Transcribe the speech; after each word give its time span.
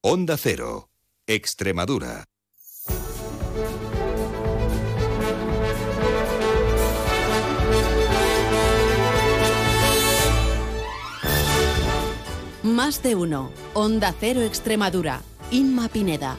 Onda 0.00 0.36
Cero, 0.36 0.90
Extremadura. 1.26 2.24
Más 12.62 13.02
de 13.02 13.16
uno. 13.16 13.50
Onda 13.74 14.14
Cero 14.20 14.42
Extremadura. 14.42 15.20
Inma 15.50 15.88
Pineda. 15.88 16.38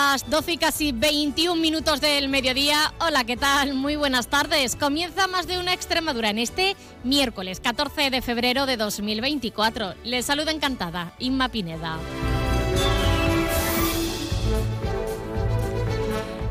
Las 0.00 0.30
12 0.30 0.52
y 0.52 0.58
casi 0.58 0.92
21 0.92 1.60
minutos 1.60 2.00
del 2.00 2.28
mediodía. 2.28 2.94
Hola, 3.00 3.24
¿qué 3.24 3.36
tal? 3.36 3.74
Muy 3.74 3.96
buenas 3.96 4.28
tardes. 4.28 4.76
Comienza 4.76 5.26
más 5.26 5.48
de 5.48 5.58
una 5.58 5.72
Extremadura 5.72 6.30
en 6.30 6.38
este 6.38 6.76
miércoles 7.02 7.58
14 7.58 8.10
de 8.10 8.22
febrero 8.22 8.64
de 8.64 8.76
2024. 8.76 9.94
Les 10.04 10.24
saluda 10.24 10.52
encantada, 10.52 11.14
Inma 11.18 11.48
Pineda. 11.48 11.98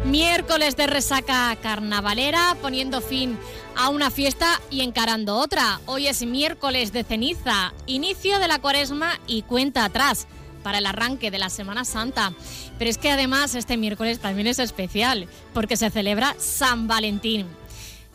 Miércoles 0.03 0.75
de 0.75 0.87
resaca 0.87 1.55
carnavalera, 1.61 2.57
poniendo 2.61 2.99
fin 2.99 3.39
a 3.77 3.87
una 3.87 4.11
fiesta 4.11 4.59
y 4.69 4.81
encarando 4.81 5.37
otra. 5.37 5.79
Hoy 5.85 6.07
es 6.07 6.25
miércoles 6.25 6.91
de 6.91 7.05
ceniza, 7.05 7.73
inicio 7.85 8.39
de 8.39 8.49
la 8.49 8.59
cuaresma 8.59 9.19
y 9.25 9.43
cuenta 9.43 9.85
atrás 9.85 10.27
para 10.67 10.79
el 10.79 10.85
arranque 10.85 11.31
de 11.31 11.39
la 11.39 11.49
Semana 11.49 11.85
Santa. 11.85 12.33
Pero 12.77 12.91
es 12.91 12.97
que 12.97 13.09
además 13.09 13.55
este 13.55 13.77
miércoles 13.77 14.19
también 14.19 14.47
es 14.47 14.59
especial 14.59 15.29
porque 15.53 15.77
se 15.77 15.89
celebra 15.89 16.35
San 16.39 16.89
Valentín. 16.89 17.45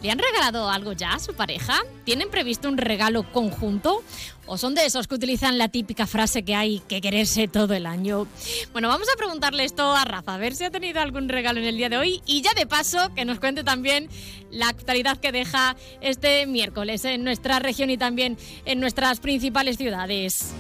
¿Le 0.03 0.11
han 0.11 0.19
regalado 0.19 0.69
algo 0.69 0.93
ya 0.93 1.15
a 1.15 1.19
su 1.19 1.33
pareja? 1.33 1.81
¿Tienen 2.05 2.29
previsto 2.29 2.69
un 2.69 2.77
regalo 2.77 3.23
conjunto? 3.33 4.03
¿O 4.45 4.59
son 4.59 4.75
de 4.75 4.85
esos 4.85 5.09
que 5.09 5.15
utilizan 5.15 5.57
la 5.57 5.69
típica 5.69 6.07
frase 6.07 6.43
que 6.43 6.55
hay 6.55 6.81
que 6.81 7.01
quererse 7.01 7.49
todo 7.49 7.73
el 7.73 7.87
año? 7.87 8.27
Bueno, 8.73 8.89
vamos 8.89 9.09
a 9.11 9.17
preguntarle 9.17 9.65
esto 9.65 9.91
a 9.91 10.05
Rafa, 10.05 10.35
a 10.35 10.39
ver 10.39 10.55
si 10.55 10.65
ha 10.65 10.71
tenido 10.71 11.01
algún 11.01 11.31
regalo 11.31 11.59
en 11.59 11.65
el 11.65 11.79
día 11.79 11.89
de 11.89 11.97
hoy 11.97 12.21
y 12.27 12.43
ya 12.43 12.53
de 12.53 12.67
paso 12.67 13.15
que 13.15 13.25
nos 13.25 13.41
cuente 13.41 13.65
también 13.65 14.11
la 14.51 14.69
actualidad 14.69 15.17
que 15.17 15.33
deja 15.33 15.75
este 16.03 16.47
miércoles 16.47 17.03
en 17.07 17.25
nuestra 17.25 17.61
región 17.61 17.89
y 17.89 17.97
también 17.97 18.37
en 18.67 18.79
nuestras 18.79 19.21
principales 19.21 19.79
ciudades. 19.79 20.53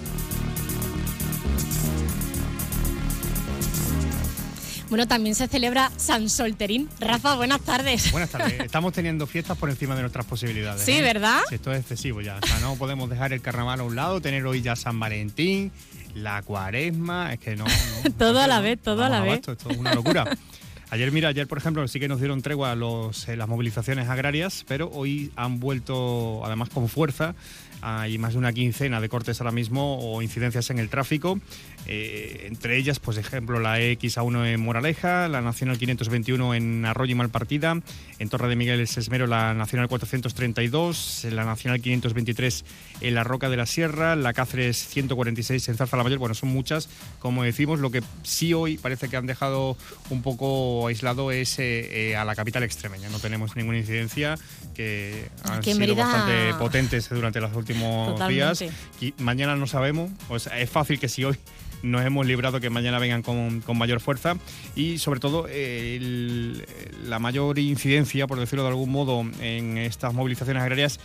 Bueno, 4.93 5.09
también 5.09 5.35
se 5.35 5.49
celebra 5.49 5.91
San 5.97 6.29
Solterín. 6.29 6.87
Rafa, 7.01 7.35
buenas 7.37 7.63
tardes. 7.63 8.13
Buenas 8.13 8.29
tardes. 8.29 8.61
Estamos 8.63 8.93
teniendo 8.93 9.27
fiestas 9.27 9.57
por 9.57 9.71
encima 9.71 9.95
de 9.95 10.03
nuestras 10.03 10.27
posibilidades. 10.27 10.83
Sí, 10.83 10.93
¿eh? 10.93 11.01
¿verdad? 11.01 11.41
Sí, 11.49 11.55
esto 11.55 11.73
es 11.73 11.81
excesivo 11.81 12.21
ya. 12.21 12.39
O 12.43 12.47
sea, 12.47 12.59
no 12.61 12.77
podemos 12.77 13.09
dejar 13.09 13.33
el 13.33 13.41
carnaval 13.41 13.81
a 13.81 13.85
un 13.85 13.97
lado, 13.97 14.21
tener 14.21 14.45
hoy 14.45 14.61
ya 14.61 14.77
San 14.77 15.01
Valentín, 15.01 15.73
la 16.15 16.43
cuaresma. 16.43 17.33
Es 17.33 17.41
que 17.41 17.57
no. 17.57 17.65
no 17.65 18.11
todo 18.19 18.35
no 18.35 18.41
a 18.41 18.47
la 18.47 18.57
no. 18.57 18.63
vez, 18.65 18.83
todo 18.83 19.03
a 19.03 19.09
la 19.09 19.21
vez. 19.23 19.37
Esto 19.49 19.53
es 19.71 19.79
una 19.79 19.95
locura. 19.95 20.27
Ayer, 20.93 21.11
mira, 21.11 21.31
ayer, 21.31 21.47
por 21.47 21.57
ejemplo, 21.57 21.89
sí 21.89 21.99
que 22.01 22.07
nos 22.07 22.19
dieron 22.19 22.43
tregua 22.43 22.75
los, 22.75 23.27
eh, 23.27 23.35
las 23.35 23.49
movilizaciones 23.49 24.11
agrarias, 24.11 24.63
pero 24.69 24.91
hoy 24.93 25.33
han 25.37 25.59
vuelto, 25.59 26.45
además, 26.45 26.69
con 26.69 26.87
fuerza. 26.87 27.35
Hay 27.81 28.17
más 28.17 28.35
de 28.35 28.39
una 28.39 28.53
quincena 28.53 29.01
de 29.01 29.09
cortes 29.09 29.41
ahora 29.41 29.51
mismo 29.51 29.99
o 29.99 30.23
incidencias 30.23 30.71
en 30.71 30.79
el 30.79 30.89
tráfico. 30.89 31.41
Eh, 31.87 32.45
entre 32.47 32.77
ellas, 32.77 33.01
pues 33.01 33.17
ejemplo, 33.19 33.59
la 33.59 33.81
EXA1 33.81 34.55
en 34.55 34.61
Moraleja, 34.61 35.27
la 35.29 35.41
Nacional 35.41 35.79
521 35.79 36.55
en 36.55 36.85
Arroyo 36.85 37.11
y 37.11 37.15
Malpartida, 37.17 37.81
en 38.21 38.29
Torre 38.29 38.49
de 38.49 38.55
Miguel 38.55 38.79
el 38.79 38.87
Sesmero 38.87 39.27
la 39.27 39.53
Nacional 39.53 39.89
432, 39.89 41.27
la 41.33 41.45
Nacional 41.45 41.81
523 41.81 42.65
en 43.01 43.15
la 43.15 43.25
Roca 43.25 43.51
de 43.51 43.57
la 43.57 43.67
Sierra, 43.67 44.15
la 44.15 44.33
Cáceres 44.33 44.77
146 44.87 45.69
en 45.69 45.77
Zarza 45.77 45.97
la 45.97 46.05
Mayor. 46.05 46.21
Bueno, 46.21 46.37
son 46.37 46.51
muchas, 46.51 46.89
como 47.19 47.43
decimos. 47.43 47.81
Lo 47.81 47.91
que 47.91 48.03
sí 48.23 48.55
hoy 48.55 48.79
parece 48.79 49.09
que 49.09 49.17
han 49.17 49.27
dejado 49.27 49.77
un 50.11 50.23
poco 50.23 50.82
aislado 50.89 51.31
es 51.33 51.59
eh, 51.59 52.11
eh, 52.11 52.17
a 52.17 52.25
la 52.25 52.35
capital 52.35 52.63
extremeña. 52.63 53.09
No 53.11 53.19
tenemos 53.19 53.57
ninguna 53.57 53.79
incidencia 53.79 54.37
que 54.75 55.29
han 55.45 55.59
Aquí 55.59 55.71
en 55.71 55.77
sido 55.77 55.95
Mérida- 55.95 56.05
bastante 56.05 56.55
potentes 56.59 57.09
durante 57.11 57.41
los 57.41 57.55
últimos 57.55 58.19
días. 58.29 58.59
Y 59.01 59.15
mañana 59.19 59.57
no 59.57 59.67
sabemos, 59.67 60.11
o 60.29 60.39
sea, 60.39 60.59
es 60.61 60.71
fácil 60.71 60.99
que 60.99 61.09
si 61.09 61.25
hoy 61.25 61.37
nos 61.83 62.05
hemos 62.07 62.25
librado 62.27 62.61
que 62.61 62.71
mañana 62.71 63.01
vengan 63.01 63.23
con, 63.23 63.61
con 63.61 63.77
mayor 63.77 63.99
fuerza 64.01 64.37
y 64.77 64.99
sobre 64.99 65.19
todo 65.19 65.47
eh, 65.49 65.97
el- 65.97 66.65
la 67.09 67.19
mayor 67.19 67.59
incidencia, 67.59 68.27
por 68.29 68.39
decirlo 68.39 68.63
de 68.63 68.69
algún 68.69 68.91
modo, 68.91 69.25
en 69.41 69.79
estas 69.79 70.15
movilizaciones 70.15 70.63
agrarias 70.63 71.01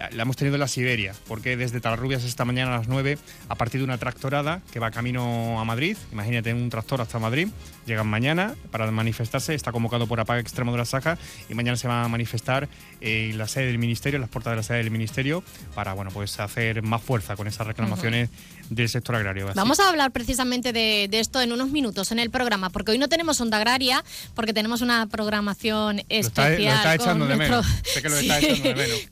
eh, 0.00 0.08
la 0.14 0.22
hemos 0.22 0.36
tenido 0.36 0.54
en 0.56 0.60
la 0.60 0.68
Siberia, 0.68 1.14
porque 1.28 1.58
desde 1.58 1.82
Talarrubias 1.82 2.24
esta 2.24 2.46
mañana 2.46 2.74
a 2.74 2.78
las 2.78 2.88
9, 2.88 3.18
a 3.50 3.54
partir 3.56 3.80
de 3.82 3.84
una 3.84 3.98
tractorada 3.98 4.62
que 4.72 4.78
va 4.80 4.90
camino 4.90 5.60
a 5.60 5.64
Madrid, 5.66 5.98
imagínate 6.12 6.54
un 6.54 6.70
tractor 6.70 7.02
hasta 7.02 7.18
Madrid, 7.18 7.48
llegan 7.86 8.06
mañana 8.06 8.54
para 8.70 8.90
manifestarse, 8.90 9.54
está 9.54 9.72
convocado 9.72 10.06
por 10.06 10.20
Apaga 10.20 10.40
Extremadura 10.40 10.84
Saja 10.84 11.18
y 11.48 11.54
mañana 11.54 11.76
se 11.76 11.88
va 11.88 12.04
a 12.04 12.08
manifestar 12.08 12.68
en 13.00 13.36
la 13.38 13.48
sede 13.48 13.66
del 13.66 13.78
Ministerio, 13.78 14.16
en 14.16 14.20
las 14.22 14.30
puertas 14.30 14.52
de 14.52 14.56
la 14.56 14.62
sede 14.62 14.78
del 14.78 14.90
Ministerio, 14.90 15.42
para 15.74 15.92
bueno 15.94 16.10
pues 16.12 16.38
hacer 16.40 16.82
más 16.82 17.02
fuerza 17.02 17.36
con 17.36 17.46
esas 17.48 17.66
reclamaciones 17.66 18.30
del 18.70 18.88
sector 18.88 19.16
agrario. 19.16 19.48
Así- 19.48 19.56
Vamos 19.56 19.80
a 19.80 19.88
hablar 19.88 20.12
precisamente 20.12 20.72
de, 20.72 21.08
de 21.10 21.20
esto 21.20 21.40
en 21.40 21.52
unos 21.52 21.70
minutos 21.70 22.12
en 22.12 22.18
el 22.18 22.30
programa, 22.30 22.70
porque 22.70 22.92
hoy 22.92 22.98
no 22.98 23.08
tenemos 23.08 23.40
onda 23.40 23.56
agraria, 23.58 24.02
porque 24.34 24.52
tenemos 24.52 24.80
una 24.80 25.06
programación 25.08 26.02
especial 26.08 26.56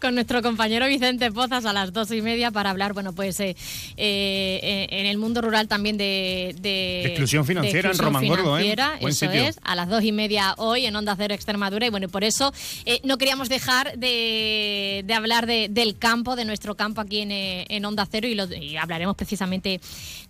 con 0.01 0.15
nuestro 0.15 0.43
compañero 0.43 0.87
Vicente 0.87 1.31
Pozas 1.31 1.65
a 1.65 1.73
las 1.73 1.93
dos 1.93 2.11
y 2.13 2.23
media 2.23 2.51
para 2.51 2.71
hablar, 2.71 2.93
bueno, 2.93 3.13
pues 3.13 3.39
eh, 3.41 3.55
eh, 3.97 4.87
en 4.91 5.07
el 5.07 5.19
mundo 5.19 5.41
rural 5.41 5.69
también 5.69 5.97
de... 5.97 6.55
De, 6.61 6.61
De 6.71 7.05
exclusión 7.09 7.45
financiera 7.45 7.89
en 7.91 7.95
exclusión 7.97 8.15
Román 8.15 8.27
Gordo, 8.29 8.59
¿eh? 8.59 8.59
Financiera, 8.62 8.98
Buen 9.00 9.12
eso 9.12 9.26
sitio. 9.26 9.43
es, 9.48 9.59
a 9.62 9.75
las 9.75 9.88
dos 9.88 10.03
y 10.04 10.12
media 10.12 10.54
hoy 10.59 10.87
en 10.87 10.97
Onda 10.97 11.15
Cero 11.16 11.34
Extremadura 11.34 11.87
y 11.87 11.91
bueno, 11.91 12.09
por 12.09 12.25
eso 12.25 12.53
eh, 12.84 13.00
no 13.04 13.19
queríamos 13.19 13.48
dejar 13.48 13.97
de, 13.98 15.03
de 15.06 15.15
hablar 15.15 15.47
de- 15.47 15.69
del 15.71 15.97
campo, 15.98 16.37
de 16.37 16.44
nuestro 16.44 16.76
campo 16.76 17.00
aquí 17.00 17.21
en, 17.21 17.31
eh, 17.32 17.66
en 17.69 17.84
Onda 17.84 18.06
Cero 18.10 18.26
y, 18.28 18.34
lo- 18.34 18.53
y 18.53 18.76
hablaremos 18.76 19.16
precisamente 19.16 19.81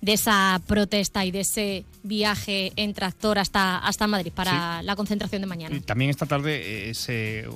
de 0.00 0.12
esa 0.12 0.60
protesta 0.66 1.24
y 1.24 1.30
de 1.30 1.40
ese 1.40 1.84
viaje 2.02 2.72
en 2.76 2.94
tractor 2.94 3.38
hasta, 3.38 3.78
hasta 3.78 4.06
Madrid 4.06 4.32
para 4.34 4.82
la 4.82 4.96
concentración 4.96 5.42
de 5.42 5.46
mañana. 5.46 5.76
Y 5.76 5.80
También 5.80 6.10
esta 6.10 6.26
tarde 6.26 6.90
es 6.90 7.06
eh, 7.08 7.46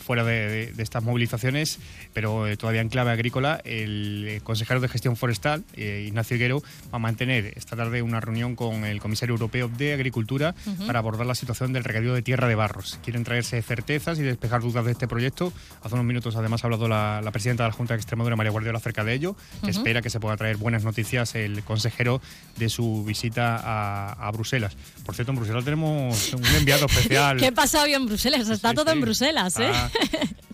fuera 0.00 0.24
de, 0.24 0.48
de- 0.48 0.72
de 0.72 0.82
estas 0.82 1.02
movilizaciones, 1.02 1.78
pero 2.12 2.46
eh, 2.46 2.56
todavía 2.56 2.80
en 2.82 2.88
clave 2.88 3.10
agrícola, 3.12 3.60
el 3.64 4.24
eh, 4.28 4.40
consejero 4.42 4.80
de 4.80 4.88
gestión 4.88 5.16
forestal, 5.16 5.64
eh, 5.74 6.04
Ignacio 6.06 6.36
Higuero, 6.36 6.62
va 6.92 6.96
a 6.96 6.98
mantener 6.98 7.52
esta 7.56 7.76
tarde 7.76 8.02
una 8.02 8.20
reunión 8.20 8.56
con 8.56 8.84
el 8.84 9.00
comisario 9.00 9.32
europeo 9.34 9.68
de 9.68 9.92
Agricultura 9.94 10.15
Ujú. 10.16 10.86
para 10.86 10.98
abordar 10.98 11.26
la 11.26 11.34
situación 11.34 11.72
del 11.72 11.84
regadío 11.84 12.14
de 12.14 12.22
tierra 12.22 12.48
de 12.48 12.54
barros. 12.54 12.98
Quieren 13.04 13.24
traerse 13.24 13.60
certezas 13.62 14.18
y 14.18 14.22
despejar 14.22 14.62
dudas 14.62 14.84
de 14.84 14.92
este 14.92 15.06
proyecto. 15.08 15.52
Hace 15.82 15.94
unos 15.94 16.06
minutos 16.06 16.36
además 16.36 16.62
ha 16.64 16.66
hablado 16.68 16.88
la, 16.88 17.20
la 17.22 17.30
presidenta 17.32 17.64
de 17.64 17.68
la 17.70 17.72
Junta 17.74 17.94
de 17.94 17.98
Extremadura, 17.98 18.36
María 18.36 18.50
Guardiola, 18.52 18.78
acerca 18.78 19.04
de 19.04 19.14
ello, 19.14 19.36
que 19.62 19.70
Ujú. 19.70 19.78
espera 19.78 20.02
que 20.02 20.10
se 20.10 20.20
pueda 20.20 20.36
traer 20.36 20.56
buenas 20.56 20.84
noticias 20.84 21.34
el 21.34 21.62
consejero 21.64 22.20
de 22.56 22.68
su 22.68 23.04
visita 23.04 23.56
a, 23.56 24.12
a 24.12 24.30
Bruselas. 24.30 24.76
Por 25.04 25.14
cierto, 25.14 25.32
en 25.32 25.36
Bruselas 25.36 25.64
tenemos 25.64 26.32
un 26.32 26.44
enviado 26.56 26.86
especial. 26.90 27.38
¿Qué 27.38 27.52
pasa 27.52 27.82
hoy 27.82 27.94
en 27.94 28.06
Bruselas? 28.06 28.48
Está 28.48 28.70
Sí, 28.70 28.74
todo 28.76 28.86
sí. 28.90 28.92
en 28.96 29.00
Bruselas, 29.00 29.58
¿eh? 29.58 29.70
Ah, 29.72 29.90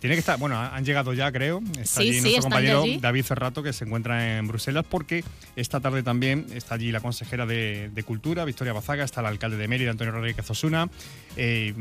tiene 0.02 0.16
que 0.16 0.19
estar, 0.19 0.37
bueno, 0.37 0.58
han 0.58 0.84
llegado 0.84 1.12
ya, 1.12 1.31
creo. 1.31 1.62
Está 1.78 2.00
Sí, 2.02 2.08
allí 2.08 2.14
sí, 2.14 2.20
nuestro 2.22 2.43
compañero 2.43 2.82
allí. 2.82 2.99
David 2.99 3.22
Ferrato, 3.22 3.62
que 3.62 3.72
se 3.72 3.84
encuentra 3.84 4.37
en 4.37 4.49
Bruselas, 4.49 4.84
porque 4.90 5.22
esta 5.54 5.78
tarde 5.78 6.02
también 6.02 6.44
está 6.56 6.75
allí 6.75 6.90
la 6.90 6.99
consejera 6.99 7.46
de, 7.46 7.88
de 7.94 8.02
Cultura, 8.02 8.44
Victoria 8.44 8.72
Bazaga, 8.72 9.04
está 9.04 9.20
el 9.20 9.26
alcalde 9.26 9.58
de 9.58 9.69
Mérida, 9.69 9.93
Antonio 9.93 10.12
Rodríguez 10.12 10.50
Osuna. 10.50 10.90
Eh, 11.37 11.72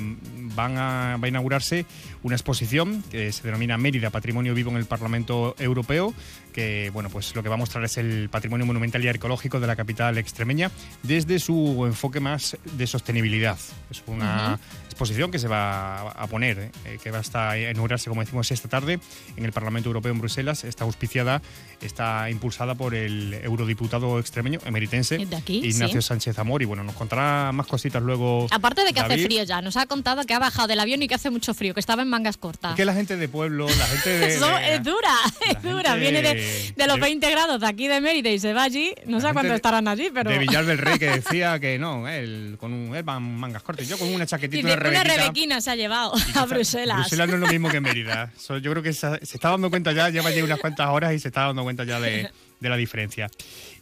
van 0.53 0.77
a, 0.77 1.17
va 1.17 1.25
a 1.25 1.29
inaugurarse 1.29 1.87
una 2.21 2.35
exposición 2.35 3.03
que 3.09 3.31
se 3.31 3.41
denomina 3.41 3.79
Mérida 3.79 4.11
Patrimonio 4.11 4.53
Vivo 4.53 4.69
en 4.69 4.77
el 4.77 4.85
Parlamento 4.85 5.55
Europeo, 5.57 6.13
que 6.51 6.89
bueno, 6.93 7.09
pues 7.09 7.35
lo 7.35 7.43
que 7.43 7.49
va 7.49 7.55
a 7.55 7.57
mostrar 7.57 7.83
es 7.83 7.97
el 7.97 8.29
patrimonio 8.29 8.65
monumental 8.65 9.03
y 9.03 9.07
arqueológico 9.07 9.59
de 9.59 9.67
la 9.67 9.75
capital 9.75 10.17
extremeña 10.17 10.71
desde 11.03 11.39
su 11.39 11.83
enfoque 11.85 12.19
más 12.19 12.57
de 12.73 12.87
sostenibilidad. 12.87 13.57
Es 13.89 14.03
una 14.07 14.59
exposición 14.85 15.31
que 15.31 15.39
se 15.39 15.47
va 15.47 16.11
a 16.11 16.27
poner, 16.27 16.71
eh, 16.85 16.97
que 17.01 17.11
va 17.11 17.19
a 17.19 17.21
estar 17.21 17.49
a 17.51 17.57
inaugurarse 17.71 18.09
como 18.09 18.21
decimos 18.21 18.51
esta 18.51 18.67
tarde 18.67 18.99
en 19.35 19.45
el 19.45 19.51
Parlamento 19.51 19.89
Europeo 19.89 20.11
en 20.11 20.19
Bruselas, 20.19 20.63
está 20.63 20.83
auspiciada, 20.83 21.41
está 21.81 22.29
impulsada 22.29 22.75
por 22.75 22.93
el 22.93 23.33
eurodiputado 23.43 24.19
extremeño 24.19 24.59
emeritense 24.65 25.27
aquí, 25.35 25.65
Ignacio 25.65 26.01
sí. 26.01 26.07
Sánchez 26.07 26.37
Amor 26.39 26.61
y 26.61 26.65
bueno, 26.65 26.83
nos 26.83 26.95
contará 26.95 27.51
más 27.51 27.67
cositas 27.67 28.01
luego. 28.03 28.47
Aparte 28.51 28.83
de 28.83 28.93
que 28.93 28.99
hace 28.99 29.09
David. 29.09 29.25
frío 29.25 29.43
ya, 29.43 29.61
nos 29.61 29.77
ha 29.77 29.85
contado 29.85 30.23
que 30.25 30.33
ha 30.33 30.39
bajado 30.39 30.67
del 30.67 30.79
avión 30.79 31.01
y 31.01 31.07
que 31.07 31.15
hace 31.15 31.29
mucho 31.29 31.53
frío, 31.53 31.73
que 31.73 31.79
estaba 31.79 32.01
en 32.01 32.09
mangas 32.09 32.37
cortas. 32.37 32.71
Es 32.71 32.77
que 32.77 32.85
la 32.85 32.93
gente 32.93 33.17
de 33.17 33.27
pueblo, 33.27 33.67
la 33.67 33.85
gente 33.87 34.09
de... 34.09 34.27
Eso 34.35 34.47
de- 34.47 34.75
es 34.75 34.83
dura, 34.83 35.15
es 35.49 35.63
dura. 35.63 35.91
gente 35.91 35.99
Viene 35.99 36.21
de, 36.21 36.40
de 36.75 36.87
los 36.87 36.95
de- 36.95 37.01
20 37.01 37.29
grados 37.31 37.61
de 37.61 37.67
aquí 37.67 37.87
de 37.87 38.01
Mérida 38.01 38.29
y 38.29 38.39
se 38.39 38.53
va 38.53 38.63
allí. 38.63 38.93
No 39.05 39.19
sé 39.21 39.31
cuánto 39.33 39.49
de- 39.51 39.55
estarán 39.55 39.87
allí, 39.87 40.09
pero. 40.13 40.29
De 40.29 40.37
Villar 40.37 40.65
del 40.65 40.77
Rey 40.77 40.97
que 40.99 41.09
decía 41.21 41.59
que 41.59 41.77
no, 41.79 42.07
él 42.07 42.57
con 42.59 42.73
un 42.73 42.95
él 42.95 43.07
va 43.07 43.17
en 43.17 43.35
mangas 43.37 43.63
cortas, 43.63 43.87
yo 43.87 43.97
con 43.97 44.07
una 44.13 44.25
chaquetita, 44.25 44.67
Dice, 44.67 44.79
una 44.79 44.89
una 44.89 45.03
rebequina 45.03 45.61
se 45.61 45.71
ha 45.71 45.75
llevado 45.75 46.13
a 46.35 46.45
Bruselas. 46.45 46.97
Bruselas 46.97 47.27
no 47.29 47.35
es 47.35 47.39
lo 47.41 47.47
mismo 47.47 47.69
que 47.69 47.79
Mérida. 47.79 48.31
So, 48.37 48.57
yo 48.57 48.71
creo 48.71 48.83
que 48.83 48.93
se, 48.93 49.25
se 49.25 49.37
está 49.37 49.49
dando 49.49 49.69
cuenta 49.69 49.91
ya, 49.91 50.09
lleva 50.09 50.31
ya 50.31 50.43
unas 50.43 50.59
cuantas 50.59 50.87
horas 50.89 51.13
y 51.13 51.19
se 51.19 51.27
está 51.29 51.41
dando 51.45 51.63
cuenta 51.63 51.83
ya 51.83 51.99
de, 51.99 52.29
de 52.59 52.69
la 52.69 52.75
diferencia. 52.77 53.29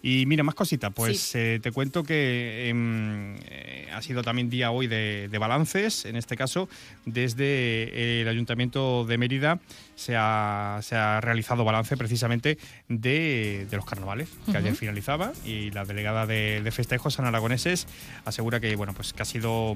Y 0.01 0.25
mira, 0.27 0.43
más 0.43 0.55
cositas. 0.55 0.91
Pues 0.93 1.19
Sí. 1.19 1.37
eh, 1.37 1.59
te 1.61 1.71
cuento 1.71 2.03
que 2.03 2.69
em, 2.69 3.35
eh, 3.49 3.89
ha 3.93 4.01
sido 4.01 4.21
también 4.23 4.49
día 4.49 4.71
hoy 4.71 4.87
de, 4.87 5.27
de 5.29 5.37
balances. 5.37 6.05
En 6.05 6.15
este 6.15 6.37
caso, 6.37 6.69
desde 7.05 8.21
el 8.21 8.27
Ayuntamiento 8.27 9.03
de 9.05 9.17
Mérida 9.17 9.59
se 9.95 10.15
ha, 10.17 10.79
se 10.81 10.95
ha 10.95 11.19
realizado 11.19 11.65
balance 11.65 11.97
precisamente 11.97 12.57
de, 12.87 13.67
de 13.69 13.75
los 13.75 13.85
carnavales, 13.85 14.29
que 14.49 14.55
ayer 14.57 14.75
finalizaba. 14.75 15.33
Y 15.45 15.71
la 15.71 15.83
delegada 15.85 16.25
de, 16.25 16.61
de 16.63 16.71
festejos, 16.71 17.15
San 17.15 17.25
Aragoneses, 17.25 17.85
asegura 18.25 18.59
que, 18.61 18.75
bueno, 18.77 18.93
pues 18.93 19.11
que 19.11 19.21
ha 19.21 19.25
sido 19.25 19.75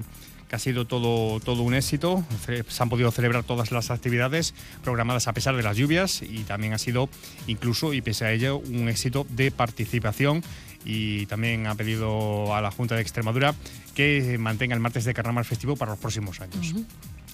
que 0.54 0.58
ha 0.58 0.60
sido 0.60 0.86
todo, 0.86 1.40
todo 1.40 1.64
un 1.64 1.74
éxito. 1.74 2.24
Se 2.46 2.84
han 2.84 2.88
podido 2.88 3.10
celebrar 3.10 3.44
todas 3.44 3.72
las 3.72 3.90
actividades 3.90 4.54
programadas 4.84 5.28
a 5.28 5.34
pesar 5.34 5.56
de 5.56 5.64
las 5.64 5.76
lluvias 5.76 6.22
y 6.22 6.44
también 6.44 6.74
ha 6.74 6.78
sido 6.78 7.10
incluso, 7.48 7.92
y 7.92 8.04
pese 8.04 8.26
a 8.26 8.32
ello, 8.32 8.60
un 8.60 8.88
éxito 8.88 9.26
de 9.32 9.50
participación. 9.50 10.44
Y 10.86 11.26
también 11.26 11.66
ha 11.66 11.74
pedido 11.74 12.54
a 12.54 12.62
la 12.62 12.70
Junta 12.70 12.94
de 12.94 13.02
Extremadura 13.02 13.56
que 13.96 14.38
mantenga 14.38 14.76
el 14.76 14.80
martes 14.80 15.06
de 15.06 15.16
carnaval 15.16 15.44
festivo 15.44 15.76
para 15.76 15.94
los 15.94 16.00
próximos 16.00 16.40
años. 16.40 16.56
Así 16.60 16.86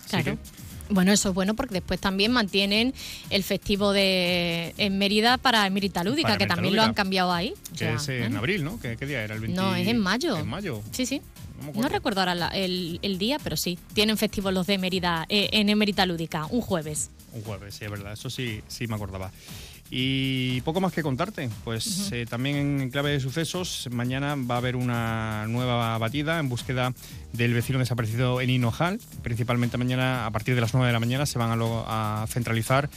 Claro. 0.07 0.23
que, 0.23 0.37
Bueno, 0.93 1.11
eso 1.11 1.29
es 1.29 1.35
bueno 1.35 1.55
porque 1.55 1.73
después 1.73 1.99
también 1.99 2.31
mantienen 2.31 2.93
el 3.29 3.43
festivo 3.43 3.91
de 3.91 4.73
en 4.77 4.97
Mérida 4.97 5.37
para 5.37 5.67
Emerita 5.67 6.05
Lúdica, 6.05 6.29
Para 6.29 6.37
que 6.37 6.47
también 6.47 6.73
lo 6.73 6.83
han 6.83 6.93
cambiado 6.93 7.33
ahí. 7.33 7.53
O 7.67 7.71
que 7.73 7.79
sea, 7.79 7.95
es 7.95 8.07
en 8.07 8.33
¿eh? 8.33 8.37
abril, 8.37 8.63
¿no? 8.63 8.79
¿Qué, 8.79 8.95
qué 8.95 9.05
día 9.05 9.21
era? 9.21 9.35
¿El 9.35 9.41
20? 9.41 9.59
No, 9.61 9.75
es 9.75 9.89
en 9.89 9.97
mayo. 9.97 10.37
En 10.37 10.47
mayo. 10.47 10.81
Sí, 10.93 11.05
sí. 11.05 11.21
No 11.59 11.65
me 11.65 11.65
No 11.65 11.69
acuerdo. 11.79 11.89
recuerdo 11.89 12.19
ahora 12.21 12.35
la- 12.35 12.47
el, 12.49 12.99
el 13.01 13.17
día, 13.17 13.37
pero 13.43 13.55
sí. 13.57 13.77
Tienen 13.93 14.17
festivo 14.17 14.51
los 14.51 14.67
de 14.67 14.77
Mérida 14.77 15.25
eh, 15.29 15.49
en 15.53 15.69
Emerita 15.69 16.05
Lúdica, 16.05 16.45
un 16.49 16.61
jueves. 16.61 17.11
Un 17.33 17.43
jueves, 17.43 17.75
sí, 17.75 17.85
es 17.85 17.91
verdad. 17.91 18.13
Eso 18.13 18.29
sí, 18.29 18.61
sí 18.67 18.87
me 18.87 18.95
acordaba. 18.95 19.31
Y 19.91 20.61
poco 20.61 20.81
más 20.81 20.93
que 20.93 21.01
contarte. 21.01 21.49
Pues 21.63 22.11
eh, 22.11 22.25
también 22.29 22.55
en 22.57 22.89
clave 22.91 23.11
de 23.11 23.19
sucesos, 23.19 23.87
mañana 23.91 24.35
va 24.35 24.55
a 24.55 24.57
haber 24.59 24.75
una 24.75 25.45
nueva 25.47 25.97
batida 25.97 26.39
en 26.39 26.47
búsqueda 26.47 26.93
del 27.33 27.53
vecino 27.55 27.79
desaparecido 27.79 28.39
en 28.41 28.51
Hinojal. 28.51 28.99
Principalmente 29.23 29.77
mañana, 29.77 30.25
a 30.27 30.31
partir 30.31 30.53
de 30.55 30.61
las 30.61 30.73
9 30.73 30.87
de 30.87 30.93
la 30.93 30.99
mañana, 30.99 31.25
se 31.25 31.39
van 31.39 31.49
a, 31.51 31.55
lo- 31.55 31.85
a 31.87 32.25
centralizar 32.29 32.89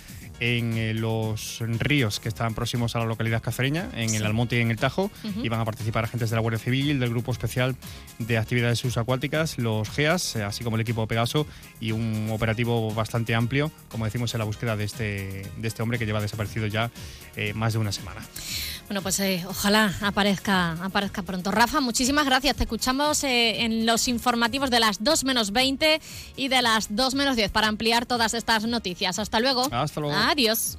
en 0.43 0.77
eh, 0.77 0.93
los 0.93 1.61
ríos 1.61 2.19
que 2.19 2.29
están 2.29 2.53
próximos 2.53 2.97
a 2.97 2.99
la 2.99 3.05
localidad 3.05 3.41
cacereña, 3.41 3.89
en 3.95 4.13
el 4.13 4.27
Almonte 4.27 4.59
y 4.59 4.61
en 4.61 4.73
el 4.73 4.77
Tajo, 4.77 5.09
y 5.41 5.49
van 5.49 5.61
a 5.61 5.65
participar 5.65 6.03
agentes 6.03 6.31
de 6.31 6.37
la 6.37 6.43
Guardia 6.43 6.59
Civil, 6.59 6.99
del 6.99 7.11
Grupo 7.11 7.31
Especial 7.31 7.77
de 8.19 8.39
Actividades 8.39 8.81
Subacuáticas, 8.81 9.59
los 9.59 9.89
GEAS, 9.89 10.35
eh, 10.35 10.43
así 10.43 10.65
como 10.65 10.75
el 10.75 10.83
equipo 10.83 11.07
Pegaso, 11.07 11.47
y 11.79 11.93
un 11.93 12.29
operativo 12.33 12.93
bastante 12.93 13.37
amplio, 13.37 13.71
como 13.89 14.05
decimos, 14.05 14.35
en 14.35 14.39
la 14.41 14.45
búsqueda 14.45 14.77
de 14.77 14.83
este, 14.83 15.49
de 15.57 15.69
este 15.69 15.81
hombre 15.81 16.01
que 16.01 16.07
lleva 16.07 16.21
desaparecido 16.21 16.67
ya 16.67 16.91
eh, 17.37 17.55
más 17.55 17.75
de 17.75 17.79
una 17.79 17.93
semana. 17.93 18.21
Bueno, 18.93 19.05
pues 19.05 19.21
eh, 19.21 19.43
ojalá 19.49 19.95
aparezca, 20.03 20.73
aparezca 20.73 21.23
pronto. 21.23 21.51
Rafa, 21.51 21.81
muchísimas 21.81 22.27
gracias. 22.27 22.57
Te 22.57 22.65
escuchamos 22.65 23.25
eh, 23.25 23.65
en 23.65 23.87
los 23.87 24.07
informativos 24.07 24.69
de 24.69 24.81
las 24.81 25.03
2 25.03 25.25
menos 25.25 25.51
20 25.51 25.99
y 26.37 26.49
de 26.49 26.61
las 26.61 26.95
2 26.95 27.15
menos 27.15 27.35
10 27.35 27.51
para 27.53 27.69
ampliar 27.69 28.05
todas 28.05 28.35
estas 28.35 28.67
noticias. 28.67 29.19
Hasta 29.19 29.41
luego. 29.41 29.67
Hasta 29.73 29.99
luego. 29.99 30.15
Adiós. 30.15 30.77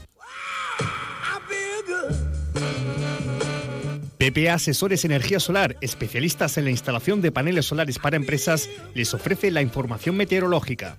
PPA 4.20 4.54
Asesores 4.54 5.06
Energía 5.06 5.40
Solar, 5.40 5.76
especialistas 5.82 6.60
en 6.60 6.66
la 6.66 6.70
instalación 6.70 7.20
de 7.20 7.32
paneles 7.32 7.66
solares 7.66 7.98
para 7.98 8.16
empresas, 8.16 8.70
les 8.94 9.12
ofrece 9.16 9.50
la 9.50 9.64
información 9.64 10.16
meteorológica. 10.18 10.98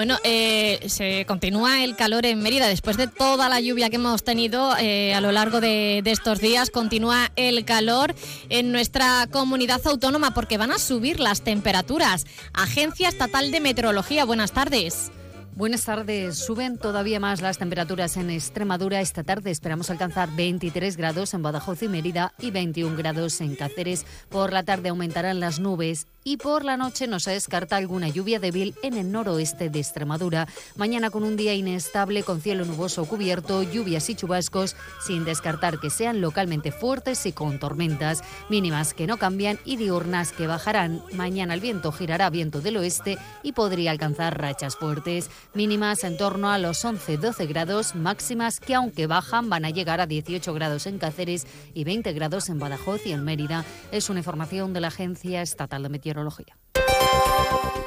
Bueno, 0.00 0.16
eh, 0.24 0.80
se 0.86 1.26
continúa 1.26 1.84
el 1.84 1.94
calor 1.94 2.24
en 2.24 2.40
Mérida. 2.40 2.68
Después 2.68 2.96
de 2.96 3.06
toda 3.06 3.50
la 3.50 3.60
lluvia 3.60 3.90
que 3.90 3.96
hemos 3.96 4.24
tenido 4.24 4.74
eh, 4.78 5.12
a 5.12 5.20
lo 5.20 5.30
largo 5.30 5.60
de, 5.60 6.00
de 6.02 6.10
estos 6.10 6.38
días, 6.40 6.70
continúa 6.70 7.30
el 7.36 7.66
calor 7.66 8.14
en 8.48 8.72
nuestra 8.72 9.26
comunidad 9.30 9.86
autónoma 9.86 10.32
porque 10.32 10.56
van 10.56 10.72
a 10.72 10.78
subir 10.78 11.20
las 11.20 11.42
temperaturas. 11.42 12.24
Agencia 12.54 13.10
Estatal 13.10 13.50
de 13.50 13.60
Meteorología, 13.60 14.24
buenas 14.24 14.52
tardes. 14.52 15.10
Buenas 15.56 15.84
tardes. 15.84 16.38
Suben 16.38 16.78
todavía 16.78 17.20
más 17.20 17.42
las 17.42 17.58
temperaturas 17.58 18.16
en 18.16 18.30
Extremadura. 18.30 19.00
Esta 19.00 19.24
tarde 19.24 19.50
esperamos 19.50 19.90
alcanzar 19.90 20.30
23 20.34 20.96
grados 20.96 21.34
en 21.34 21.42
Badajoz 21.42 21.82
y 21.82 21.88
Mérida 21.88 22.32
y 22.38 22.50
21 22.50 22.96
grados 22.96 23.40
en 23.40 23.56
Cáceres. 23.56 24.06
Por 24.30 24.52
la 24.52 24.62
tarde 24.62 24.88
aumentarán 24.88 25.40
las 25.40 25.58
nubes 25.58 26.06
y 26.22 26.36
por 26.36 26.64
la 26.64 26.76
noche 26.76 27.06
no 27.06 27.18
se 27.18 27.32
descarta 27.32 27.76
alguna 27.76 28.08
lluvia 28.08 28.38
débil 28.38 28.74
en 28.82 28.94
el 28.94 29.10
noroeste 29.10 29.70
de 29.70 29.78
Extremadura. 29.80 30.46
Mañana 30.76 31.10
con 31.10 31.24
un 31.24 31.36
día 31.36 31.54
inestable 31.54 32.22
con 32.22 32.40
cielo 32.40 32.64
nuboso 32.64 33.06
cubierto, 33.06 33.62
lluvias 33.62 34.08
y 34.10 34.14
chubascos, 34.14 34.76
sin 35.04 35.24
descartar 35.24 35.80
que 35.80 35.90
sean 35.90 36.20
localmente 36.20 36.72
fuertes 36.72 37.24
y 37.26 37.32
con 37.32 37.58
tormentas 37.58 38.22
mínimas 38.48 38.94
que 38.94 39.06
no 39.06 39.16
cambian 39.16 39.58
y 39.64 39.76
diurnas 39.76 40.32
que 40.32 40.46
bajarán. 40.46 41.02
Mañana 41.12 41.54
el 41.54 41.60
viento 41.60 41.90
girará 41.90 42.30
viento 42.30 42.60
del 42.60 42.76
oeste 42.76 43.18
y 43.42 43.52
podría 43.52 43.90
alcanzar 43.90 44.40
rachas 44.40 44.76
fuertes, 44.76 45.30
mínimas 45.54 46.04
en 46.04 46.16
torno 46.16 46.50
a 46.50 46.58
los 46.58 46.84
11-12 46.84 47.48
grados, 47.48 47.94
máximas 47.94 48.60
que 48.60 48.74
aunque 48.74 49.06
bajan 49.06 49.50
van 49.50 49.64
a 49.64 49.70
llegar 49.70 50.00
a 50.00 50.06
18 50.06 50.52
grados 50.54 50.86
en 50.86 50.98
Cáceres 50.98 51.46
y 51.74 51.84
20 51.84 52.12
grados 52.12 52.48
en 52.48 52.58
Badajoz 52.58 53.06
y 53.06 53.12
en 53.12 53.24
Mérida. 53.24 53.64
Es 53.92 54.10
una 54.10 54.20
información 54.20 54.72
de 54.72 54.80
la 54.80 54.88
Agencia 54.88 55.42
Estatal 55.42 55.82
de 55.82 55.88
Meteorología. 55.88 56.56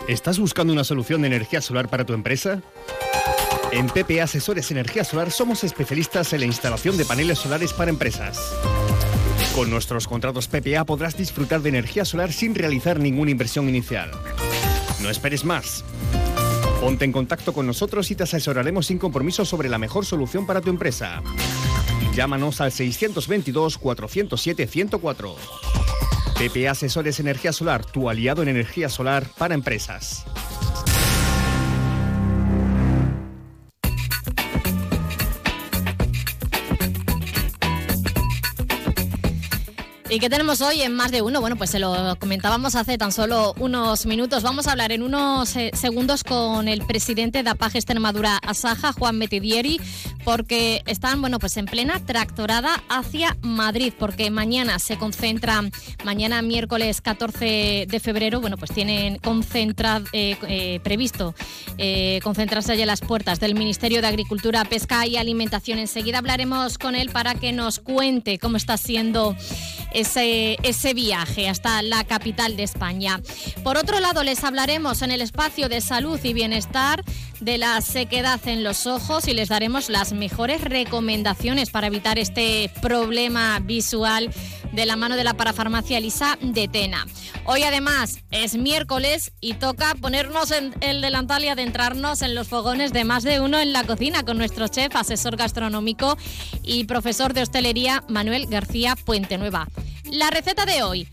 ¿Estás 0.07 0.38
buscando 0.38 0.73
una 0.73 0.83
solución 0.83 1.21
de 1.21 1.27
energía 1.27 1.61
solar 1.61 1.89
para 1.89 2.05
tu 2.05 2.13
empresa? 2.13 2.61
En 3.71 3.88
PPA 3.88 4.25
Asesores 4.25 4.69
Energía 4.69 5.03
Solar 5.03 5.31
somos 5.31 5.63
especialistas 5.63 6.31
en 6.33 6.41
la 6.41 6.45
instalación 6.45 6.95
de 6.98 7.05
paneles 7.05 7.39
solares 7.39 7.74
para 7.74 7.89
empresas. 7.89 8.53
Con 9.55 9.69
nuestros 9.69 10.07
contratos 10.07 10.48
PPA 10.48 10.83
podrás 10.86 11.17
disfrutar 11.17 11.62
de 11.62 11.69
energía 11.69 12.05
solar 12.05 12.31
sin 12.31 12.53
realizar 12.53 13.00
ninguna 13.00 13.31
inversión 13.31 13.69
inicial. 13.69 14.12
No 15.01 15.10
esperes 15.10 15.43
más. 15.43 15.83
Ponte 16.83 17.05
en 17.05 17.13
contacto 17.13 17.53
con 17.53 17.65
nosotros 17.65 18.11
y 18.11 18.15
te 18.15 18.23
asesoraremos 18.23 18.87
sin 18.87 18.97
compromiso 18.97 19.45
sobre 19.45 19.69
la 19.69 19.77
mejor 19.77 20.05
solución 20.05 20.45
para 20.45 20.59
tu 20.59 20.69
empresa. 20.69 21.23
Llámanos 22.13 22.59
al 22.59 22.73
622 22.73 23.77
407 23.77 24.67
104. 24.67 25.35
PPA 26.35 26.71
Asesores 26.71 27.21
Energía 27.21 27.53
Solar, 27.53 27.85
tu 27.85 28.09
aliado 28.09 28.41
en 28.41 28.49
energía 28.49 28.89
solar 28.89 29.25
para 29.37 29.53
empresas. 29.53 30.25
¿Y 40.13 40.20
qué 40.20 40.29
tenemos 40.29 40.62
hoy 40.62 40.84
en 40.84 40.93
más 40.93 41.12
de 41.12 41.24
uno? 41.24 41.41
Bueno, 41.41 41.55
pues 41.55 41.72
se 41.72 41.79
lo 41.79 42.15
comentábamos 42.20 42.75
hace 42.75 43.00
tan 43.00 43.12
solo 43.12 43.55
unos 43.58 44.05
minutos. 44.05 44.43
Vamos 44.43 44.67
a 44.67 44.72
hablar 44.74 44.91
en 44.91 45.01
unos 45.01 45.55
eh, 45.55 45.72
segundos 45.74 46.24
con 46.24 46.67
el 46.67 46.86
presidente 46.86 47.41
de 47.41 47.50
APAG 47.50 47.77
Extremadura 47.77 48.38
Asaja, 48.38 48.93
Juan 48.93 49.17
Metidieri, 49.17 49.82
porque 50.24 50.82
están, 50.86 51.22
bueno, 51.22 51.39
pues 51.39 51.58
en 51.58 51.65
plena 51.65 52.00
tractorada 52.00 52.84
hacia 52.89 53.38
Madrid, 53.42 53.94
porque 53.98 54.32
mañana 54.32 54.80
se 54.80 54.98
concentra, 54.98 55.62
mañana 56.03 56.42
miércoles 56.42 57.01
14 57.01 57.88
de 57.89 58.00
febrero, 58.00 58.42
bueno, 58.42 58.58
pues 58.58 58.72
tienen 58.72 59.18
concentra, 59.18 60.01
eh, 60.13 60.38
eh, 60.48 60.80
previsto 60.84 61.36
eh, 61.77 62.20
concentrarse 62.24 62.72
allí 62.72 62.82
en 62.82 62.88
las 62.88 63.01
puertas 63.01 63.39
del 63.39 63.56
Ministerio 63.56 64.01
de 64.01 64.08
Agricultura, 64.08 64.63
Pesca 64.65 65.06
y 65.08 65.18
Alimentación. 65.18 65.80
Enseguida 65.80 66.20
hablaremos 66.20 66.77
con 66.77 66.96
él 66.96 67.10
para 67.10 67.36
que 67.36 67.51
nos 67.51 67.80
cuente 67.80 68.39
cómo 68.39 68.58
está 68.58 68.77
siendo 68.77 69.36
ese, 69.94 70.58
ese 70.63 70.94
viaje 70.94 71.50
hasta 71.50 71.82
la 71.82 72.03
capital 72.03 72.56
de 72.56 72.63
España. 72.63 73.22
Por 73.63 73.77
otro 73.77 74.00
lado, 74.00 74.24
les 74.24 74.44
hablaremos 74.44 75.01
en 75.01 75.12
el 75.12 75.22
espacio 75.22 75.70
de 75.70 75.82
salud 75.82 76.20
y 76.24 76.34
bienestar 76.34 77.03
de 77.43 77.57
la 77.57 77.81
sequedad 77.81 78.39
en 78.47 78.63
los 78.63 78.88
ojos 78.88 79.27
y 79.27 79.33
les 79.33 79.50
daremos 79.50 79.89
las 79.89 80.13
mejores 80.13 80.62
recomendaciones 80.62 81.69
para 81.69 81.88
evitar 81.88 82.17
este 82.17 82.71
problema 82.81 83.59
visual 83.59 84.33
de 84.71 84.85
la 84.85 84.95
mano 84.95 85.17
de 85.17 85.25
la 85.25 85.33
parafarmacia 85.33 85.97
Elisa 85.97 86.38
de 86.41 86.67
Tena. 86.67 87.05
Hoy 87.45 87.63
además 87.63 88.19
es 88.31 88.55
miércoles 88.55 89.33
y 89.41 89.55
toca 89.55 89.93
ponernos 89.95 90.51
en 90.51 90.73
el 90.79 91.01
delantal 91.01 91.43
y 91.43 91.50
adentrarnos 91.50 92.21
en 92.21 92.33
los 92.33 92.47
fogones 92.47 92.93
de 92.93 93.03
más 93.03 93.23
de 93.23 93.41
uno 93.41 93.59
en 93.59 93.73
la 93.73 93.83
cocina 93.83 94.23
con 94.23 94.38
nuestro 94.38 94.69
chef, 94.69 94.95
asesor 94.95 95.35
gastronómico 95.35 96.17
y 96.63 96.85
profesor 96.85 97.33
de 97.33 97.41
hostelería 97.41 98.03
Manuel 98.07 98.47
García 98.47 98.95
Puente 98.95 99.38
Nueva. 99.38 99.67
La 100.05 100.29
receta 100.29 100.65
de 100.65 100.83
hoy, 100.83 101.07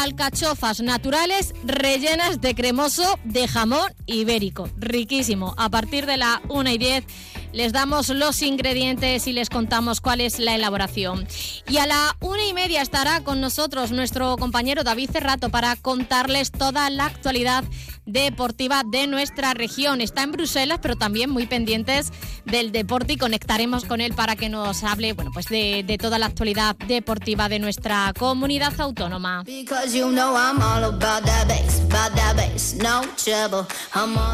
alcachofas 0.00 0.80
naturales 0.80 1.54
rellenas 1.64 2.40
de 2.40 2.54
cremoso 2.54 3.18
de 3.24 3.46
jamón 3.46 3.92
ibérico. 4.06 4.68
Riquísimo. 4.78 5.54
A 5.58 5.68
partir 5.68 6.06
de 6.06 6.16
la 6.16 6.40
1 6.48 6.70
y 6.70 6.78
10 6.78 7.04
les 7.52 7.72
damos 7.72 8.08
los 8.08 8.40
ingredientes 8.42 9.26
y 9.26 9.32
les 9.32 9.50
contamos 9.50 10.00
cuál 10.00 10.20
es 10.20 10.38
la 10.38 10.54
elaboración. 10.54 11.26
Y 11.68 11.76
a 11.76 11.86
la 11.86 12.16
una 12.20 12.44
y 12.46 12.54
media 12.54 12.80
estará 12.80 13.20
con 13.20 13.40
nosotros 13.40 13.90
nuestro 13.90 14.36
compañero 14.36 14.84
David 14.84 15.10
Cerrato 15.10 15.50
para 15.50 15.76
contarles 15.76 16.50
toda 16.50 16.88
la 16.88 17.06
actualidad 17.06 17.64
deportiva 18.06 18.82
de 18.84 19.06
nuestra 19.06 19.54
región. 19.54 20.00
Está 20.00 20.22
en 20.22 20.32
Bruselas, 20.32 20.78
pero 20.82 20.96
también 20.96 21.30
muy 21.30 21.46
pendientes 21.46 22.12
del 22.44 22.72
deporte 22.72 23.14
y 23.14 23.16
conectaremos 23.16 23.84
con 23.84 24.00
él 24.00 24.14
para 24.14 24.34
que 24.36 24.48
nos 24.48 24.82
hable 24.82 25.12
bueno, 25.12 25.30
pues 25.32 25.46
de, 25.46 25.84
de 25.86 25.98
toda 25.98 26.18
la 26.18 26.26
actualidad 26.26 26.74
deportiva 26.76 27.48
de 27.48 27.58
nuestra 27.58 28.12
comunidad 28.18 28.80
autónoma. 28.80 29.44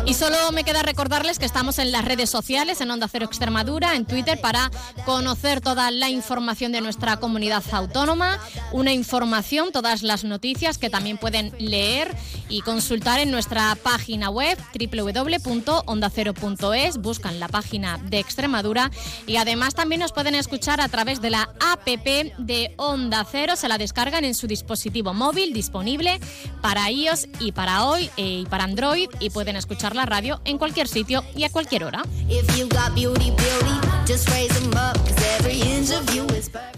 Y 0.06 0.14
solo 0.14 0.36
me 0.52 0.64
queda 0.64 0.82
recordarles 0.82 1.38
que 1.38 1.44
estamos 1.44 1.78
en 1.78 1.92
las 1.92 2.04
redes 2.04 2.30
sociales, 2.30 2.80
en 2.80 2.90
Onda 2.90 3.08
Cero 3.08 3.26
Extremadura, 3.26 3.94
en 3.94 4.06
Twitter, 4.06 4.40
para 4.40 4.70
conocer 5.04 5.60
toda 5.60 5.90
la 5.90 6.08
información 6.08 6.72
de 6.72 6.80
nuestra 6.80 7.18
comunidad 7.18 7.62
autónoma, 7.72 8.38
una 8.72 8.92
información, 8.92 9.72
todas 9.72 10.02
las 10.02 10.24
noticias 10.24 10.78
que 10.78 10.88
también 10.88 11.18
pueden 11.18 11.52
leer 11.58 12.16
y 12.48 12.62
consultar 12.62 13.18
en 13.20 13.30
nuestra 13.30 13.57
página 13.82 14.30
web 14.30 14.58
www.ondacero.es, 14.72 16.98
buscan 16.98 17.40
la 17.40 17.48
página 17.48 17.98
de 17.98 18.18
Extremadura 18.18 18.90
y 19.26 19.36
además 19.36 19.74
también 19.74 20.00
nos 20.00 20.12
pueden 20.12 20.34
escuchar 20.34 20.80
a 20.80 20.88
través 20.88 21.20
de 21.20 21.28
la 21.30 21.48
APP 21.60 22.36
de 22.38 22.72
Onda 22.76 23.26
Cero, 23.30 23.56
se 23.56 23.68
la 23.68 23.78
descargan 23.78 24.24
en 24.24 24.34
su 24.34 24.46
dispositivo 24.46 25.14
móvil 25.14 25.52
disponible 25.52 26.20
para 26.62 26.90
iOS 26.90 27.28
y 27.40 27.52
para 27.52 27.84
hoy 27.84 28.10
eh, 28.16 28.42
y 28.42 28.46
para 28.46 28.64
Android 28.64 29.08
y 29.20 29.30
pueden 29.30 29.56
escuchar 29.56 29.96
la 29.96 30.06
radio 30.06 30.40
en 30.44 30.58
cualquier 30.58 30.88
sitio 30.88 31.24
y 31.34 31.44
a 31.44 31.50
cualquier 31.50 31.84
hora. 31.84 32.02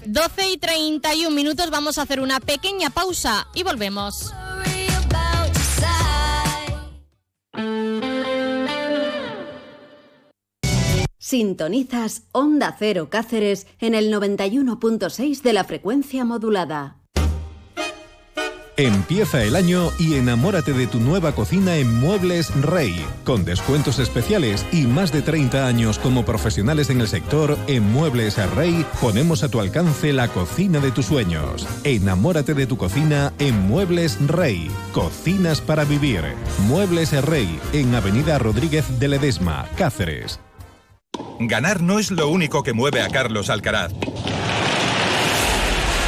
12 0.06 0.50
y 0.50 0.58
31 0.58 1.34
minutos, 1.34 1.70
vamos 1.70 1.98
a 1.98 2.02
hacer 2.02 2.20
una 2.20 2.40
pequeña 2.40 2.90
pausa 2.90 3.46
y 3.54 3.62
volvemos. 3.62 4.32
Sintonizas 11.22 12.22
Onda 12.32 12.74
Cero 12.78 13.08
Cáceres 13.10 13.66
en 13.78 13.94
el 13.94 14.10
91.6 14.10 15.42
de 15.42 15.52
la 15.52 15.64
frecuencia 15.64 16.24
modulada. 16.24 16.96
Empieza 18.78 19.44
el 19.44 19.54
año 19.54 19.90
y 19.98 20.14
enamórate 20.14 20.72
de 20.72 20.86
tu 20.86 20.98
nueva 20.98 21.34
cocina 21.34 21.76
en 21.76 21.94
Muebles 22.00 22.50
Rey, 22.62 23.04
con 23.24 23.44
descuentos 23.44 23.98
especiales 23.98 24.64
y 24.72 24.86
más 24.86 25.12
de 25.12 25.20
30 25.20 25.66
años 25.66 25.98
como 25.98 26.24
profesionales 26.24 26.88
en 26.88 27.02
el 27.02 27.08
sector, 27.08 27.58
en 27.66 27.92
Muebles 27.92 28.38
Rey 28.54 28.86
ponemos 29.02 29.42
a 29.42 29.50
tu 29.50 29.60
alcance 29.60 30.14
la 30.14 30.28
cocina 30.28 30.80
de 30.80 30.90
tus 30.90 31.04
sueños. 31.04 31.66
Enamórate 31.84 32.54
de 32.54 32.66
tu 32.66 32.78
cocina 32.78 33.34
en 33.38 33.60
Muebles 33.68 34.16
Rey, 34.26 34.70
cocinas 34.94 35.60
para 35.60 35.84
vivir. 35.84 36.22
Muebles 36.60 37.12
Rey, 37.26 37.60
en 37.74 37.94
Avenida 37.94 38.38
Rodríguez 38.38 38.98
de 38.98 39.08
Ledesma, 39.08 39.68
Cáceres. 39.76 40.40
Ganar 41.48 41.80
no 41.80 41.98
es 41.98 42.10
lo 42.10 42.28
único 42.28 42.62
que 42.62 42.74
mueve 42.74 43.00
a 43.00 43.08
Carlos 43.08 43.48
Alcaraz. 43.48 43.92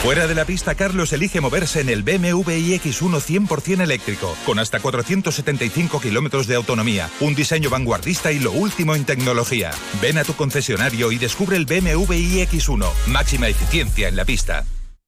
Fuera 0.03 0.27
de 0.27 0.35
la 0.35 0.45
pista, 0.45 0.75
Carlos 0.75 1.13
elige 1.15 1.41
moverse 1.41 1.81
en 1.81 1.89
el 1.89 2.03
BMW 2.03 2.51
iX1 2.51 3.47
100% 3.47 3.81
eléctrico, 3.81 4.37
con 4.45 4.59
hasta 4.59 4.81
475 4.81 6.01
kilómetros 6.01 6.47
de 6.49 6.57
autonomía, 6.57 7.09
un 7.21 7.35
diseño 7.35 7.71
vanguardista 7.71 8.31
y 8.31 8.41
lo 8.41 8.53
último 8.53 8.95
en 8.95 9.05
tecnología. 9.05 9.71
Ven 10.03 10.19
a 10.19 10.25
tu 10.25 10.35
concesionario 10.35 11.13
y 11.13 11.19
descubre 11.19 11.57
el 11.57 11.67
BMW 11.67 12.13
iX1, 12.13 12.87
máxima 13.07 13.49
eficiencia 13.49 14.09
en 14.09 14.17
la 14.17 14.27
pista. 14.27 14.65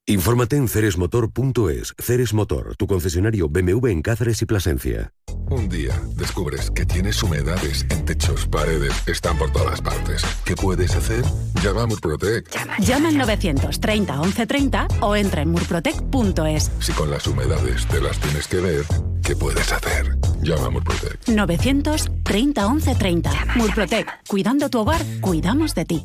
Infórmate 0.07 0.55
en 0.55 0.67
ceresmotor.es. 0.67 1.95
Ceres 1.97 2.31
Motor, 2.31 2.75
tu 2.75 2.85
concesionario 2.85 3.49
BMW 3.49 3.87
en 3.87 4.03
Cáceres 4.03 4.39
y 4.43 4.45
Plasencia. 4.45 5.11
Un 5.49 5.67
día 5.67 5.99
descubres 6.15 6.69
que 6.69 6.85
tienes 6.85 7.23
humedades 7.23 7.87
en 7.89 8.05
techos, 8.05 8.45
paredes, 8.45 8.93
están 9.07 9.35
por 9.39 9.51
todas 9.51 9.81
partes. 9.81 10.21
¿Qué 10.43 10.55
puedes 10.55 10.95
hacer? 10.95 11.23
Llama 11.63 11.83
a 11.83 11.87
Murprotec. 11.87 12.47
Llama 12.81 13.09
al 13.09 13.17
930 13.17 14.13
1130 14.13 14.87
o 15.01 15.15
entra 15.15 15.41
en 15.41 15.49
murprotec.es. 15.49 16.71
Si 16.81 16.91
con 16.91 17.09
las 17.09 17.25
humedades 17.25 17.87
te 17.87 17.99
las 17.99 18.19
tienes 18.19 18.47
que 18.47 18.57
ver, 18.57 18.85
¿qué 19.23 19.35
puedes 19.35 19.71
hacer? 19.71 20.19
Llama 20.43 20.67
a 20.67 20.69
Murprotec. 20.69 21.27
930 21.29 22.69
1130. 22.69 23.31
Murprotec. 23.55 24.07
Cuidando 24.27 24.69
tu 24.69 24.81
hogar, 24.81 25.01
cuidamos 25.19 25.73
de 25.73 25.85
ti. 25.85 26.03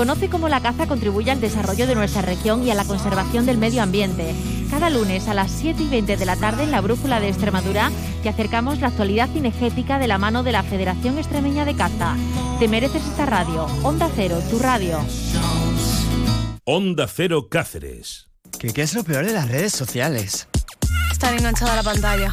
Conoce 0.00 0.30
cómo 0.30 0.48
la 0.48 0.62
caza 0.62 0.86
contribuye 0.86 1.30
al 1.30 1.42
desarrollo 1.42 1.86
de 1.86 1.94
nuestra 1.94 2.22
región 2.22 2.66
y 2.66 2.70
a 2.70 2.74
la 2.74 2.86
conservación 2.86 3.44
del 3.44 3.58
medio 3.58 3.82
ambiente. 3.82 4.34
Cada 4.70 4.88
lunes 4.88 5.28
a 5.28 5.34
las 5.34 5.50
7 5.50 5.82
y 5.82 5.88
20 5.88 6.16
de 6.16 6.24
la 6.24 6.36
tarde 6.36 6.62
en 6.62 6.70
la 6.70 6.80
Brújula 6.80 7.20
de 7.20 7.28
Extremadura 7.28 7.92
te 8.22 8.30
acercamos 8.30 8.80
la 8.80 8.86
actualidad 8.86 9.28
cinegética 9.28 9.98
de 9.98 10.08
la 10.08 10.16
mano 10.16 10.42
de 10.42 10.52
la 10.52 10.62
Federación 10.62 11.18
Extremeña 11.18 11.66
de 11.66 11.76
Caza. 11.76 12.16
Te 12.58 12.66
mereces 12.66 13.04
esta 13.04 13.26
radio. 13.26 13.66
Onda 13.82 14.10
Cero, 14.16 14.42
tu 14.48 14.58
radio. 14.58 15.00
Onda 16.64 17.06
Cero 17.06 17.48
Cáceres. 17.50 18.30
¿Qué, 18.58 18.72
qué 18.72 18.80
es 18.80 18.94
lo 18.94 19.04
peor 19.04 19.26
de 19.26 19.34
las 19.34 19.48
redes 19.48 19.74
sociales? 19.74 20.48
Estar 21.12 21.34
enganchada 21.34 21.74
a 21.74 21.76
la 21.76 21.82
pantalla. 21.82 22.32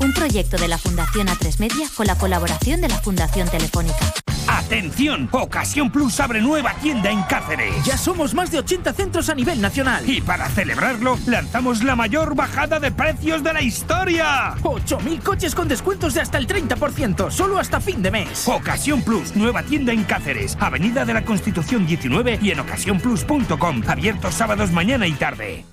Un 0.00 0.12
proyecto 0.12 0.56
de 0.56 0.68
la 0.68 0.78
Fundación 0.78 1.26
A3 1.26 1.58
Media 1.58 1.88
con 1.96 2.06
la 2.06 2.16
colaboración 2.16 2.80
de 2.80 2.88
la 2.88 2.98
Fundación 2.98 3.48
Telefónica. 3.48 3.98
¡Atención! 4.46 5.28
Ocasión 5.32 5.90
Plus 5.90 6.20
abre 6.20 6.40
nueva 6.40 6.72
tienda 6.74 7.10
en 7.10 7.22
Cáceres. 7.22 7.84
Ya 7.84 7.98
somos 7.98 8.32
más 8.32 8.50
de 8.50 8.58
80 8.58 8.92
centros 8.92 9.28
a 9.28 9.34
nivel 9.34 9.60
nacional. 9.60 10.08
Y 10.08 10.20
para 10.20 10.48
celebrarlo, 10.48 11.18
lanzamos 11.26 11.82
la 11.82 11.96
mayor 11.96 12.34
bajada 12.34 12.80
de 12.80 12.90
precios 12.90 13.42
de 13.42 13.52
la 13.52 13.60
historia. 13.60 14.54
8.000 14.62 15.22
coches 15.22 15.54
con 15.54 15.68
descuentos 15.68 16.14
de 16.14 16.20
hasta 16.20 16.38
el 16.38 16.46
30%, 16.46 17.30
solo 17.30 17.58
hasta 17.58 17.80
fin 17.80 18.02
de 18.02 18.10
mes. 18.10 18.48
Ocasión 18.48 19.02
Plus, 19.02 19.36
nueva 19.36 19.62
tienda 19.62 19.92
en 19.92 20.04
Cáceres, 20.04 20.56
Avenida 20.60 21.04
de 21.04 21.14
la 21.14 21.24
Constitución 21.24 21.86
19 21.86 22.38
y 22.40 22.50
en 22.50 22.60
ocasiónplus.com. 22.60 23.82
Abiertos 23.86 24.34
sábados 24.34 24.70
mañana 24.70 25.06
y 25.06 25.12
tarde. 25.12 25.64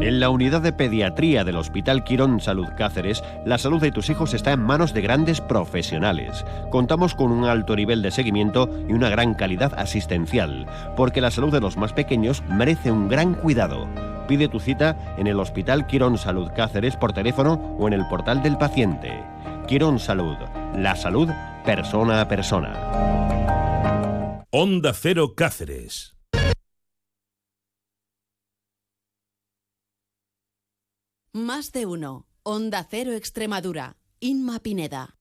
En 0.00 0.18
la 0.18 0.30
unidad 0.30 0.62
de 0.62 0.72
pediatría 0.72 1.44
del 1.44 1.56
Hospital 1.56 2.04
Quirón 2.04 2.40
Salud 2.40 2.68
Cáceres, 2.74 3.22
la 3.44 3.58
salud 3.58 3.82
de 3.82 3.92
tus 3.92 4.08
hijos 4.08 4.32
está 4.32 4.52
en 4.52 4.62
manos 4.62 4.94
de 4.94 5.02
grandes 5.02 5.42
profesionales. 5.42 6.42
Contamos 6.70 7.14
con 7.14 7.30
un 7.30 7.44
alto 7.44 7.76
nivel 7.76 8.00
de 8.00 8.10
seguimiento 8.10 8.70
y 8.88 8.94
una 8.94 9.10
gran 9.10 9.34
calidad 9.34 9.74
asistencial, 9.78 10.66
porque 10.96 11.20
la 11.20 11.30
salud 11.30 11.52
de 11.52 11.60
los 11.60 11.76
más 11.76 11.92
pequeños 11.92 12.42
merece 12.48 12.90
un 12.90 13.08
gran 13.08 13.34
cuidado. 13.34 13.86
Pide 14.26 14.48
tu 14.48 14.58
cita 14.58 14.96
en 15.18 15.26
el 15.26 15.38
Hospital 15.38 15.86
Quirón 15.86 16.16
Salud 16.16 16.48
Cáceres 16.56 16.96
por 16.96 17.12
teléfono 17.12 17.76
o 17.78 17.86
en 17.86 17.92
el 17.92 18.08
portal 18.08 18.42
del 18.42 18.56
paciente. 18.56 19.22
Quirón 19.68 19.98
Salud, 19.98 20.36
la 20.78 20.96
salud 20.96 21.28
persona 21.66 22.22
a 22.22 22.28
persona. 22.28 22.72
Onda 24.50 24.94
Cero 24.94 25.34
Cáceres. 25.36 26.14
Más 31.32 31.70
de 31.70 31.86
uno. 31.86 32.26
Onda 32.42 32.84
Cero 32.90 33.12
Extremadura. 33.12 33.96
Inma 34.18 34.58
Pineda. 34.58 35.19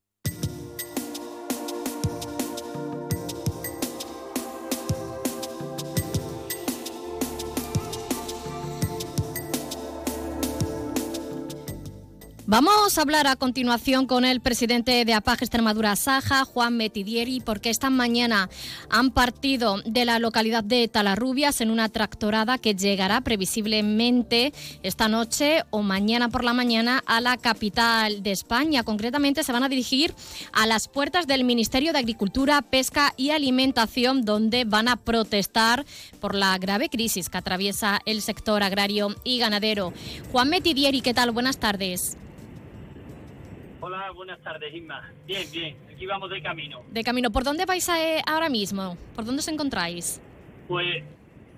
Vamos 12.51 12.97
a 12.97 13.03
hablar 13.03 13.27
a 13.27 13.35
continuación 13.35 14.07
con 14.07 14.25
el 14.25 14.41
presidente 14.41 15.05
de 15.05 15.13
APAG 15.13 15.43
Extremadura 15.43 15.95
Saja, 15.95 16.45
Juan 16.45 16.77
Metidieri, 16.77 17.41
porque 17.41 17.69
esta 17.69 17.91
mañana 17.91 18.49
han 18.89 19.11
partido 19.11 19.83
de 19.85 20.03
la 20.03 20.17
localidad 20.17 20.63
de 20.63 20.87
Talarrubias 20.87 21.61
en 21.61 21.69
una 21.69 21.89
tractorada 21.89 22.57
que 22.57 22.73
llegará 22.73 23.21
previsiblemente 23.21 24.51
esta 24.81 25.07
noche 25.07 25.61
o 25.69 25.83
mañana 25.83 26.29
por 26.29 26.43
la 26.43 26.53
mañana 26.53 27.03
a 27.05 27.21
la 27.21 27.37
capital 27.37 28.23
de 28.23 28.31
España. 28.31 28.81
Concretamente 28.81 29.43
se 29.43 29.51
van 29.51 29.63
a 29.63 29.69
dirigir 29.69 30.15
a 30.51 30.65
las 30.65 30.87
puertas 30.87 31.27
del 31.27 31.43
Ministerio 31.43 31.93
de 31.93 31.99
Agricultura, 31.99 32.63
Pesca 32.63 33.13
y 33.15 33.29
Alimentación, 33.29 34.25
donde 34.25 34.65
van 34.65 34.87
a 34.87 34.95
protestar 34.95 35.85
por 36.19 36.33
la 36.33 36.57
grave 36.57 36.89
crisis 36.89 37.29
que 37.29 37.37
atraviesa 37.37 37.99
el 38.07 38.23
sector 38.23 38.63
agrario 38.63 39.15
y 39.23 39.37
ganadero. 39.37 39.93
Juan 40.31 40.49
Metidieri, 40.49 41.01
¿qué 41.01 41.13
tal? 41.13 41.29
Buenas 41.29 41.59
tardes. 41.59 42.17
Hola, 43.81 44.11
buenas 44.11 44.39
tardes, 44.41 44.73
Isma. 44.73 45.09
Bien, 45.25 45.49
bien, 45.53 45.77
aquí 45.89 46.05
vamos 46.05 46.29
de 46.29 46.41
camino. 46.41 46.83
De 46.91 47.01
camino, 47.01 47.31
¿por 47.31 47.45
dónde 47.45 47.65
vais 47.65 47.87
eh, 47.87 48.21
ahora 48.27 48.49
mismo? 48.49 48.97
¿Por 49.15 49.23
dónde 49.23 49.39
os 49.39 49.47
encontráis? 49.47 50.21
Pues 50.67 51.01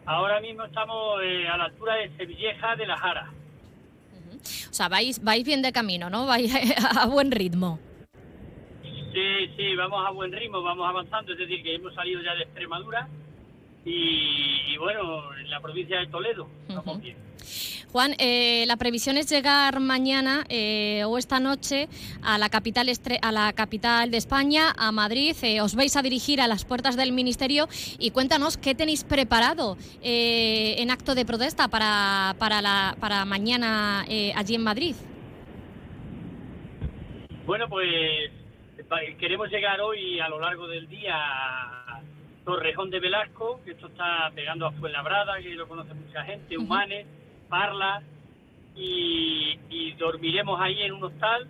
ahora 0.06 0.40
mismo 0.40 0.64
estamos 0.66 1.20
eh, 1.24 1.48
a 1.48 1.58
la 1.58 1.66
altura 1.66 1.96
de 1.96 2.16
Sevilleja 2.18 2.76
de 2.76 2.86
la 2.86 2.98
Jara. 2.98 3.32
O 4.70 4.74
sea, 4.74 4.88
vais, 4.88 5.24
vais 5.24 5.44
bien 5.44 5.64
de 5.64 5.72
camino, 5.72 6.12
¿no? 6.12 6.28
Vais 6.28 6.54
a 6.98 7.08
buen 7.08 7.32
ritmo. 7.32 7.80
Sí, 8.84 9.54
sí, 9.58 9.76
vamos 9.76 10.06
a 10.08 10.12
buen 10.12 10.32
ritmo, 10.32 10.62
vamos 10.62 10.88
avanzando, 10.88 11.34
es 11.34 11.40
decir, 11.40 11.64
que 11.64 11.76
hemos 11.76 11.94
salido 11.96 12.22
ya 12.22 12.36
de 12.36 12.44
Extremadura 12.44 13.10
y, 13.86 14.78
bueno, 14.78 15.36
en 15.36 15.50
la 15.50 15.60
provincia 15.60 16.00
de 16.00 16.08
Toledo, 16.08 16.48
bien. 17.00 17.18
Juan, 17.92 18.16
eh, 18.20 18.64
la 18.68 18.78
previsión 18.78 19.18
es 19.18 19.30
llegar 19.30 19.82
mañana 19.82 20.46
eh, 20.48 21.04
o 21.06 21.18
esta 21.18 21.42
noche 21.42 21.90
a 22.22 22.38
la 22.38 22.48
capital 22.48 22.88
a 23.22 23.32
la 23.34 23.52
capital 23.52 24.12
de 24.12 24.18
España, 24.18 24.74
a 24.78 24.94
Madrid. 24.94 25.36
Eh, 25.42 25.60
os 25.60 25.76
vais 25.76 25.94
a 25.98 26.02
dirigir 26.02 26.40
a 26.40 26.48
las 26.48 26.64
puertas 26.64 26.96
del 26.96 27.12
ministerio 27.12 27.68
y 28.00 28.12
cuéntanos 28.12 28.58
qué 28.58 28.76
tenéis 28.76 29.04
preparado 29.04 29.78
en 30.02 30.90
acto 30.90 31.16
de 31.16 31.26
protesta 31.26 31.68
para, 31.68 32.36
para, 32.40 32.62
la, 32.62 32.96
para 33.00 33.26
mañana 33.26 34.06
allí 34.36 34.56
en 34.56 34.64
Madrid. 34.64 34.96
Bueno, 37.46 37.68
pues 37.68 37.90
queremos 39.20 39.50
llegar 39.50 39.82
hoy 39.82 40.20
a 40.22 40.30
lo 40.30 40.40
largo 40.40 40.68
del 40.68 40.88
día 40.88 41.18
Torrejón 42.46 42.90
de 42.90 43.00
Velasco, 43.00 43.62
que 43.64 43.72
esto 43.72 43.88
está 43.88 44.32
pegando 44.34 44.66
a 44.66 44.72
Fuenlabrada, 44.72 45.40
que 45.40 45.50
lo 45.56 45.68
conoce 45.68 45.94
mucha 45.94 46.24
gente, 46.24 46.58
Humanes 46.58 47.06
Parla 47.50 48.02
y, 48.76 49.92
dormiremos 50.00 50.60
ahí 50.60 50.82
en 50.82 50.94
un 50.94 51.04
hostal, 51.04 51.48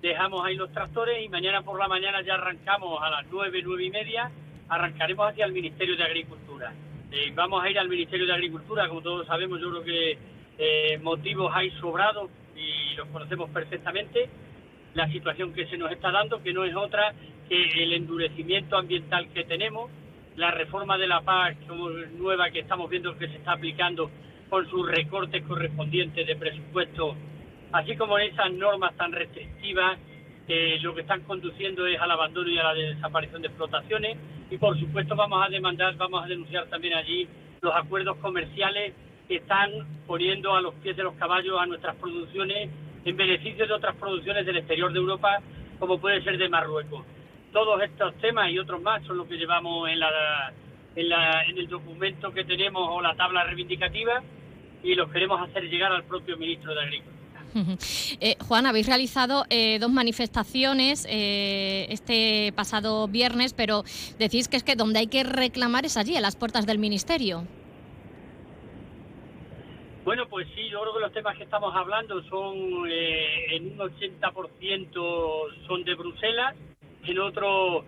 dejamos 0.00 0.44
ahí 0.44 0.56
los 0.56 0.72
tractores 0.72 1.24
y 1.24 1.28
mañana 1.28 1.62
por 1.62 1.78
la 1.78 1.86
mañana 1.86 2.20
ya 2.22 2.34
arrancamos 2.34 3.00
a 3.00 3.10
las 3.10 3.26
nueve, 3.30 3.60
nueve 3.62 3.84
y 3.84 3.90
media, 3.90 4.30
arrancaremos 4.68 5.30
hacia 5.30 5.44
el 5.44 5.52
Ministerio 5.52 5.96
de 5.96 6.02
Agricultura. 6.02 6.72
Eh, 7.12 7.30
vamos 7.34 7.62
a 7.62 7.70
ir 7.70 7.78
al 7.78 7.88
Ministerio 7.88 8.26
de 8.26 8.32
Agricultura, 8.32 8.88
como 8.88 9.02
todos 9.02 9.26
sabemos, 9.26 9.60
yo 9.60 9.70
creo 9.70 9.84
que 9.84 10.18
eh, 10.58 10.98
motivos 10.98 11.52
hay 11.54 11.70
sobrados 11.72 12.28
y 12.56 12.96
los 12.96 13.06
conocemos 13.08 13.50
perfectamente. 13.50 14.28
La 14.94 15.08
situación 15.08 15.52
que 15.52 15.66
se 15.66 15.76
nos 15.76 15.92
está 15.92 16.10
dando, 16.10 16.42
que 16.42 16.52
no 16.52 16.64
es 16.64 16.74
otra 16.74 17.12
que 17.48 17.82
el 17.82 17.92
endurecimiento 17.92 18.76
ambiental 18.76 19.28
que 19.32 19.44
tenemos, 19.44 19.90
la 20.36 20.50
reforma 20.50 20.98
de 20.98 21.06
la 21.06 21.20
paz 21.20 21.56
nueva 22.18 22.50
que 22.50 22.60
estamos 22.60 22.90
viendo 22.90 23.16
que 23.16 23.28
se 23.28 23.36
está 23.36 23.52
aplicando 23.52 24.10
con 24.48 24.68
sus 24.68 24.88
recortes 24.88 25.42
correspondientes 25.44 26.26
de 26.26 26.36
presupuesto, 26.36 27.14
así 27.72 27.96
como 27.96 28.18
esas 28.18 28.52
normas 28.52 28.96
tan 28.96 29.12
restrictivas 29.12 29.98
que 30.46 30.78
lo 30.80 30.94
que 30.94 31.02
están 31.02 31.22
conduciendo 31.22 31.86
es 31.86 31.98
al 32.00 32.10
abandono 32.10 32.48
y 32.50 32.58
a 32.58 32.64
la 32.64 32.74
desaparición 32.74 33.42
de 33.42 33.48
explotaciones 33.48 34.16
y 34.50 34.58
por 34.58 34.78
supuesto 34.78 35.16
vamos 35.16 35.44
a 35.44 35.48
demandar, 35.48 35.96
vamos 35.96 36.22
a 36.22 36.26
denunciar 36.26 36.66
también 36.66 36.94
allí 36.94 37.26
los 37.62 37.74
acuerdos 37.74 38.16
comerciales 38.18 38.92
que 39.26 39.36
están 39.36 39.70
poniendo 40.06 40.54
a 40.54 40.60
los 40.60 40.74
pies 40.74 40.96
de 40.96 41.02
los 41.02 41.14
caballos 41.14 41.58
a 41.58 41.66
nuestras 41.66 41.96
producciones 41.96 42.68
en 43.04 43.16
beneficio 43.16 43.66
de 43.66 43.72
otras 43.72 43.96
producciones 43.96 44.44
del 44.44 44.58
exterior 44.58 44.92
de 44.92 44.98
Europa 44.98 45.40
como 45.78 45.98
puede 45.98 46.22
ser 46.22 46.38
de 46.38 46.48
Marruecos. 46.48 47.04
Todos 47.54 47.80
estos 47.82 48.14
temas 48.16 48.50
y 48.50 48.58
otros 48.58 48.82
más 48.82 49.02
son 49.06 49.16
los 49.16 49.26
que 49.26 49.36
llevamos 49.36 49.88
en 49.88 50.00
la 50.00 50.52
en, 50.96 51.58
el 51.58 51.68
documento 51.68 52.32
que 52.32 52.44
tenemos 52.44 52.88
o 52.90 53.00
la 53.00 53.14
tabla 53.14 53.44
reivindicativa 53.44 54.22
y 54.82 54.94
los 54.94 55.10
queremos 55.10 55.40
hacer 55.40 55.64
llegar 55.64 55.92
al 55.92 56.04
propio 56.04 56.36
ministro 56.36 56.74
de 56.74 56.80
Agricultura. 56.80 57.14
Eh, 58.20 58.36
Juan, 58.48 58.66
habéis 58.66 58.88
realizado 58.88 59.44
eh, 59.48 59.78
dos 59.78 59.90
manifestaciones 59.90 61.06
eh, 61.08 61.86
este 61.88 62.52
pasado 62.56 63.06
viernes, 63.06 63.54
pero 63.54 63.84
decís 64.18 64.48
que 64.48 64.56
es 64.56 64.64
que 64.64 64.74
donde 64.74 64.98
hay 64.98 65.06
que 65.06 65.22
reclamar 65.22 65.84
es 65.84 65.96
allí, 65.96 66.16
a 66.16 66.20
las 66.20 66.34
puertas 66.34 66.66
del 66.66 66.78
ministerio. 66.78 67.44
Bueno, 70.04 70.26
pues 70.28 70.48
sí, 70.54 70.68
yo 70.68 70.80
creo 70.80 70.94
que 70.94 71.00
los 71.00 71.12
temas 71.12 71.36
que 71.36 71.44
estamos 71.44 71.74
hablando 71.76 72.22
son 72.24 72.56
en 72.90 73.72
un 73.72 73.78
80% 73.78 75.66
son 75.66 75.84
de 75.84 75.94
Bruselas, 75.94 76.56
en 77.06 77.18
otro 77.18 77.84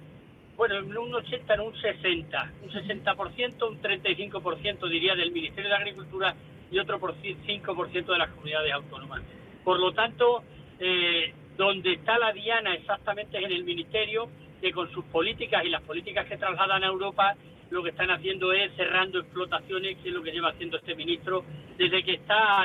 bueno, 0.57 0.79
en 0.79 0.97
un 0.97 1.15
80, 1.15 1.55
en 1.55 1.61
un 1.61 1.77
60, 1.77 2.53
un 2.63 2.71
60%, 2.71 3.69
un 3.69 3.83
35% 3.83 4.89
diría 4.89 5.15
del 5.15 5.31
Ministerio 5.31 5.69
de 5.69 5.77
Agricultura 5.77 6.35
y 6.71 6.79
otro 6.79 6.99
por 6.99 7.15
5% 7.15 8.07
de 8.07 8.19
las 8.19 8.31
comunidades 8.31 8.73
autónomas. 8.73 9.23
Por 9.63 9.79
lo 9.79 9.93
tanto, 9.93 10.43
eh, 10.81 11.33
donde 11.57 11.95
está 11.95 12.19
la 12.19 12.33
diana 12.33 12.75
exactamente 12.75 13.39
es 13.39 13.45
en 13.45 13.53
el 13.53 13.65
Ministerio, 13.65 14.29
que 14.61 14.73
con 14.73 14.91
sus 14.93 15.05
políticas 15.07 15.65
y 15.65 15.69
las 15.69 15.83
políticas 15.83 16.27
que 16.27 16.39
trasladan 16.39 16.83
a 16.83 16.87
Europa, 16.87 17.37
lo 17.71 17.83
que 17.83 17.91
están 17.91 18.11
haciendo 18.11 18.53
es 18.53 18.75
cerrando 18.77 19.21
explotaciones, 19.21 19.99
que 19.99 20.09
es 20.09 20.15
lo 20.15 20.23
que 20.23 20.33
lleva 20.33 20.51
haciendo 20.51 20.79
este 20.79 20.95
ministro 20.95 21.45
desde 21.77 22.03
que 22.03 22.15
está 22.15 22.65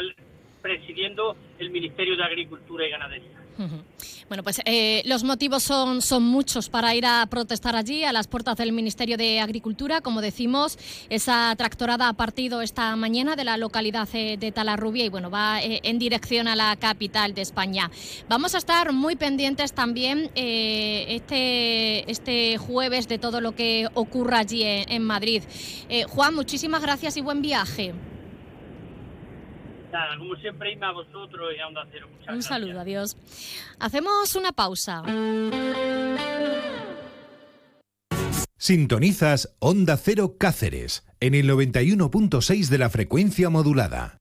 presidiendo 0.61 1.35
el 1.59 1.71
Ministerio 1.71 2.15
de 2.15 2.23
Agricultura 2.23 2.87
y 2.87 2.91
Ganadería. 2.91 3.40
Bueno, 4.27 4.43
pues 4.43 4.61
eh, 4.65 5.01
los 5.05 5.23
motivos 5.23 5.63
son, 5.63 6.01
son 6.01 6.23
muchos 6.23 6.69
para 6.69 6.95
ir 6.95 7.05
a 7.05 7.25
protestar 7.29 7.75
allí, 7.75 8.03
a 8.03 8.13
las 8.13 8.27
puertas 8.27 8.55
del 8.55 8.71
Ministerio 8.71 9.17
de 9.17 9.39
Agricultura. 9.39 10.01
Como 10.01 10.21
decimos, 10.21 10.77
esa 11.09 11.53
tractorada 11.57 12.07
ha 12.07 12.13
partido 12.13 12.61
esta 12.61 12.95
mañana 12.95 13.35
de 13.35 13.43
la 13.43 13.57
localidad 13.57 14.07
de 14.07 14.51
Talarrubia 14.53 15.03
y 15.05 15.09
bueno, 15.09 15.29
va 15.29 15.61
eh, 15.61 15.81
en 15.83 15.99
dirección 15.99 16.47
a 16.47 16.55
la 16.55 16.75
capital 16.77 17.33
de 17.33 17.41
España. 17.41 17.91
Vamos 18.29 18.55
a 18.55 18.57
estar 18.57 18.93
muy 18.93 19.15
pendientes 19.15 19.73
también 19.73 20.31
eh, 20.35 21.05
este, 21.09 22.09
este 22.09 22.57
jueves 22.57 23.07
de 23.07 23.17
todo 23.17 23.41
lo 23.41 23.53
que 23.53 23.87
ocurra 23.93 24.39
allí 24.39 24.63
en, 24.63 25.01
Madrid. 25.01 25.43
Juan, 26.09 26.35
muchísimas 26.35 26.81
gracias 26.81 27.17
y 27.17 27.21
buen 27.21 27.41
viaje 27.41 27.93
como 30.17 30.35
siempre, 30.35 30.71
Irma, 30.71 30.89
a 30.89 30.93
vosotros 30.93 31.53
y 31.55 31.59
a 31.59 31.67
Onda 31.67 31.85
Cero. 31.91 32.07
Un 32.29 32.43
saludo, 32.43 32.79
adiós. 32.79 33.17
Hacemos 33.79 34.35
una 34.35 34.51
pausa. 34.51 35.03
Sintonizas 38.57 39.55
Onda 39.59 39.97
Cero 39.97 40.35
Cáceres 40.37 41.03
en 41.19 41.33
el 41.33 41.49
91.6 41.49 42.67
de 42.67 42.77
la 42.77 42.89
frecuencia 42.89 43.49
modulada. 43.49 44.19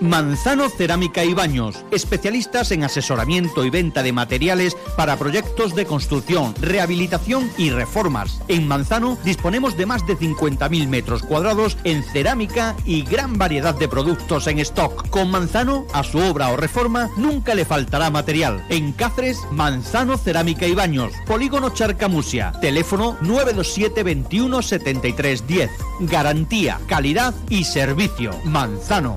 Manzano 0.00 0.70
Cerámica 0.70 1.24
y 1.24 1.34
Baños, 1.34 1.84
especialistas 1.90 2.70
en 2.70 2.84
asesoramiento 2.84 3.64
y 3.64 3.70
venta 3.70 4.02
de 4.02 4.12
materiales 4.12 4.76
para 4.96 5.16
proyectos 5.16 5.74
de 5.74 5.84
construcción, 5.84 6.54
rehabilitación 6.60 7.50
y 7.58 7.70
reformas. 7.70 8.40
En 8.48 8.66
Manzano 8.66 9.18
disponemos 9.24 9.76
de 9.76 9.84
más 9.86 10.06
de 10.06 10.16
50.000 10.16 10.88
metros 10.88 11.22
cuadrados 11.22 11.76
en 11.84 12.02
cerámica 12.02 12.76
y 12.86 13.02
gran 13.02 13.36
variedad 13.36 13.74
de 13.74 13.88
productos 13.88 14.46
en 14.46 14.58
stock. 14.60 15.08
Con 15.10 15.30
Manzano, 15.30 15.86
a 15.92 16.02
su 16.02 16.18
obra 16.18 16.48
o 16.48 16.56
reforma, 16.56 17.10
nunca 17.18 17.54
le 17.54 17.66
faltará 17.66 18.10
material. 18.10 18.64
En 18.70 18.92
Cáceres, 18.92 19.38
Manzano 19.50 20.16
Cerámica 20.16 20.66
y 20.66 20.74
Baños, 20.74 21.12
Polígono 21.26 21.70
Charcamusia, 21.70 22.52
teléfono 22.60 23.18
927 23.20 24.02
21 24.02 24.62
73 24.62 25.46
10. 25.46 25.70
Garantía, 26.00 26.80
calidad 26.86 27.34
y 27.50 27.64
servicio. 27.64 28.30
Manzano. 28.44 29.16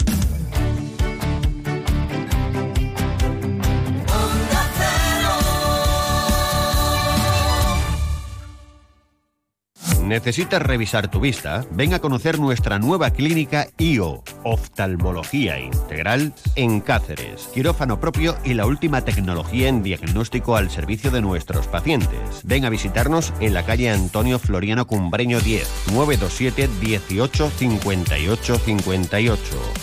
¿Necesitas 10.11 10.61
revisar 10.61 11.09
tu 11.09 11.21
vista? 11.21 11.65
Ven 11.71 11.93
a 11.93 11.99
conocer 11.99 12.37
nuestra 12.37 12.79
nueva 12.79 13.11
clínica 13.11 13.69
IO, 13.77 14.25
Oftalmología 14.43 15.57
Integral, 15.57 16.33
en 16.55 16.81
Cáceres. 16.81 17.47
Quirófano 17.53 18.01
propio 18.01 18.35
y 18.43 18.53
la 18.53 18.65
última 18.65 19.05
tecnología 19.05 19.69
en 19.69 19.83
diagnóstico 19.83 20.57
al 20.57 20.69
servicio 20.69 21.11
de 21.11 21.21
nuestros 21.21 21.67
pacientes. 21.67 22.41
Ven 22.43 22.65
a 22.65 22.69
visitarnos 22.69 23.31
en 23.39 23.53
la 23.53 23.63
calle 23.63 23.89
Antonio 23.89 24.37
Floriano 24.37 24.85
Cumbreño 24.85 25.39
10, 25.39 25.93
927 25.93 26.69
18 26.81 27.49
58 27.49 28.57
58 28.57 29.41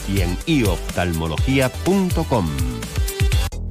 y 0.08 0.20
en 0.20 0.36
ioftalmología.com. 0.44 2.50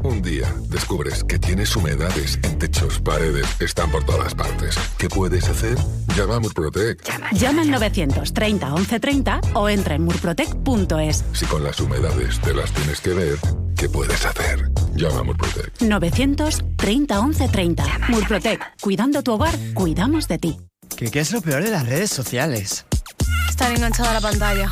Un 0.03 0.21
día 0.21 0.53
descubres 0.69 1.23
que 1.23 1.39
tienes 1.39 1.75
humedades 1.75 2.39
en 2.43 2.59
techos, 2.59 2.99
paredes, 2.99 3.45
están 3.59 3.89
por 3.91 4.03
todas 4.03 4.33
partes. 4.35 4.75
¿Qué 4.97 5.09
puedes 5.09 5.47
hacer? 5.49 5.77
Llama 6.15 6.35
a 6.35 6.39
Murprotec. 6.39 7.01
Llama 7.33 7.61
al 7.61 7.71
930 7.71 8.67
1130 8.67 9.41
o 9.53 9.69
entra 9.69 9.95
en 9.95 10.03
murprotec.es. 10.03 11.23
Si 11.33 11.45
con 11.45 11.63
las 11.63 11.79
humedades 11.79 12.39
te 12.41 12.53
las 12.53 12.71
tienes 12.71 13.01
que 13.01 13.13
ver, 13.13 13.37
¿qué 13.75 13.89
puedes 13.89 14.25
hacer? 14.25 14.71
Llama 14.95 15.19
a 15.19 15.23
Murprotec. 15.23 15.81
930 15.81 17.21
1130. 17.21 17.83
Murprotec. 18.09 18.61
Cuidando 18.81 19.23
tu 19.23 19.33
hogar, 19.33 19.55
cuidamos 19.73 20.27
de 20.27 20.37
ti. 20.37 20.57
¿Qué, 20.95 21.09
¿Qué 21.11 21.19
es 21.19 21.31
lo 21.31 21.41
peor 21.41 21.63
de 21.63 21.71
las 21.71 21.87
redes 21.87 22.11
sociales? 22.11 22.85
Estar 23.49 23.71
enganchada 23.71 24.11
a 24.11 24.13
la 24.13 24.21
pantalla. 24.21 24.71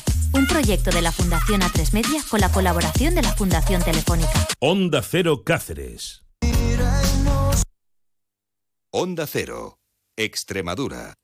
Un 0.33 0.47
proyecto 0.47 0.91
de 0.91 1.01
la 1.01 1.11
Fundación 1.11 1.61
A3 1.61 1.93
Media 1.93 2.21
con 2.29 2.39
la 2.39 2.51
colaboración 2.51 3.15
de 3.15 3.21
la 3.21 3.33
Fundación 3.35 3.83
Telefónica. 3.83 4.47
Onda 4.59 5.01
Cero 5.01 5.43
Cáceres. 5.43 6.23
Onda 8.91 9.27
Cero. 9.27 9.79
Extremadura. 10.17 11.15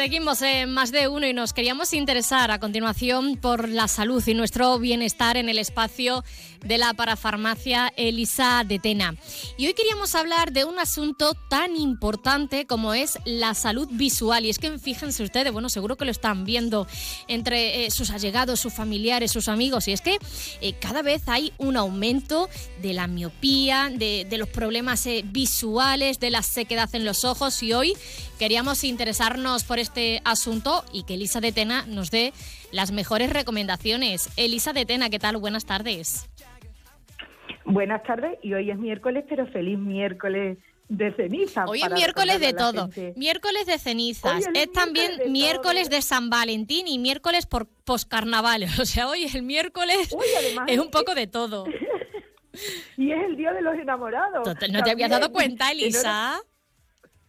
Seguimos 0.00 0.40
en 0.40 0.72
más 0.72 0.92
de 0.92 1.08
uno 1.08 1.26
y 1.26 1.34
nos 1.34 1.52
queríamos 1.52 1.92
interesar 1.92 2.50
a 2.50 2.58
continuación 2.58 3.36
por 3.36 3.68
la 3.68 3.86
salud 3.86 4.26
y 4.26 4.32
nuestro 4.32 4.78
bienestar 4.78 5.36
en 5.36 5.50
el 5.50 5.58
espacio 5.58 6.24
de 6.64 6.78
la 6.78 6.94
parafarmacia 6.94 7.92
Elisa 7.96 8.64
de 8.66 8.78
Tena. 8.78 9.14
Y 9.56 9.66
hoy 9.66 9.74
queríamos 9.74 10.14
hablar 10.14 10.52
de 10.52 10.64
un 10.64 10.78
asunto 10.78 11.34
tan 11.48 11.76
importante 11.76 12.66
como 12.66 12.94
es 12.94 13.18
la 13.24 13.54
salud 13.54 13.88
visual. 13.90 14.44
Y 14.44 14.50
es 14.50 14.58
que 14.58 14.78
fíjense 14.78 15.22
ustedes, 15.22 15.52
bueno, 15.52 15.68
seguro 15.68 15.96
que 15.96 16.04
lo 16.04 16.10
están 16.10 16.44
viendo 16.44 16.86
entre 17.28 17.86
eh, 17.86 17.90
sus 17.90 18.10
allegados, 18.10 18.60
sus 18.60 18.72
familiares, 18.72 19.32
sus 19.32 19.48
amigos. 19.48 19.88
Y 19.88 19.92
es 19.92 20.00
que 20.00 20.18
eh, 20.60 20.74
cada 20.74 21.02
vez 21.02 21.22
hay 21.26 21.52
un 21.58 21.76
aumento 21.76 22.48
de 22.80 22.92
la 22.92 23.06
miopía, 23.06 23.90
de, 23.92 24.26
los 24.38 24.48
problemas 24.48 25.04
eh, 25.06 25.22
visuales, 25.24 26.18
de 26.20 26.30
la 26.30 26.42
sequedad 26.42 26.88
en 26.94 27.04
los 27.04 27.24
ojos. 27.24 27.62
Y 27.62 27.72
hoy 27.72 27.94
queríamos 28.38 28.84
interesarnos 28.84 29.64
por 29.64 29.78
este 29.78 30.22
asunto 30.24 30.84
y 30.92 31.02
que 31.02 31.14
Elisa 31.14 31.40
de 31.40 31.52
Tena 31.52 31.84
nos 31.86 32.10
dé 32.10 32.32
las 32.72 32.90
mejores 32.90 33.30
recomendaciones. 33.30 34.28
Elisa 34.36 34.72
de 34.72 34.86
Tena, 34.86 35.10
¿qué 35.10 35.18
tal? 35.18 35.36
Buenas 35.36 35.64
tardes. 35.64 36.29
Buenas 37.70 38.02
tardes 38.02 38.38
y 38.42 38.52
hoy 38.54 38.70
es 38.70 38.78
miércoles, 38.78 39.24
pero 39.28 39.46
feliz 39.46 39.78
miércoles 39.78 40.58
de 40.88 41.12
ceniza. 41.12 41.64
Hoy 41.66 41.82
es 41.82 41.90
miércoles 41.90 42.40
de 42.40 42.52
todo. 42.52 42.90
Miércoles 43.16 43.66
de 43.66 43.78
cenizas. 43.78 44.40
Es, 44.40 44.48
es 44.54 44.72
también 44.72 45.16
de 45.18 45.30
miércoles 45.30 45.88
todo. 45.88 45.96
de 45.96 46.02
San 46.02 46.30
Valentín 46.30 46.88
y 46.88 46.98
miércoles 46.98 47.46
por 47.46 47.68
poscarnaval. 47.84 48.64
O 48.80 48.84
sea, 48.84 49.08
hoy 49.08 49.26
el 49.32 49.42
miércoles 49.42 50.12
Uy, 50.12 50.26
es 50.66 50.78
un 50.78 50.90
poco 50.90 51.14
de 51.14 51.26
todo. 51.26 51.64
y 52.96 53.12
es 53.12 53.24
el 53.24 53.36
día 53.36 53.52
de 53.52 53.62
los 53.62 53.74
enamorados. 53.74 54.46
¿No 54.46 54.54
te, 54.54 54.68
no 54.68 54.82
te 54.82 54.90
habías 54.90 55.10
dado 55.10 55.30
cuenta, 55.32 55.70
Elisa? 55.70 56.40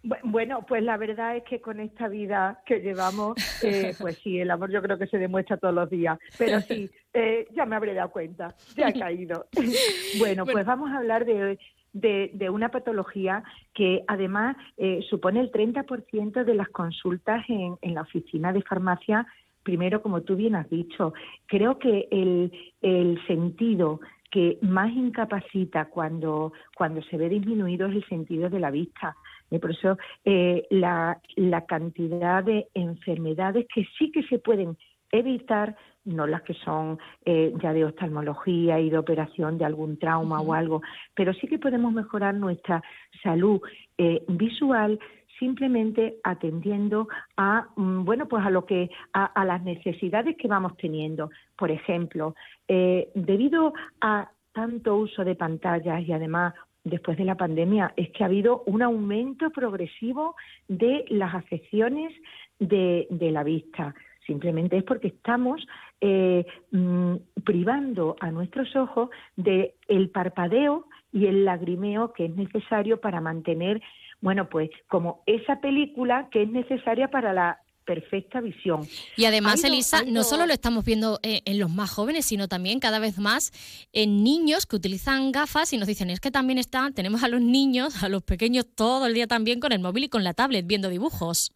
Bueno, 0.04 0.66
pues 0.68 0.84
la 0.84 0.98
verdad 0.98 1.38
es 1.38 1.44
que 1.44 1.62
con 1.62 1.80
esta 1.80 2.08
vida 2.08 2.62
que 2.66 2.80
llevamos, 2.80 3.36
eh, 3.64 3.94
pues 4.00 4.18
sí, 4.18 4.40
el 4.40 4.50
amor 4.50 4.72
yo 4.72 4.82
creo 4.82 4.98
que 4.98 5.08
se 5.08 5.18
demuestra 5.18 5.58
todos 5.58 5.74
los 5.74 5.90
días. 5.90 6.18
Pero 6.38 6.60
sí, 6.62 6.90
eh, 7.14 7.48
ya 7.54 7.66
me 7.66 7.76
habré 7.76 7.94
dado 7.94 8.12
cuenta, 8.12 8.48
ya 8.76 8.90
he 8.90 9.00
caído. 9.00 9.46
bueno, 10.20 10.46
pues 10.46 10.66
vamos 10.66 10.92
a 10.92 10.98
hablar 10.98 11.26
de, 11.26 11.60
de, 11.94 12.32
de 12.34 12.50
una 12.50 12.70
patología 12.70 13.44
que 13.74 14.04
además 14.08 14.56
eh, 14.78 15.02
supone 15.10 15.40
el 15.40 15.52
30% 15.52 16.44
de 16.44 16.56
las 16.56 16.70
consultas 16.70 17.46
en, 17.48 17.78
en 17.82 17.94
la 17.94 18.02
oficina 18.02 18.52
de 18.54 18.64
farmacia. 18.64 19.28
Primero, 19.64 20.02
como 20.02 20.22
tú 20.22 20.36
bien 20.36 20.56
has 20.56 20.70
dicho, 20.70 21.14
creo 21.46 21.78
que 21.78 22.08
el, 22.10 22.52
el 22.82 23.22
sentido 23.28 24.00
que 24.32 24.58
más 24.62 24.92
incapacita 24.92 25.86
cuando, 25.90 26.54
cuando 26.76 27.04
se 27.04 27.18
ve 27.18 27.30
disminuido 27.30 27.88
es 27.88 27.96
el 27.98 28.06
sentido 28.08 28.50
de 28.50 28.60
la 28.60 28.72
vista. 28.72 29.16
Y 29.52 29.60
por 29.60 29.72
eso 29.72 29.98
eh, 30.26 30.66
la, 30.70 31.20
la 31.36 31.66
cantidad 31.66 32.44
de 32.44 32.68
enfermedades 32.74 33.68
que 33.74 33.86
sí 33.98 34.12
que 34.12 34.24
se 34.24 34.40
pueden 34.40 34.78
evitar, 35.12 35.76
no 36.06 36.26
las 36.26 36.42
que 36.42 36.54
son 36.54 36.98
eh, 37.26 37.54
ya 37.62 37.74
de 37.74 37.86
oftalmología 37.86 38.80
y 38.80 38.90
de 38.90 38.98
operación 38.98 39.58
de 39.58 39.66
algún 39.66 40.00
trauma 40.00 40.42
uh 40.42 40.46
-huh. 40.46 40.50
o 40.50 40.54
algo, 40.54 40.82
pero 41.14 41.34
sí 41.34 41.48
que 41.48 41.60
podemos 41.60 41.94
mejorar 41.94 42.34
nuestra 42.34 42.82
salud 43.22 43.62
eh, 43.98 44.24
visual 44.28 44.98
simplemente 45.38 46.18
atendiendo 46.24 47.08
a 47.36 47.68
bueno 47.76 48.28
pues 48.28 48.46
a 48.46 48.52
lo 48.52 48.64
que 48.66 48.90
a, 49.14 49.26
a 49.26 49.44
las 49.44 49.64
necesidades 49.64 50.38
que 50.38 50.48
vamos 50.48 50.78
teniendo 50.78 51.32
por 51.58 51.72
ejemplo 51.72 52.36
eh, 52.68 53.10
debido 53.16 53.74
a 54.02 54.30
tanto 54.54 54.96
uso 54.96 55.24
de 55.24 55.36
pantallas 55.36 56.04
y 56.08 56.14
además 56.14 56.54
después 56.84 57.18
de 57.18 57.26
la 57.26 57.36
pandemia 57.36 57.94
es 57.96 58.10
que 58.12 58.24
ha 58.24 58.28
habido 58.28 58.64
un 58.66 58.82
aumento 58.82 59.50
progresivo 59.52 60.36
de 60.68 61.06
las 61.10 61.34
afecciones 61.36 62.14
de, 62.60 63.08
de 63.10 63.32
la 63.32 63.44
vista. 63.44 63.94
Simplemente 64.26 64.78
es 64.78 64.84
porque 64.84 65.08
estamos 65.08 65.66
eh, 66.00 66.46
mmm, 66.72 67.16
privando 67.44 68.16
a 68.20 68.32
nuestros 68.32 68.76
ojos 68.76 69.10
de 69.36 69.74
el 69.88 70.10
parpadeo 70.10 70.86
y 71.12 71.26
el 71.26 71.44
lagrimeo 71.44 72.14
que 72.14 72.26
es 72.26 72.36
necesario 72.36 73.02
para 73.02 73.20
mantener, 73.20 73.82
bueno, 74.22 74.48
pues 74.48 74.70
como 74.88 75.24
esa 75.26 75.60
película 75.60 76.30
que 76.30 76.44
es 76.44 76.50
necesaria 76.50 77.10
para 77.10 77.34
la 77.34 77.61
perfecta 77.86 78.42
visión. 78.42 78.82
Y 79.18 79.26
además, 79.26 79.64
Elisa, 79.64 80.04
no 80.08 80.24
solo 80.24 80.46
lo 80.46 80.54
estamos 80.54 80.86
viendo 80.86 81.20
eh, 81.24 81.42
en 81.46 81.60
los 81.60 81.70
más 81.70 81.92
jóvenes, 81.92 82.26
sino 82.26 82.48
también 82.48 82.80
cada 82.80 83.00
vez 83.00 83.18
más 83.18 83.52
en 83.94 84.24
niños 84.24 84.66
que 84.66 84.76
utilizan 84.76 85.32
gafas 85.32 85.74
y 85.74 85.78
nos 85.78 85.88
dicen, 85.88 86.10
es 86.10 86.20
que 86.20 86.32
también 86.32 86.58
está, 86.58 86.92
tenemos 86.92 87.24
a 87.24 87.28
los 87.28 87.42
niños, 87.42 88.04
a 88.04 88.10
los 88.10 88.24
pequeños 88.24 88.66
todo 88.76 89.08
el 89.08 89.14
día 89.14 89.28
también 89.28 89.60
con 89.60 89.72
el 89.72 89.80
móvil 89.80 90.06
y 90.06 90.10
con 90.10 90.24
la 90.24 90.34
tablet 90.34 90.66
viendo 90.66 90.90
dibujos. 90.90 91.54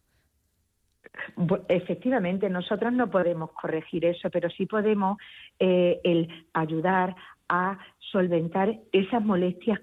Efectivamente, 1.70 2.50
nosotros 2.50 2.92
no 2.92 3.10
podemos 3.10 3.52
corregir 3.52 4.06
eso, 4.06 4.30
pero 4.30 4.50
sí 4.50 4.66
podemos 4.66 5.18
eh, 5.60 6.00
el 6.04 6.28
ayudar 6.54 7.16
a 7.48 7.78
solventar 8.12 8.80
esas 8.92 9.24
molestias 9.24 9.80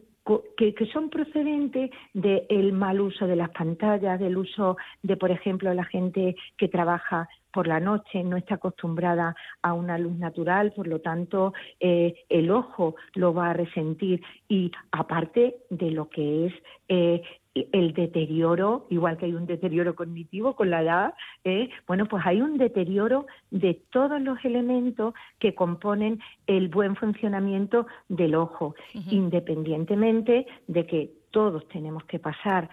que, 0.57 0.75
son 0.93 1.11
procedentes 1.11 1.91
del 2.13 2.73
mal 2.73 3.01
uso 3.01 3.27
de 3.27 3.37
las 3.37 3.51
pantallas, 3.51 4.21
del 4.21 4.37
uso 4.37 4.77
de, 5.03 5.17
por 5.17 5.31
ejemplo, 5.31 5.73
la 5.75 5.85
gente 5.85 6.37
que 6.57 6.69
trabaja 6.69 7.29
por 7.53 7.67
la 7.67 7.81
noche, 7.81 8.25
no 8.25 8.37
está 8.37 8.55
acostumbrada 8.55 9.37
a 9.61 9.75
una 9.75 9.99
luz 9.99 10.17
natural, 10.17 10.73
por 10.73 10.87
lo 10.87 11.01
tanto 11.01 11.53
eh, 11.81 12.15
el 12.31 12.51
ojo 12.51 12.95
lo 13.15 13.35
va 13.35 13.51
a 13.51 13.53
resentir. 13.53 14.23
Y 14.49 14.73
aparte 14.91 15.57
de 15.69 15.91
lo 15.91 16.09
que 16.09 16.47
es 16.47 16.55
eh, 16.89 17.23
el 17.55 17.93
deterioro, 17.93 18.87
igual 18.89 19.19
que 19.19 19.27
hay 19.27 19.35
un 19.35 19.47
deterioro 19.47 19.95
cognitivo 19.95 20.57
con 20.57 20.71
la 20.71 20.83
edad, 20.83 21.15
¿eh? 21.45 21.69
bueno, 21.87 22.07
pues 22.07 22.25
hay 22.27 22.41
un 22.41 22.57
deterioro 22.57 23.27
de 23.51 23.75
todos 23.91 24.21
los 24.23 24.43
elementos 24.45 25.15
que 25.39 25.55
componen 25.55 26.21
el 26.47 26.69
buen 26.69 26.97
funcionamiento 26.97 27.87
del 28.09 28.35
ojo, 28.35 28.75
independientemente 29.11 30.47
de 30.67 30.87
que 30.87 31.13
todos 31.31 31.67
tenemos 31.69 32.05
que 32.05 32.19
pasar. 32.19 32.71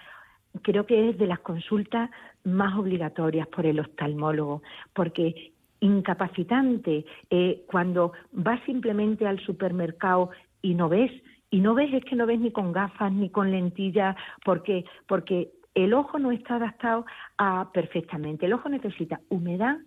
Creo 0.61 0.85
que 0.85 1.09
es 1.09 1.17
de 1.17 1.27
las 1.27 1.39
consultas 1.39 2.09
más 2.43 2.77
obligatorias 2.77 3.47
por 3.47 3.65
el 3.65 3.79
oftalmólogo, 3.79 4.63
porque 4.93 5.51
incapacitante 5.81 7.05
eh, 7.29 7.63
cuando 7.67 8.13
vas 8.31 8.61
simplemente 8.65 9.27
al 9.27 9.39
supermercado 9.39 10.29
y 10.61 10.73
no 10.73 10.89
ves 10.89 11.11
y 11.51 11.59
no 11.59 11.73
ves, 11.73 11.93
es 11.93 12.03
que 12.05 12.15
no 12.15 12.25
ves 12.25 12.39
ni 12.39 12.51
con 12.51 12.71
gafas 12.71 13.11
ni 13.11 13.29
con 13.29 13.51
lentillas, 13.51 14.15
porque, 14.43 14.85
porque 15.07 15.51
el 15.73 15.93
ojo 15.93 16.19
no 16.19 16.31
está 16.31 16.55
adaptado 16.55 17.05
a 17.37 17.71
perfectamente. 17.71 18.45
El 18.45 18.53
ojo 18.53 18.69
necesita 18.69 19.19
humedad 19.29 19.77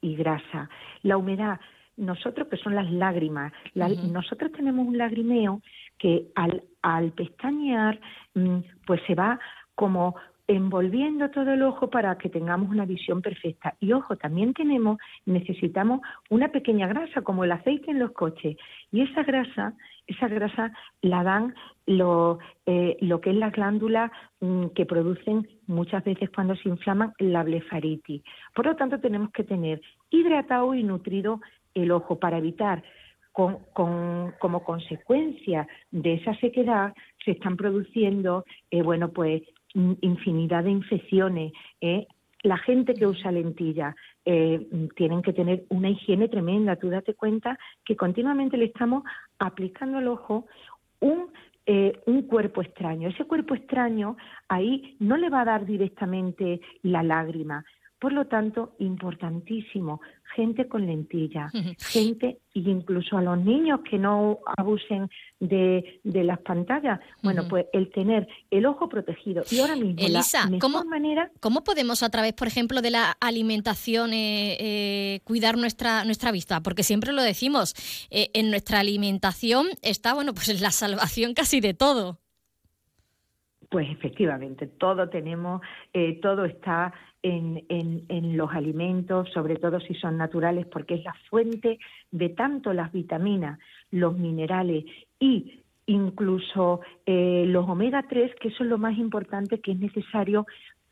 y 0.00 0.14
grasa. 0.16 0.68
La 1.02 1.16
humedad, 1.16 1.58
nosotros 1.96 2.48
que 2.48 2.56
son 2.56 2.74
las 2.74 2.90
lágrimas, 2.90 3.52
nosotros 3.74 4.52
tenemos 4.52 4.86
un 4.86 4.98
lagrimeo 4.98 5.60
que 5.98 6.28
al, 6.34 6.62
al 6.82 7.12
pestañear, 7.12 7.98
mm, 8.34 8.58
pues 8.86 9.00
se 9.06 9.14
va 9.14 9.38
como 9.74 10.14
envolviendo 10.48 11.30
todo 11.30 11.52
el 11.52 11.62
ojo 11.62 11.90
para 11.90 12.16
que 12.16 12.30
tengamos 12.30 12.70
una 12.70 12.86
visión 12.86 13.20
perfecta. 13.20 13.74
Y 13.80 13.92
ojo, 13.92 14.16
también 14.16 14.54
tenemos, 14.54 14.98
necesitamos 15.26 16.00
una 16.30 16.48
pequeña 16.48 16.86
grasa, 16.86 17.20
como 17.20 17.44
el 17.44 17.52
aceite 17.52 17.90
en 17.90 17.98
los 17.98 18.12
coches. 18.12 18.56
Y 18.90 19.02
esa 19.02 19.22
grasa, 19.24 19.74
esa 20.08 20.26
grasa 20.26 20.72
la 21.02 21.22
dan 21.22 21.54
lo, 21.86 22.38
eh, 22.66 22.96
lo 23.00 23.20
que 23.20 23.30
es 23.30 23.36
la 23.36 23.50
glándula 23.50 24.10
mm, 24.40 24.68
que 24.74 24.86
producen 24.86 25.46
muchas 25.66 26.02
veces 26.02 26.30
cuando 26.30 26.56
se 26.56 26.68
inflaman 26.68 27.12
la 27.18 27.44
blefaritis. 27.44 28.22
Por 28.54 28.66
lo 28.66 28.74
tanto, 28.74 28.98
tenemos 28.98 29.30
que 29.30 29.44
tener 29.44 29.80
hidratado 30.10 30.74
y 30.74 30.82
nutrido 30.82 31.40
el 31.74 31.92
ojo 31.92 32.18
para 32.18 32.38
evitar 32.38 32.82
con, 33.32 34.32
como 34.40 34.64
consecuencia 34.64 35.68
de 35.92 36.14
esa 36.14 36.34
sequedad 36.40 36.92
se 37.24 37.32
están 37.32 37.56
produciendo, 37.56 38.44
eh, 38.70 38.82
bueno, 38.82 39.12
pues 39.12 39.42
infinidad 39.74 40.64
de 40.64 40.70
infecciones. 40.70 41.52
¿eh? 41.80 42.06
La 42.42 42.56
gente 42.56 42.94
que 42.94 43.06
usa 43.06 43.30
lentilla 43.30 43.94
eh, 44.30 44.60
tienen 44.94 45.22
que 45.22 45.32
tener 45.32 45.64
una 45.70 45.88
higiene 45.88 46.28
tremenda. 46.28 46.76
Tú 46.76 46.90
date 46.90 47.14
cuenta 47.14 47.58
que 47.82 47.96
continuamente 47.96 48.58
le 48.58 48.66
estamos 48.66 49.02
aplicando 49.38 49.96
al 49.96 50.08
ojo 50.08 50.46
un 51.00 51.30
eh, 51.64 52.00
un 52.06 52.22
cuerpo 52.22 52.62
extraño. 52.62 53.08
Ese 53.08 53.24
cuerpo 53.24 53.54
extraño 53.54 54.16
ahí 54.48 54.96
no 55.00 55.18
le 55.18 55.28
va 55.28 55.42
a 55.42 55.44
dar 55.44 55.66
directamente 55.66 56.60
la 56.82 57.02
lágrima, 57.02 57.62
por 58.00 58.12
lo 58.12 58.26
tanto, 58.26 58.74
importantísimo, 58.78 60.00
gente 60.36 60.68
con 60.68 60.86
lentilla, 60.86 61.50
gente 61.78 62.38
incluso 62.54 63.16
a 63.16 63.22
los 63.22 63.38
niños 63.38 63.80
que 63.88 63.98
no 63.98 64.38
abusen 64.56 65.10
de, 65.40 66.00
las 66.04 66.38
pantallas. 66.40 67.00
Bueno, 67.22 67.46
pues 67.48 67.66
el 67.72 67.90
tener 67.90 68.28
el 68.50 68.66
ojo 68.66 68.88
protegido. 68.88 69.42
Y 69.50 69.60
ahora 69.60 69.76
mismo, 69.76 69.96
Elisa, 69.98 70.48
la 70.48 70.58
¿cómo, 70.58 70.84
manera... 70.84 71.30
¿cómo 71.40 71.64
podemos 71.64 72.02
a 72.02 72.10
través, 72.10 72.32
por 72.34 72.48
ejemplo, 72.48 72.82
de 72.82 72.90
la 72.90 73.16
alimentación 73.20 74.12
eh, 74.12 74.56
eh, 74.60 75.20
cuidar 75.24 75.56
nuestra, 75.56 76.04
nuestra 76.04 76.32
vista? 76.32 76.62
Porque 76.62 76.82
siempre 76.82 77.12
lo 77.12 77.22
decimos, 77.22 77.74
eh, 78.10 78.30
en 78.34 78.50
nuestra 78.50 78.80
alimentación 78.80 79.66
está, 79.82 80.14
bueno, 80.14 80.34
pues 80.34 80.60
la 80.60 80.70
salvación 80.70 81.34
casi 81.34 81.60
de 81.60 81.74
todo. 81.74 82.18
Pues 83.70 83.88
efectivamente, 83.90 84.66
todo 84.66 85.10
tenemos, 85.10 85.60
todo 86.22 86.46
está 86.46 86.94
en, 87.22 87.64
en, 87.68 88.36
los 88.36 88.50
alimentos, 88.52 89.28
sobre 89.30 89.56
todo 89.56 89.80
si 89.80 89.94
son 89.94 90.16
naturales, 90.16 90.66
porque 90.66 90.94
es 90.94 91.04
la 91.04 91.14
fuente 91.28 91.78
de 92.10 92.28
tanto 92.30 92.72
las 92.72 92.92
vitaminas, 92.92 93.58
los 93.90 94.16
minerales 94.16 94.84
y 95.18 95.62
incluso 95.86 96.80
eh, 97.06 97.44
los 97.46 97.68
omega 97.68 98.04
3, 98.08 98.34
que 98.40 98.50
son 98.50 98.68
lo 98.68 98.78
más 98.78 98.96
importante 98.98 99.60
que 99.60 99.72
es 99.72 99.78
necesario 99.78 100.46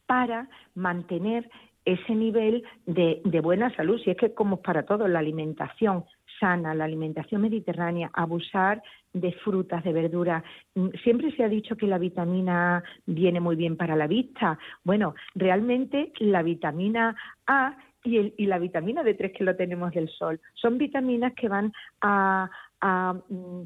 para 0.06 0.48
mantener 0.74 1.48
ese 1.84 2.14
nivel 2.14 2.64
de, 2.86 3.20
de, 3.24 3.40
buena 3.40 3.74
salud. 3.76 4.00
Si 4.02 4.10
es 4.10 4.16
que 4.16 4.34
como 4.34 4.60
para 4.62 4.84
todo, 4.84 5.06
la 5.06 5.20
alimentación 5.20 6.04
sana, 6.40 6.74
la 6.74 6.84
alimentación 6.84 7.42
mediterránea, 7.42 8.10
abusar 8.12 8.82
de 9.20 9.32
frutas, 9.32 9.82
de 9.82 9.92
verduras. 9.92 10.44
Mm, 10.74 10.88
siempre 11.02 11.34
se 11.34 11.42
ha 11.42 11.48
dicho 11.48 11.76
que 11.76 11.86
la 11.86 11.98
vitamina 11.98 12.76
A 12.76 12.82
viene 13.06 13.40
muy 13.40 13.56
bien 13.56 13.76
para 13.76 13.96
la 13.96 14.06
vista. 14.06 14.58
Bueno, 14.84 15.14
realmente 15.34 16.12
la 16.18 16.42
vitamina 16.42 17.16
A 17.46 17.76
y, 18.04 18.18
el, 18.18 18.34
y 18.36 18.46
la 18.46 18.58
vitamina 18.58 19.02
D3 19.02 19.32
que 19.32 19.44
lo 19.44 19.56
tenemos 19.56 19.92
del 19.92 20.08
sol 20.10 20.40
son 20.54 20.76
vitaminas 20.78 21.32
que 21.34 21.48
van 21.48 21.72
a, 22.02 22.50
a 22.80 23.14
mm, 23.28 23.62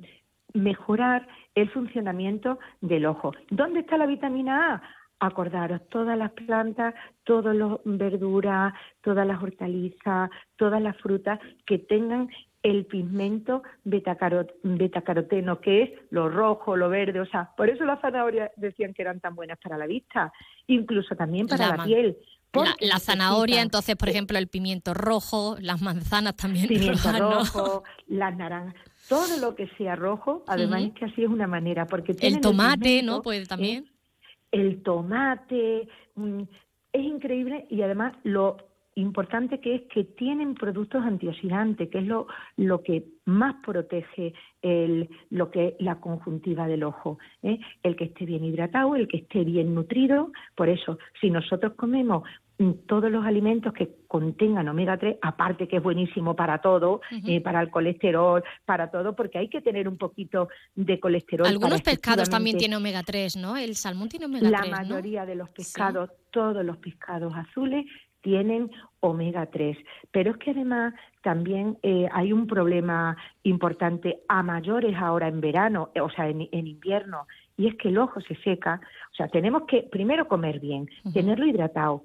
mejorar 0.54 1.26
el 1.54 1.68
funcionamiento 1.70 2.58
del 2.80 3.06
ojo. 3.06 3.32
¿Dónde 3.50 3.80
está 3.80 3.98
la 3.98 4.06
vitamina 4.06 4.74
A? 4.74 4.82
acordaros, 5.22 5.86
todas 5.90 6.16
las 6.16 6.32
plantas, 6.32 6.94
todas 7.24 7.54
las 7.54 7.78
verduras, 7.84 8.72
todas 9.02 9.26
las 9.26 9.42
hortalizas, 9.42 10.30
todas 10.56 10.80
las 10.80 10.96
frutas 10.96 11.38
que 11.66 11.78
tengan 11.78 12.30
el 12.62 12.84
pigmento 12.86 13.62
betacaroteno, 13.84 15.60
que 15.60 15.82
es 15.82 15.90
lo 16.10 16.28
rojo, 16.28 16.76
lo 16.76 16.88
verde, 16.90 17.20
o 17.20 17.26
sea, 17.26 17.50
por 17.56 17.70
eso 17.70 17.84
las 17.84 18.00
zanahorias 18.00 18.50
decían 18.56 18.92
que 18.92 19.02
eran 19.02 19.20
tan 19.20 19.34
buenas 19.34 19.58
para 19.58 19.78
la 19.78 19.86
vista, 19.86 20.32
incluso 20.66 21.16
también 21.16 21.46
para 21.46 21.76
la, 21.76 21.84
piel. 21.84 22.18
La, 22.80 22.98
zanahoria, 22.98 23.62
entonces, 23.62 23.96
por 23.96 24.08
ejemplo, 24.08 24.36
el 24.36 24.48
pimiento 24.48 24.92
rojo, 24.92 25.56
las 25.60 25.80
manzanas 25.80 26.36
también 26.36 26.68
pimiento 26.68 27.12
rojo, 27.12 27.84
las 28.08 28.36
naranjas, 28.36 28.74
todo 29.08 29.38
lo 29.38 29.54
que 29.54 29.68
sea 29.78 29.96
rojo, 29.96 30.44
además 30.46 30.82
es 30.82 30.92
que 30.92 31.06
así 31.06 31.22
es 31.22 31.28
una 31.28 31.46
manera, 31.46 31.86
porque 31.86 32.14
el 32.20 32.40
tomate, 32.40 33.02
¿no? 33.02 33.22
Puede 33.22 33.46
también. 33.46 33.90
El 34.52 34.82
tomate, 34.82 35.88
mm, 36.16 36.42
es 36.92 37.04
increíble 37.04 37.66
y 37.70 37.82
además 37.82 38.14
lo 38.24 38.56
importante 39.00 39.60
que 39.60 39.74
es 39.74 39.82
que 39.92 40.04
tienen 40.04 40.54
productos 40.54 41.02
antioxidantes, 41.02 41.88
que 41.88 41.98
es 41.98 42.06
lo, 42.06 42.26
lo 42.56 42.82
que 42.82 43.04
más 43.24 43.56
protege 43.64 44.34
el, 44.62 45.08
lo 45.30 45.50
que 45.50 45.76
la 45.78 46.00
conjuntiva 46.00 46.66
del 46.66 46.84
ojo. 46.84 47.18
¿eh? 47.42 47.58
El 47.82 47.96
que 47.96 48.04
esté 48.04 48.24
bien 48.24 48.44
hidratado, 48.44 48.96
el 48.96 49.08
que 49.08 49.18
esté 49.18 49.44
bien 49.44 49.74
nutrido. 49.74 50.32
Por 50.54 50.68
eso, 50.68 50.98
si 51.20 51.30
nosotros 51.30 51.74
comemos 51.74 52.24
todos 52.86 53.10
los 53.10 53.24
alimentos 53.24 53.72
que 53.72 53.90
contengan 54.06 54.68
omega 54.68 54.98
3, 54.98 55.16
aparte 55.22 55.66
que 55.66 55.76
es 55.76 55.82
buenísimo 55.82 56.36
para 56.36 56.60
todo, 56.60 57.00
eh, 57.26 57.40
para 57.40 57.62
el 57.62 57.70
colesterol, 57.70 58.42
para 58.66 58.90
todo, 58.90 59.16
porque 59.16 59.38
hay 59.38 59.48
que 59.48 59.62
tener 59.62 59.88
un 59.88 59.96
poquito 59.96 60.48
de 60.74 61.00
colesterol. 61.00 61.46
Algunos 61.46 61.80
pescados 61.80 62.28
también 62.28 62.58
tienen 62.58 62.76
omega 62.76 63.02
3, 63.02 63.36
¿no? 63.36 63.56
El 63.56 63.76
salmón 63.76 64.08
tiene 64.08 64.26
omega 64.26 64.48
3. 64.48 64.70
La 64.70 64.76
mayoría 64.76 65.24
de 65.24 65.36
los 65.36 65.48
pescados, 65.48 66.10
todos 66.30 66.64
los 66.64 66.76
pescados 66.76 67.32
azules 67.34 67.86
tienen 68.20 68.70
omega 69.00 69.46
3. 69.46 69.76
Pero 70.10 70.32
es 70.32 70.36
que 70.38 70.50
además 70.50 70.94
también 71.22 71.78
eh, 71.82 72.08
hay 72.12 72.32
un 72.32 72.46
problema 72.46 73.16
importante 73.42 74.20
a 74.28 74.42
mayores 74.42 74.96
ahora 74.96 75.28
en 75.28 75.40
verano, 75.40 75.90
o 76.00 76.10
sea, 76.10 76.28
en, 76.28 76.48
invierno, 76.52 77.26
y 77.56 77.68
es 77.68 77.76
que 77.76 77.88
el 77.88 77.98
ojo 77.98 78.20
se 78.20 78.36
seca. 78.36 78.80
O 79.12 79.14
sea, 79.14 79.28
tenemos 79.28 79.64
que 79.64 79.82
primero 79.82 80.28
comer 80.28 80.60
bien, 80.60 80.88
tenerlo 81.12 81.46
hidratado. 81.46 82.04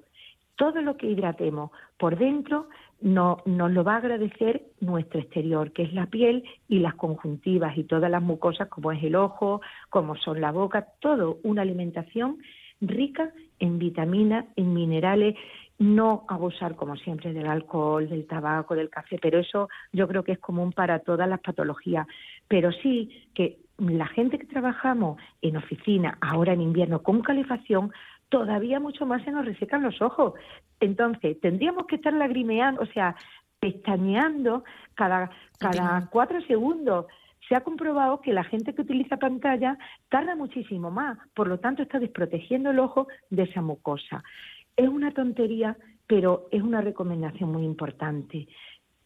Todo 0.56 0.80
lo 0.80 0.96
que 0.96 1.06
hidratemos 1.06 1.70
por 1.98 2.16
dentro 2.16 2.68
no, 3.00 3.42
nos 3.44 3.70
lo 3.70 3.84
va 3.84 3.94
a 3.94 3.98
agradecer 3.98 4.62
nuestro 4.80 5.20
exterior, 5.20 5.72
que 5.72 5.82
es 5.82 5.92
la 5.92 6.06
piel 6.06 6.44
y 6.68 6.78
las 6.78 6.94
conjuntivas 6.94 7.76
y 7.76 7.84
todas 7.84 8.10
las 8.10 8.22
mucosas, 8.22 8.68
como 8.68 8.90
es 8.90 9.02
el 9.04 9.16
ojo, 9.16 9.60
como 9.90 10.16
son 10.16 10.40
la 10.40 10.52
boca, 10.52 10.88
todo 11.00 11.38
una 11.42 11.62
alimentación 11.62 12.38
rica 12.80 13.32
en 13.58 13.78
vitaminas, 13.78 14.46
en 14.56 14.72
minerales 14.74 15.34
no 15.78 16.24
abusar, 16.28 16.74
como 16.74 16.96
siempre, 16.96 17.32
del 17.32 17.46
alcohol, 17.46 18.08
del 18.08 18.26
tabaco, 18.26 18.74
del 18.74 18.90
café, 18.90 19.18
pero 19.20 19.38
eso 19.38 19.68
yo 19.92 20.08
creo 20.08 20.24
que 20.24 20.32
es 20.32 20.38
común 20.38 20.72
para 20.72 21.00
todas 21.00 21.28
las 21.28 21.40
patologías. 21.40 22.06
Pero 22.48 22.72
sí 22.72 23.28
que 23.34 23.58
la 23.78 24.06
gente 24.06 24.38
que 24.38 24.46
trabajamos 24.46 25.20
en 25.42 25.56
oficina, 25.56 26.16
ahora 26.20 26.54
en 26.54 26.62
invierno, 26.62 27.02
con 27.02 27.20
calefacción, 27.20 27.92
todavía 28.28 28.80
mucho 28.80 29.06
más 29.06 29.22
se 29.24 29.30
nos 29.30 29.44
resecan 29.44 29.82
los 29.82 30.00
ojos. 30.00 30.34
Entonces, 30.80 31.40
tendríamos 31.40 31.86
que 31.86 31.96
estar 31.96 32.12
lagrimeando, 32.12 32.82
o 32.82 32.86
sea, 32.86 33.14
pestañeando 33.60 34.64
cada, 34.94 35.30
cada 35.58 36.08
cuatro 36.10 36.40
segundos 36.42 37.06
se 37.48 37.54
ha 37.54 37.60
comprobado 37.60 38.20
que 38.20 38.32
la 38.32 38.44
gente 38.44 38.74
que 38.74 38.82
utiliza 38.82 39.18
pantalla 39.18 39.78
tarda 40.08 40.34
muchísimo 40.34 40.90
más, 40.90 41.18
por 41.34 41.46
lo 41.48 41.58
tanto 41.58 41.82
está 41.82 41.98
desprotegiendo 41.98 42.70
el 42.70 42.78
ojo 42.78 43.06
de 43.30 43.44
esa 43.44 43.62
mucosa. 43.62 44.24
Es 44.76 44.88
una 44.88 45.12
tontería, 45.12 45.76
pero 46.06 46.48
es 46.50 46.62
una 46.62 46.80
recomendación 46.80 47.50
muy 47.50 47.64
importante. 47.64 48.46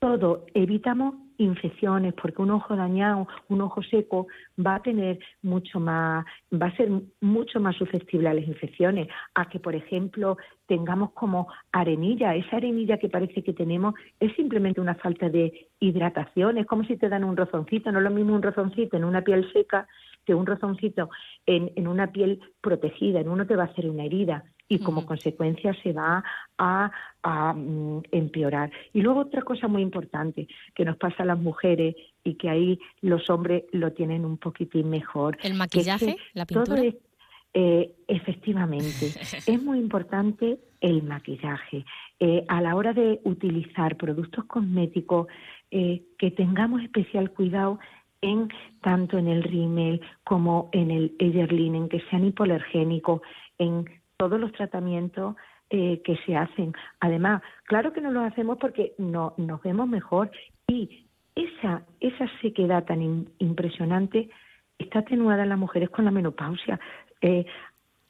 Todo, 0.01 0.47
evitamos 0.55 1.15
infecciones, 1.37 2.15
porque 2.15 2.43
un 2.43 2.51
ojo 2.51 2.75
dañado, 2.75 3.29
un 3.49 3.61
ojo 3.61 3.83
seco, 3.83 4.27
va 4.59 4.77
a 4.77 4.83
tener 4.83 5.19
mucho 5.43 5.79
más, 5.79 6.25
va 6.53 6.67
a 6.67 6.77
ser 6.77 6.91
mucho 7.21 7.61
más 7.61 7.77
susceptible 7.77 8.29
a 8.29 8.35
las 8.35 8.47
infecciones, 8.47 9.09
a 9.35 9.49
que, 9.49 9.59
por 9.59 9.75
ejemplo, 9.75 10.37
tengamos 10.67 11.13
como 11.13 11.49
arenilla. 11.73 12.35
Esa 12.35 12.57
arenilla 12.57 12.99
que 12.99 13.09
parece 13.09 13.43
que 13.43 13.53
tenemos 13.53 13.95
es 14.21 14.35
simplemente 14.37 14.81
una 14.81 14.95
falta 14.95 15.29
de 15.29 15.69
hidratación, 15.81 16.59
es 16.59 16.67
como 16.67 16.85
si 16.85 16.97
te 16.97 17.09
dan 17.09 17.25
un 17.25 17.37
rozoncito, 17.37 17.93
no 17.93 17.99
es 17.99 18.05
lo 18.05 18.11
mismo 18.11 18.35
un 18.35 18.43
rozoncito 18.43 18.97
en 18.97 19.05
una 19.05 19.23
piel 19.23 19.51
seca 19.53 19.87
que 20.25 20.35
un 20.35 20.47
rozoncito 20.47 21.11
en, 21.47 21.73
en 21.77 21.89
una 21.89 22.13
piel 22.13 22.41
protegida, 22.61 23.21
en 23.21 23.29
uno 23.29 23.47
te 23.47 23.57
va 23.57 23.65
a 23.65 23.67
hacer 23.67 23.89
una 23.89 24.05
herida 24.05 24.45
y 24.71 24.79
como 24.79 25.05
consecuencia 25.05 25.75
se 25.83 25.93
va 25.93 26.23
a, 26.57 27.53
mm, 27.53 28.03
empeorar. 28.13 28.71
Y 28.95 29.03
luego 29.03 29.21
otra 29.21 29.43
cosa 29.43 29.67
muy 29.67 29.83
importante 29.83 30.47
que 30.75 30.85
nos 30.85 30.97
pasa 30.97 31.25
a 31.25 31.27
las 31.27 31.39
mujeres 31.39 31.97
y 32.23 32.35
que 32.35 32.49
ahí 32.49 32.79
los 33.03 33.29
hombres 33.29 33.65
lo 33.73 33.93
tienen 33.93 34.25
un 34.25 34.39
poquitín 34.39 34.89
mejor. 34.89 35.37
¿El 35.43 35.55
maquillaje? 35.55 36.17
¿La 36.35 36.47
pintura? 36.47 36.83
Eh, 37.53 37.97
efectivamente, 38.07 39.07
es 39.47 39.63
muy 39.63 39.81
importante 39.81 40.61
el 40.81 41.03
maquillaje. 41.03 41.85
Eh, 42.21 42.45
a 42.47 42.61
la 42.61 42.77
hora 42.77 42.93
de 42.93 43.21
utilizar 43.25 43.97
productos 43.97 44.45
cosméticos, 44.45 45.27
eh, 45.73 46.05
que 46.17 46.31
tengamos 46.31 46.83
especial 46.83 47.33
cuidado 47.33 47.81
en 48.21 48.49
tanto 48.83 49.19
en 49.19 49.27
el 49.27 49.43
rímel 49.43 50.01
como 50.23 50.69
en 50.73 50.93
el 50.93 51.17
en 51.19 51.89
que 51.89 52.01
sean 52.09 52.25
hipoalergénicos, 52.25 53.21
en 53.59 54.00
todos 54.21 54.39
los 54.39 54.53
tratamientos 54.53 55.35
eh, 55.71 56.03
que 56.05 56.15
se 56.27 56.37
hacen. 56.37 56.75
Además, 57.01 57.41
claro 57.65 57.95
que 57.95 58.03
no 58.03 58.11
los 58.11 58.31
hacemos 58.31 58.59
porque 58.59 58.93
no, 58.99 59.33
nos 59.39 59.63
vemos 59.63 59.89
mejor 59.89 60.31
y 60.69 61.07
esa, 61.35 61.85
esa 62.01 62.27
sequedad 62.43 62.85
tan 62.85 63.01
impresionante 63.39 64.29
está 64.79 64.99
atenuada 64.99 65.45
en 65.45 65.49
las 65.49 65.59
mujeres 65.59 65.89
con 65.89 66.05
la 66.05 66.11
menopausia. 66.11 66.79
Eh, 67.23 67.47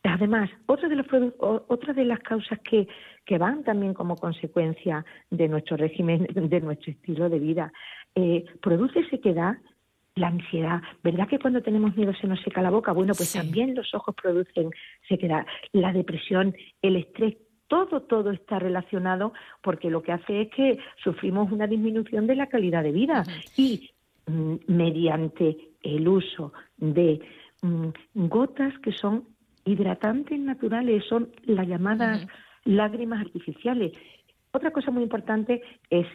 además, 0.03 0.51
otra 0.67 0.89
de, 0.89 0.97
los, 0.97 1.07
otra 1.39 1.93
de 1.93 2.05
las 2.05 2.19
causas 2.19 2.59
que, 2.69 2.89
que 3.25 3.39
van 3.39 3.63
también 3.63 3.95
como 3.95 4.17
consecuencia 4.17 5.05
de 5.31 5.47
nuestro 5.47 5.77
régimen, 5.77 6.27
de 6.29 6.61
nuestro 6.61 6.91
estilo 6.91 7.29
de 7.29 7.39
vida, 7.39 7.73
eh, 8.17 8.45
produce 8.61 9.09
sequedad 9.11 9.59
la 10.21 10.29
ansiedad, 10.29 10.83
¿verdad 11.03 11.27
que 11.27 11.39
cuando 11.39 11.63
tenemos 11.63 11.97
miedo 11.97 12.13
se 12.15 12.27
nos 12.27 12.41
seca 12.43 12.63
la 12.63 12.71
boca? 12.71 12.93
Bueno, 12.93 13.15
pues 13.17 13.33
también 13.33 13.75
los 13.75 13.95
ojos 13.95 14.15
producen 14.15 14.71
sequedad, 15.09 15.47
la 15.73 15.93
depresión, 15.93 16.55
el 16.83 16.97
estrés, 16.97 17.37
todo, 17.67 18.03
todo 18.03 18.31
está 18.31 18.59
relacionado 18.59 19.33
porque 19.63 19.91
lo 19.91 20.03
que 20.03 20.13
hace 20.13 20.43
es 20.43 20.51
que 20.51 20.79
sufrimos 21.03 21.51
una 21.51 21.67
disminución 21.67 22.27
de 22.27 22.37
la 22.37 22.49
calidad 22.49 22.83
de 22.83 22.93
vida. 22.93 23.25
Y 23.57 23.91
mm, 24.27 24.55
mediante 24.67 25.57
el 25.83 26.07
uso 26.07 26.53
de 26.77 27.21
mm, 27.63 27.89
gotas 28.29 28.77
que 28.81 28.93
son 28.93 29.25
hidratantes 29.65 30.39
naturales, 30.39 31.05
son 31.09 31.31
las 31.45 31.67
llamadas 31.67 32.27
lágrimas 32.65 33.21
artificiales. 33.21 33.93
Otra 34.53 34.71
cosa 34.71 34.91
muy 34.91 35.03
importante 35.03 35.63
es 35.89 36.07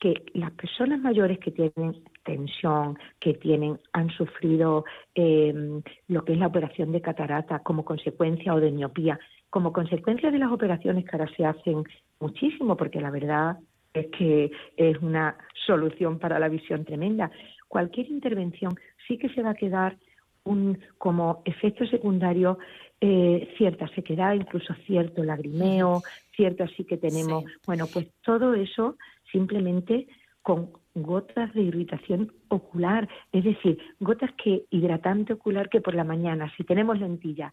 que 0.00 0.24
las 0.34 0.50
personas 0.52 1.00
mayores 1.00 1.38
que 1.38 1.52
tienen 1.52 2.02
tensión, 2.24 2.98
que 3.18 3.34
tienen, 3.34 3.78
han 3.92 4.10
sufrido 4.10 4.84
em, 5.14 5.82
lo 6.08 6.24
que 6.24 6.32
es 6.32 6.38
la 6.38 6.46
operación 6.46 6.92
de 6.92 7.00
catarata 7.00 7.60
como 7.60 7.84
consecuencia 7.84 8.54
o 8.54 8.60
de 8.60 8.70
miopía, 8.70 9.18
como 9.50 9.72
consecuencia 9.72 10.30
de 10.30 10.38
las 10.38 10.52
operaciones 10.52 11.04
que 11.04 11.16
ahora 11.16 11.30
se 11.36 11.44
hacen 11.44 11.84
muchísimo, 12.20 12.76
porque 12.76 13.00
la 13.00 13.10
verdad 13.10 13.58
es 13.92 14.06
que 14.16 14.50
es 14.76 14.98
una 14.98 15.36
solución 15.66 16.18
para 16.18 16.38
la 16.38 16.48
visión 16.48 16.84
tremenda. 16.84 17.30
Cualquier 17.68 18.08
intervención 18.08 18.74
sí 19.06 19.18
que 19.18 19.28
se 19.30 19.42
va 19.42 19.50
a 19.50 19.54
quedar 19.54 19.96
un, 20.44 20.78
como 20.98 21.42
efecto 21.44 21.86
secundario 21.86 22.58
eh, 23.00 23.52
cierta 23.56 23.88
sequedad, 23.88 24.34
incluso 24.34 24.74
cierto 24.86 25.24
lagrimeo, 25.24 26.02
cierto 26.36 26.64
así 26.64 26.84
que 26.84 26.96
tenemos, 26.96 27.44
bueno, 27.66 27.86
pues 27.92 28.08
todo 28.24 28.54
eso 28.54 28.96
simplemente 29.30 30.06
con 30.42 30.70
gotas 30.94 31.52
de 31.54 31.62
irritación 31.62 32.32
ocular, 32.48 33.08
es 33.32 33.44
decir, 33.44 33.78
gotas 34.00 34.30
que 34.42 34.66
hidratante 34.70 35.32
ocular 35.32 35.68
que 35.68 35.80
por 35.80 35.94
la 35.94 36.04
mañana, 36.04 36.52
si 36.56 36.64
tenemos 36.64 36.98
lentilla, 36.98 37.52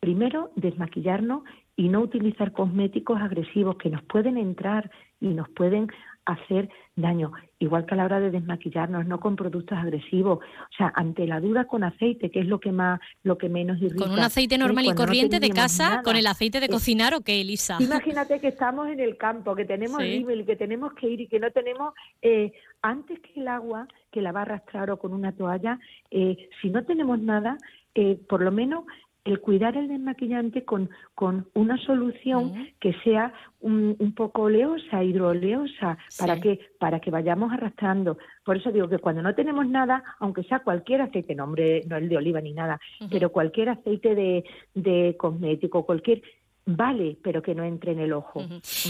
primero 0.00 0.50
desmaquillarnos 0.54 1.42
y 1.74 1.88
no 1.88 2.00
utilizar 2.00 2.52
cosméticos 2.52 3.20
agresivos 3.20 3.76
que 3.76 3.90
nos 3.90 4.02
pueden 4.04 4.36
entrar 4.36 4.90
y 5.20 5.28
nos 5.28 5.48
pueden 5.50 5.88
hacer 6.26 6.68
daño, 6.96 7.32
igual 7.58 7.86
que 7.86 7.94
a 7.94 7.96
la 7.96 8.04
hora 8.04 8.20
de 8.20 8.30
desmaquillarnos, 8.30 9.06
no 9.06 9.20
con 9.20 9.36
productos 9.36 9.78
agresivos, 9.78 10.38
o 10.38 10.76
sea, 10.76 10.92
ante 10.94 11.26
la 11.26 11.40
duda 11.40 11.66
con 11.66 11.84
aceite, 11.84 12.30
que 12.30 12.40
es 12.40 12.46
lo 12.46 12.58
que 12.58 12.72
más, 12.72 13.00
lo 13.22 13.38
que 13.38 13.48
menos 13.48 13.78
irrita. 13.78 14.04
Con 14.04 14.12
un 14.12 14.18
aceite 14.18 14.58
normal 14.58 14.86
y 14.86 14.94
corriente 14.94 15.38
de 15.38 15.50
casa, 15.50 16.02
con 16.02 16.16
el 16.16 16.26
aceite 16.26 16.60
de 16.60 16.68
cocinar 16.68 17.14
o 17.14 17.20
qué, 17.20 17.40
Elisa. 17.40 17.78
Imagínate 17.80 18.40
que 18.40 18.48
estamos 18.48 18.88
en 18.88 19.00
el 19.00 19.16
campo, 19.16 19.54
que 19.54 19.64
tenemos 19.64 20.00
nivel, 20.00 20.44
que 20.44 20.56
tenemos 20.56 20.92
que 20.94 21.08
ir 21.08 21.20
y 21.20 21.28
que 21.28 21.38
no 21.38 21.50
tenemos, 21.50 21.94
eh, 22.22 22.52
antes 22.82 23.20
que 23.20 23.40
el 23.40 23.48
agua, 23.48 23.86
que 24.10 24.20
la 24.20 24.32
va 24.32 24.40
a 24.40 24.42
arrastrar 24.42 24.90
o 24.90 24.98
con 24.98 25.12
una 25.12 25.32
toalla, 25.32 25.78
eh, 26.10 26.48
si 26.60 26.70
no 26.70 26.84
tenemos 26.84 27.20
nada, 27.20 27.56
eh, 27.94 28.18
por 28.28 28.42
lo 28.42 28.50
menos 28.50 28.84
el 29.26 29.40
cuidar 29.40 29.76
el 29.76 29.88
desmaquillante 29.88 30.64
con, 30.64 30.88
con 31.14 31.48
una 31.54 31.76
solución 31.84 32.68
que 32.80 32.94
sea 33.04 33.32
un, 33.60 33.96
un, 33.98 34.14
poco 34.14 34.42
oleosa, 34.42 35.02
hidroleosa, 35.02 35.98
para 36.18 36.40
que 36.40 36.60
para 36.78 37.00
que 37.00 37.10
vayamos 37.10 37.52
arrastrando. 37.52 38.18
Por 38.44 38.56
eso 38.56 38.70
digo 38.70 38.88
que 38.88 38.98
cuando 38.98 39.22
no 39.22 39.34
tenemos 39.34 39.66
nada, 39.66 40.02
aunque 40.20 40.44
sea 40.44 40.60
cualquier 40.60 41.02
aceite, 41.02 41.34
no 41.34 41.44
hombre, 41.44 41.82
no 41.88 41.96
el 41.96 42.08
de 42.08 42.16
oliva 42.16 42.40
ni 42.40 42.52
nada, 42.52 42.80
pero 43.10 43.32
cualquier 43.32 43.70
aceite 43.70 44.14
de, 44.14 44.44
de 44.74 45.16
cosmético, 45.18 45.84
cualquier 45.84 46.22
vale, 46.64 47.16
pero 47.22 47.42
que 47.42 47.54
no 47.54 47.64
entre 47.64 47.92
en 47.92 48.00
el 48.00 48.12
ojo. 48.12 48.42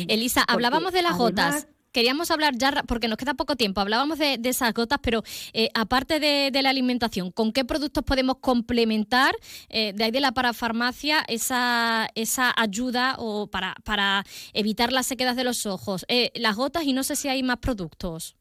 Elisa, 0.08 0.44
hablábamos 0.46 0.92
de 0.92 1.02
las 1.02 1.16
gotas 1.16 1.68
queríamos 1.96 2.30
hablar 2.30 2.52
ya, 2.58 2.82
porque 2.86 3.08
nos 3.08 3.16
queda 3.16 3.32
poco 3.32 3.56
tiempo, 3.56 3.80
hablábamos 3.80 4.18
de, 4.18 4.38
esas 4.44 4.74
gotas, 4.74 4.98
pero 5.02 5.22
eh, 5.54 5.70
aparte 5.74 6.20
de, 6.20 6.62
la 6.62 6.68
alimentación, 6.68 7.30
¿con 7.30 7.52
qué 7.52 7.64
productos 7.64 8.04
podemos 8.04 8.36
complementar 8.36 9.34
eh, 9.70 9.94
de 9.94 10.04
ahí 10.04 10.10
de 10.10 10.20
la 10.20 10.32
parafarmacia 10.32 11.20
esa, 11.26 12.06
esa 12.14 12.52
ayuda 12.54 13.14
o 13.18 13.46
para, 13.46 13.76
para 13.82 14.24
evitar 14.52 14.92
las 14.92 15.06
sequedad 15.06 15.34
de 15.34 15.44
los 15.44 15.64
ojos? 15.64 16.04
Eh, 16.08 16.32
las 16.34 16.54
gotas 16.54 16.84
y 16.84 16.92
no 16.92 17.02
sé 17.02 17.16
si 17.16 17.28
hay 17.28 17.42
más 17.42 17.56
productos. 17.60 18.36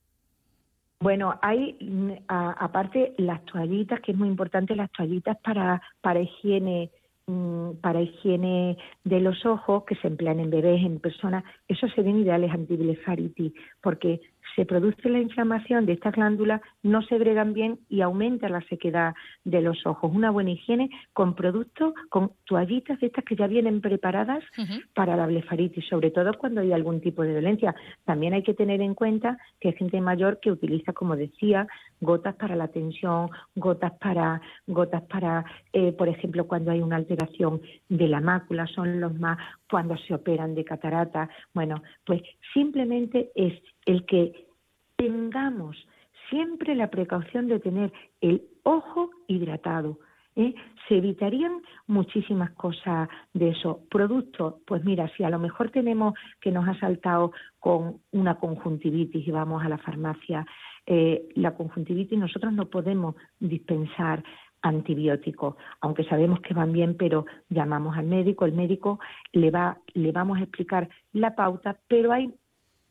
Bueno, 1.00 1.40
hay 1.42 1.78
mm, 1.80 2.12
aparte 2.28 3.14
las 3.18 3.46
toallitas, 3.46 4.02
que 4.02 4.12
es 4.12 4.18
muy 4.18 4.28
importante, 4.28 4.76
las 4.76 4.92
toallitas 4.92 5.38
para, 5.42 5.82
para 6.02 6.20
higiene 6.20 6.92
para 7.82 8.02
higiene 8.02 8.78
de 9.04 9.20
los 9.20 9.46
ojos 9.46 9.84
que 9.86 9.96
se 9.96 10.08
emplean 10.08 10.40
en 10.40 10.50
bebés, 10.50 10.84
en 10.84 11.00
personas, 11.00 11.44
esos 11.68 11.92
serían 11.94 12.20
ideales 12.20 12.52
antiblefaritis, 12.52 13.54
porque 13.82 14.22
se 14.56 14.66
produce 14.66 15.10
la 15.10 15.20
inflamación 15.20 15.86
de 15.86 15.94
estas 15.94 16.14
glándulas, 16.14 16.62
no 16.82 17.02
se 17.04 17.18
bregan 17.18 17.54
bien 17.54 17.80
y 17.90 18.02
aumenta 18.02 18.48
la 18.50 18.62
sequedad 18.62 19.14
de 19.44 19.62
los 19.62 19.86
ojos. 19.86 20.12
Una 20.14 20.32
buena 20.32 20.52
higiene 20.52 20.90
con 21.14 21.36
productos, 21.36 21.94
con 22.10 22.32
toallitas 22.46 23.00
de 23.00 23.08
estas 23.08 23.26
que 23.26 23.36
ya 23.36 23.48
vienen 23.48 23.82
preparadas 23.82 24.44
para 24.94 25.18
la 25.18 25.28
blefaritis, 25.28 25.86
sobre 25.88 26.12
todo 26.12 26.34
cuando 26.38 26.62
hay 26.62 26.72
algún 26.72 27.02
tipo 27.02 27.24
de 27.24 27.34
dolencia. 27.34 27.76
También 28.06 28.34
hay 28.34 28.44
que 28.44 28.54
tener 28.54 28.82
en 28.82 28.96
cuenta 28.96 29.38
que 29.60 29.70
hay 29.70 29.74
gente 29.76 30.00
mayor 30.00 30.40
que 30.40 30.52
utiliza, 30.52 30.94
como 30.94 31.16
decía, 31.16 31.68
gotas 32.00 32.36
para 32.36 32.56
la 32.56 32.70
tensión, 32.70 33.30
gotas 33.56 33.94
para, 34.00 34.42
gotas 34.68 35.04
para, 35.04 35.44
eh, 35.74 35.92
por 35.92 36.08
ejemplo, 36.08 36.48
cuando 36.48 36.72
hay 36.72 36.82
una 36.82 36.96
alteración 36.96 37.62
de 37.90 38.08
la 38.08 38.22
mácula, 38.22 38.68
son 38.68 39.00
los 39.00 39.14
más 39.20 39.38
cuando 39.70 39.98
se 39.98 40.14
operan 40.14 40.56
de 40.56 40.64
catarata. 40.64 41.30
Bueno, 41.54 41.82
pues 42.06 42.22
simplemente 42.54 43.32
es 43.36 43.54
el 43.86 44.06
que 44.06 44.45
tengamos 44.96 45.78
siempre 46.30 46.76
la 46.76 46.90
precaución 46.90 47.48
de 47.48 47.60
tener 47.60 47.94
el 48.22 48.44
ojo 48.64 49.12
hidratado. 49.28 50.00
¿eh? 50.36 50.54
Se 50.88 50.98
evitarían 50.98 51.62
muchísimas 51.88 52.52
cosas 52.52 53.10
de 53.34 53.50
eso. 53.50 53.82
Productos, 53.90 54.56
pues 54.66 54.84
mira, 54.84 55.10
si 55.16 55.24
a 55.24 55.30
lo 55.30 55.40
mejor 55.40 55.72
tenemos 55.72 56.14
que 56.42 56.52
nos 56.52 56.68
ha 56.68 56.80
saltado 56.80 57.32
con 57.60 58.02
una 58.12 58.36
conjuntivitis 58.36 59.28
y 59.28 59.32
vamos 59.32 59.64
a 59.64 59.70
la 59.70 59.78
farmacia, 59.78 60.46
eh, 60.86 61.28
la 61.36 61.56
conjuntivitis 61.56 62.18
nosotros 62.18 62.54
no 62.54 62.70
podemos 62.70 63.16
dispensar 63.40 64.24
antibióticos, 64.62 65.56
aunque 65.80 66.04
sabemos 66.06 66.40
que 66.42 66.56
van 66.56 66.74
bien, 66.74 66.96
pero 66.98 67.26
llamamos 67.50 67.96
al 67.98 68.08
médico, 68.08 68.46
el 68.46 68.54
médico 68.54 69.00
le 69.32 69.52
va, 69.52 69.78
le 69.94 70.12
vamos 70.12 70.40
a 70.40 70.42
explicar 70.42 70.90
la 71.14 71.36
pauta, 71.36 71.78
pero 71.88 72.12
hay 72.12 72.34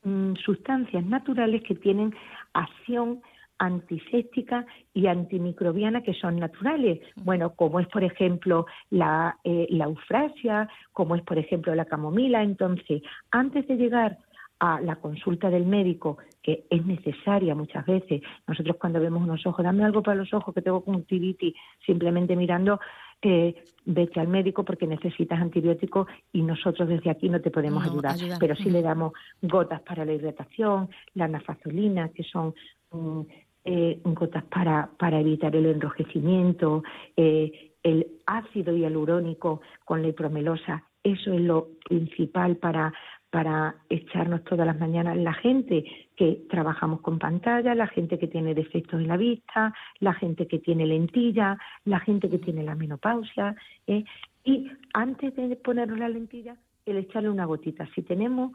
mm, 0.04 0.34
sustancias 0.36 1.04
naturales 1.04 1.62
que 1.62 1.74
tienen 1.74 2.14
acción 2.52 3.20
antiséptica 3.58 4.66
y 4.92 5.06
antimicrobiana 5.06 6.02
que 6.02 6.14
son 6.14 6.36
naturales. 6.36 7.00
Bueno, 7.16 7.54
como 7.54 7.80
es, 7.80 7.86
por 7.88 8.04
ejemplo, 8.04 8.66
la, 8.90 9.38
eh, 9.44 9.66
la 9.70 9.84
eufrasia, 9.84 10.68
como 10.92 11.14
es, 11.16 11.22
por 11.22 11.38
ejemplo, 11.38 11.74
la 11.74 11.84
camomila. 11.84 12.42
Entonces, 12.42 13.02
antes 13.30 13.66
de 13.68 13.76
llegar 13.76 14.18
a 14.60 14.80
la 14.80 14.96
consulta 14.96 15.50
del 15.50 15.66
médico, 15.66 16.18
que 16.42 16.64
es 16.70 16.86
necesaria 16.86 17.54
muchas 17.54 17.84
veces. 17.86 18.22
Nosotros 18.46 18.76
cuando 18.78 19.00
vemos 19.00 19.22
unos 19.22 19.44
ojos, 19.46 19.64
dame 19.64 19.84
algo 19.84 20.02
para 20.02 20.16
los 20.16 20.32
ojos 20.32 20.54
que 20.54 20.62
tengo 20.62 20.84
conjuntivitis, 20.84 21.54
simplemente 21.84 22.36
mirando, 22.36 22.80
eh, 23.24 23.54
vete 23.84 24.20
al 24.20 24.28
médico 24.28 24.64
porque 24.64 24.86
necesitas 24.86 25.40
antibiótico 25.40 26.06
y 26.32 26.42
nosotros 26.42 26.88
desde 26.88 27.10
aquí 27.10 27.28
no 27.28 27.40
te 27.40 27.50
podemos 27.50 27.84
No, 27.84 27.90
ayudar. 27.90 28.14
ayudar. 28.14 28.38
Pero 28.38 28.56
sí 28.56 28.70
le 28.70 28.82
damos 28.82 29.12
gotas 29.42 29.80
para 29.82 30.04
la 30.04 30.12
hidratación, 30.12 30.88
la 31.14 31.28
nafazolina, 31.28 32.08
que 32.10 32.22
son 32.22 32.54
mm, 32.92 33.20
eh, 33.66 34.00
gotas 34.04 34.44
para, 34.44 34.90
para 34.98 35.20
evitar 35.20 35.54
el 35.56 35.66
enrojecimiento, 35.66 36.82
eh, 37.16 37.72
el 37.82 38.06
ácido 38.26 38.74
hialurónico 38.74 39.60
con 39.84 40.02
la 40.02 40.08
hipromelosa, 40.08 40.84
eso 41.02 41.32
es 41.34 41.40
lo 41.40 41.68
principal 41.86 42.56
para, 42.56 42.92
para 43.34 43.74
echarnos 43.90 44.44
todas 44.44 44.64
las 44.64 44.78
mañanas. 44.78 45.16
La 45.16 45.32
gente 45.32 45.84
que 46.14 46.46
trabajamos 46.48 47.00
con 47.00 47.18
pantalla, 47.18 47.74
la 47.74 47.88
gente 47.88 48.16
que 48.16 48.28
tiene 48.28 48.54
defectos 48.54 49.00
en 49.00 49.08
la 49.08 49.16
vista, 49.16 49.74
la 49.98 50.14
gente 50.14 50.46
que 50.46 50.60
tiene 50.60 50.86
lentilla, 50.86 51.58
la 51.84 51.98
gente 51.98 52.30
que 52.30 52.38
tiene 52.38 52.62
la 52.62 52.76
menopausia. 52.76 53.56
¿eh? 53.88 54.04
Y 54.44 54.70
antes 54.92 55.34
de 55.34 55.56
ponernos 55.56 55.98
la 55.98 56.08
lentilla, 56.08 56.54
el 56.86 56.98
echarle 56.98 57.28
una 57.28 57.44
gotita. 57.44 57.88
Si 57.96 58.02
tenemos 58.02 58.52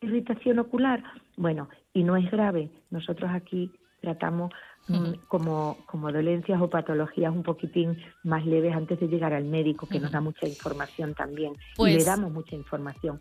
irritación 0.00 0.60
ocular, 0.60 1.02
bueno, 1.36 1.68
y 1.92 2.04
no 2.04 2.16
es 2.16 2.30
grave, 2.30 2.70
nosotros 2.90 3.32
aquí 3.34 3.72
tratamos 4.00 4.52
mm, 4.86 5.26
como, 5.26 5.78
como 5.86 6.12
dolencias 6.12 6.62
o 6.62 6.70
patologías 6.70 7.34
un 7.34 7.42
poquitín 7.42 7.98
más 8.22 8.46
leves 8.46 8.76
antes 8.76 9.00
de 9.00 9.08
llegar 9.08 9.32
al 9.32 9.46
médico, 9.46 9.88
que 9.88 9.98
nos 9.98 10.12
da 10.12 10.20
mucha 10.20 10.46
información 10.46 11.14
también. 11.14 11.54
y 11.54 11.76
Pues- 11.76 11.96
le 11.96 12.04
damos 12.04 12.30
mucha 12.30 12.54
información. 12.54 13.18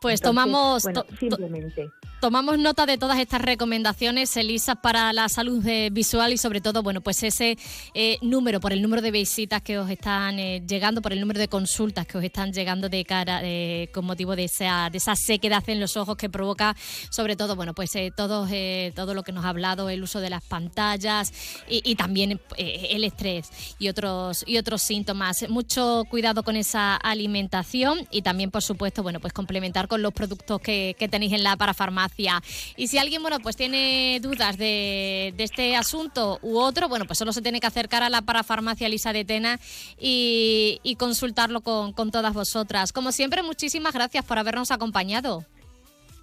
Pues 0.00 0.20
Entonces, 0.20 0.22
tomamos, 0.22 0.82
bueno, 0.84 1.02
to- 1.04 1.16
simplemente. 1.18 1.90
tomamos 2.20 2.58
nota 2.58 2.86
de 2.86 2.98
todas 2.98 3.18
estas 3.18 3.40
recomendaciones, 3.40 4.36
Elisa, 4.36 4.76
para 4.76 5.12
la 5.12 5.28
salud 5.28 5.66
eh, 5.66 5.88
visual 5.90 6.32
y 6.32 6.38
sobre 6.38 6.60
todo, 6.60 6.82
bueno, 6.82 7.00
pues 7.00 7.22
ese 7.22 7.56
eh, 7.94 8.18
número, 8.22 8.60
por 8.60 8.72
el 8.72 8.82
número 8.82 9.00
de 9.02 9.10
visitas 9.10 9.62
que 9.62 9.78
os 9.78 9.88
están 9.90 10.38
eh, 10.38 10.62
llegando, 10.68 11.00
por 11.02 11.12
el 11.12 11.20
número 11.20 11.40
de 11.40 11.48
consultas 11.48 12.06
que 12.06 12.18
os 12.18 12.24
están 12.24 12.52
llegando 12.52 12.88
de 12.88 13.04
cara, 13.04 13.40
eh, 13.42 13.88
con 13.92 14.04
motivo 14.04 14.36
de 14.36 14.44
esa, 14.44 14.88
de 14.90 14.98
esa 14.98 15.16
sequedad 15.16 15.64
en 15.68 15.80
los 15.80 15.96
ojos 15.96 16.16
que 16.16 16.28
provoca, 16.28 16.76
sobre 17.10 17.34
todo, 17.36 17.56
bueno, 17.56 17.74
pues 17.74 17.94
eh, 17.96 18.12
todo, 18.16 18.46
eh, 18.50 18.92
todo 18.94 19.14
lo 19.14 19.22
que 19.22 19.32
nos 19.32 19.44
ha 19.44 19.48
hablado, 19.48 19.88
el 19.88 20.02
uso 20.02 20.20
de 20.20 20.30
las 20.30 20.44
pantallas 20.44 21.32
y, 21.68 21.80
y 21.90 21.94
también 21.96 22.40
eh, 22.56 22.88
el 22.90 23.02
estrés 23.04 23.48
y 23.78 23.88
otros, 23.88 24.44
y 24.46 24.58
otros 24.58 24.82
síntomas. 24.82 25.48
Mucho 25.48 26.04
cuidado 26.10 26.42
con 26.42 26.54
esa 26.56 26.96
alimentación 26.96 28.06
y 28.10 28.22
también, 28.22 28.50
por 28.50 28.62
supuesto, 28.62 29.02
bueno, 29.02 29.20
pues 29.20 29.32
complementar 29.32 29.85
con 29.86 30.02
los 30.02 30.12
productos 30.12 30.60
que, 30.60 30.94
que 30.98 31.08
tenéis 31.08 31.32
en 31.32 31.42
la 31.42 31.56
parafarmacia. 31.56 32.42
Y 32.76 32.88
si 32.88 32.98
alguien, 32.98 33.22
bueno, 33.22 33.38
pues 33.40 33.56
tiene 33.56 34.18
dudas 34.20 34.56
de, 34.56 35.34
de 35.36 35.44
este 35.44 35.76
asunto 35.76 36.38
u 36.42 36.58
otro, 36.58 36.88
bueno, 36.88 37.04
pues 37.06 37.18
solo 37.18 37.32
se 37.32 37.42
tiene 37.42 37.60
que 37.60 37.66
acercar 37.66 38.02
a 38.02 38.10
la 38.10 38.22
parafarmacia 38.22 38.88
Lisa 38.88 39.12
de 39.12 39.24
Tena 39.24 39.60
y, 39.98 40.80
y 40.82 40.96
consultarlo 40.96 41.60
con, 41.60 41.92
con 41.92 42.10
todas 42.10 42.34
vosotras. 42.34 42.92
Como 42.92 43.12
siempre, 43.12 43.42
muchísimas 43.42 43.92
gracias 43.92 44.24
por 44.24 44.38
habernos 44.38 44.70
acompañado. 44.70 45.44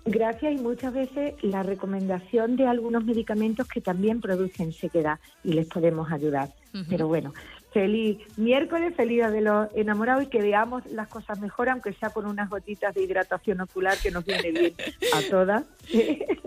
Gracias 0.06 0.54
y 0.54 0.58
muchas 0.58 0.94
veces 0.94 1.34
la 1.42 1.64
recomendación 1.64 2.58
de 2.58 2.68
algunos 2.68 3.06
medicamentos 3.06 3.68
que 3.70 3.80
también 3.80 4.20
producen 4.20 4.74
sequedad 4.74 5.20
y 5.46 5.54
les 5.54 5.68
podemos 5.68 6.12
ayudar. 6.12 6.50
Pero 6.90 7.08
bueno, 7.08 7.34
feliz 7.74 8.20
miércoles, 8.38 8.96
feliz 8.96 9.18
día 9.18 9.30
de 9.30 9.42
los 9.42 9.68
enamorados 9.76 10.24
y 10.24 10.28
que 10.28 10.42
veamos 10.42 10.86
las 10.88 11.08
cosas 11.08 11.40
mejor, 11.40 11.70
aunque 11.70 11.94
sea 11.94 12.10
con 12.10 12.26
unas 12.26 12.50
gotitas 12.50 12.94
de 12.94 13.04
hidratación 13.04 13.62
ocular 13.62 13.98
que 14.02 14.12
nos 14.12 14.26
viene 14.26 14.52
bien 14.52 14.74
a 15.14 15.30
todas. 15.30 15.66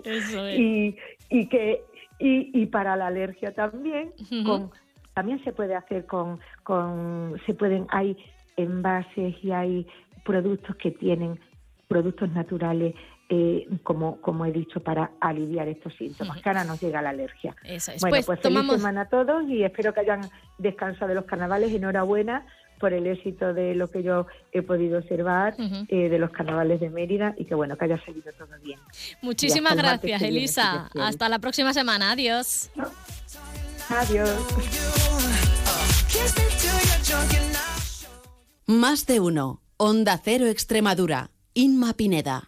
Eso 0.03 0.47
es. 0.47 0.59
y, 0.59 0.97
y 1.29 1.47
que 1.47 1.83
y, 2.19 2.61
y 2.61 2.65
para 2.67 2.95
la 2.95 3.07
alergia 3.07 3.53
también 3.53 4.11
con 4.45 4.71
también 5.13 5.43
se 5.43 5.51
puede 5.51 5.75
hacer 5.75 6.05
con 6.05 6.39
con 6.63 7.39
se 7.45 7.53
pueden 7.53 7.85
hay 7.89 8.17
envases 8.55 9.35
y 9.43 9.51
hay 9.51 9.87
productos 10.23 10.75
que 10.77 10.91
tienen 10.91 11.39
productos 11.87 12.29
naturales 12.31 12.95
eh, 13.29 13.67
como 13.83 14.21
como 14.21 14.45
he 14.45 14.51
dicho 14.51 14.79
para 14.79 15.11
aliviar 15.19 15.67
estos 15.67 15.93
síntomas 15.95 16.41
que 16.41 16.47
ahora 16.49 16.63
nos 16.63 16.79
llega 16.81 17.01
la 17.01 17.09
alergia 17.09 17.55
Eso 17.63 17.91
es. 17.91 17.99
bueno 18.01 18.11
Pues 18.15 18.25
pues, 18.25 18.39
feliz 18.39 18.43
tomamos- 18.43 18.77
semana 18.77 19.01
a 19.01 19.09
todos 19.09 19.43
y 19.49 19.63
espero 19.63 19.93
que 19.93 19.99
hayan 20.01 20.21
descansado 20.57 21.09
de 21.09 21.15
los 21.15 21.25
carnavales 21.25 21.71
enhorabuena 21.73 22.45
por 22.79 22.93
el 22.93 23.07
éxito 23.07 23.53
de 23.55 23.73
lo 23.73 23.89
que 23.89 24.03
yo 24.03 24.27
he 24.51 24.61
podido 24.61 24.99
observar 24.99 25.55
eh, 25.89 26.09
de 26.09 26.19
los 26.19 26.29
carnavales 26.29 26.79
de 26.79 26.89
Mérida 26.91 27.33
y 27.37 27.45
que 27.45 27.55
bueno 27.55 27.75
que 27.75 27.85
haya 27.85 27.99
salido 28.05 28.31
todo 28.37 28.47
bien 28.63 28.79
Muchísimas 29.21 29.75
gracias, 29.75 30.21
viene, 30.21 30.27
Elisa. 30.37 30.89
Hasta 30.99 31.27
la 31.27 31.39
próxima 31.39 31.73
semana. 31.73 32.11
Adiós. 32.11 32.69
adiós 33.89 34.29
Más 38.67 39.05
de 39.05 39.19
uno. 39.19 39.61
Onda 39.77 40.19
Cero 40.23 40.45
Extremadura. 40.47 41.29
Inma 41.53 41.93
Pineda. 41.93 42.47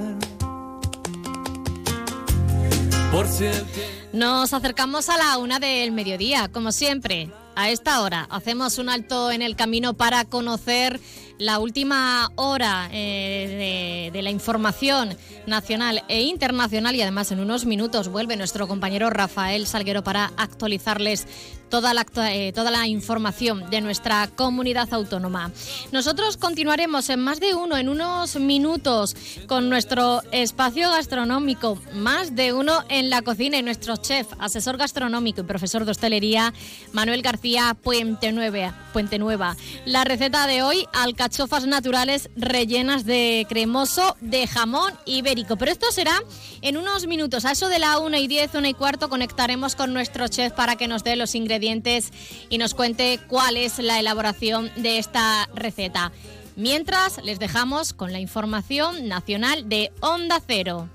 Nos 4.13 4.53
acercamos 4.53 5.09
a 5.09 5.17
la 5.17 5.37
una 5.37 5.59
del 5.59 5.91
mediodía, 5.91 6.47
como 6.47 6.71
siempre. 6.71 7.29
A 7.55 7.69
esta 7.69 8.01
hora 8.01 8.25
hacemos 8.29 8.77
un 8.77 8.87
alto 8.87 9.29
en 9.31 9.41
el 9.41 9.57
camino 9.57 9.93
para 9.93 10.23
conocer 10.23 11.01
la 11.37 11.59
última 11.59 12.31
hora 12.35 12.87
eh, 12.93 14.07
de, 14.07 14.17
de 14.17 14.21
la 14.23 14.29
información 14.29 15.17
nacional 15.45 16.03
e 16.07 16.21
internacional 16.21 16.95
y 16.95 17.01
además 17.01 17.33
en 17.33 17.41
unos 17.41 17.65
minutos 17.65 18.07
vuelve 18.07 18.37
nuestro 18.37 18.69
compañero 18.69 19.09
Rafael 19.09 19.67
Salguero 19.67 20.01
para 20.01 20.31
actualizarles 20.37 21.27
toda 21.71 21.95
la, 21.95 22.05
eh, 22.29 22.51
toda 22.53 22.69
la 22.69 22.85
información 22.85 23.67
de 23.71 23.81
nuestra 23.81 24.27
comunidad 24.27 24.93
autónoma. 24.93 25.51
Nosotros 25.91 26.37
continuaremos 26.37 27.09
en 27.09 27.21
más 27.21 27.39
de 27.39 27.55
uno, 27.55 27.77
en 27.77 27.89
unos 27.89 28.35
minutos, 28.35 29.15
con 29.47 29.69
nuestro 29.69 30.21
espacio 30.31 30.91
gastronómico, 30.91 31.79
más 31.93 32.35
de 32.35 32.53
uno 32.53 32.83
en 32.89 33.09
la 33.09 33.21
cocina 33.23 33.57
y 33.57 33.63
nuestro 33.63 33.95
chef, 33.95 34.27
asesor 34.37 34.77
gastronómico 34.77 35.41
y 35.41 35.45
profesor 35.45 35.85
de 35.85 35.91
hostelería, 35.91 36.53
Manuel 36.91 37.21
García 37.21 37.75
Puente 37.81 38.33
Nueva. 38.33 38.75
Puente 38.91 39.17
Nueva. 39.17 39.55
La 39.85 40.03
receta 40.03 40.45
de 40.47 40.63
hoy, 40.63 40.85
alcachofas 40.91 41.65
naturales 41.65 42.29
rellenas 42.35 43.05
de 43.05 43.45
cremoso 43.47 44.17
de 44.19 44.45
jamón 44.45 44.91
ibérico. 45.05 45.55
Pero 45.55 45.71
esto 45.71 45.89
será 45.91 46.21
en 46.61 46.75
unos 46.75 47.07
minutos. 47.07 47.45
A 47.45 47.51
eso 47.51 47.69
de 47.69 47.79
la 47.79 47.97
1 47.97 48.17
y 48.17 48.27
10, 48.27 48.55
1 48.55 48.67
y 48.67 48.73
cuarto, 48.73 49.07
conectaremos 49.07 49.75
con 49.75 49.93
nuestro 49.93 50.27
chef 50.27 50.51
para 50.51 50.75
que 50.75 50.89
nos 50.89 51.05
dé 51.05 51.15
los 51.15 51.33
ingredientes 51.33 51.60
y 52.49 52.57
nos 52.57 52.73
cuente 52.73 53.19
cuál 53.27 53.55
es 53.57 53.77
la 53.79 53.99
elaboración 53.99 54.71
de 54.75 54.97
esta 54.97 55.47
receta. 55.53 56.11
Mientras, 56.55 57.23
les 57.23 57.39
dejamos 57.39 57.93
con 57.93 58.11
la 58.11 58.19
información 58.19 59.07
nacional 59.07 59.69
de 59.69 59.91
Onda 60.01 60.41
Cero. 60.45 60.89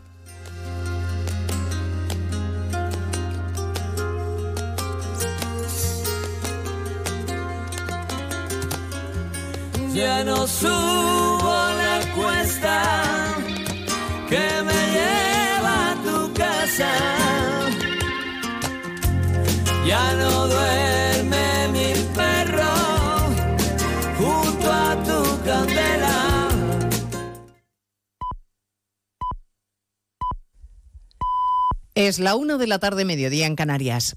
Ya 9.95 10.25
no 10.25 10.47
subo 10.47 11.55
la 11.79 12.01
cuesta 12.15 13.35
que 14.29 14.63
me 14.63 14.81
lleva 14.93 15.93
a 15.93 15.95
tu 16.05 16.35
casa. 16.35 17.26
Ya 19.87 20.15
no 20.15 20.49
duerme 20.49 21.69
mi 21.69 21.93
perro 22.13 22.75
junto 24.19 24.73
a 24.73 24.97
tu 25.05 25.45
candela. 25.45 26.49
Es 31.95 32.19
la 32.19 32.35
1 32.35 32.59
de 32.59 32.67
la 32.67 32.81
tarde, 32.81 33.05
mediodía 33.05 33.47
en 33.47 33.55
Canarias. 33.55 34.17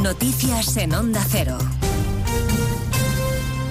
Noticias 0.00 0.76
en 0.76 0.94
Onda 0.94 1.24
Cero. 1.28 1.58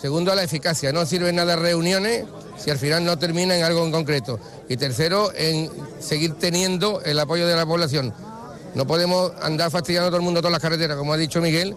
Segundo, 0.00 0.34
la 0.34 0.42
eficacia. 0.42 0.92
No 0.92 1.06
sirven 1.06 1.36
nada 1.36 1.56
reuniones 1.56 2.24
si 2.58 2.70
al 2.70 2.78
final 2.78 3.04
no 3.04 3.18
termina 3.18 3.56
en 3.56 3.64
algo 3.64 3.84
en 3.84 3.92
concreto. 3.92 4.38
Y 4.68 4.76
tercero, 4.76 5.32
en 5.34 5.70
seguir 6.00 6.34
teniendo 6.34 7.00
el 7.02 7.18
apoyo 7.18 7.46
de 7.46 7.56
la 7.56 7.66
población. 7.66 8.12
No 8.74 8.86
podemos 8.86 9.32
andar 9.40 9.70
fastidiando 9.70 10.08
a 10.08 10.10
todo 10.10 10.18
el 10.18 10.24
mundo 10.24 10.40
todas 10.40 10.52
las 10.52 10.62
carreteras, 10.62 10.96
como 10.96 11.12
ha 11.12 11.16
dicho 11.16 11.40
Miguel. 11.40 11.76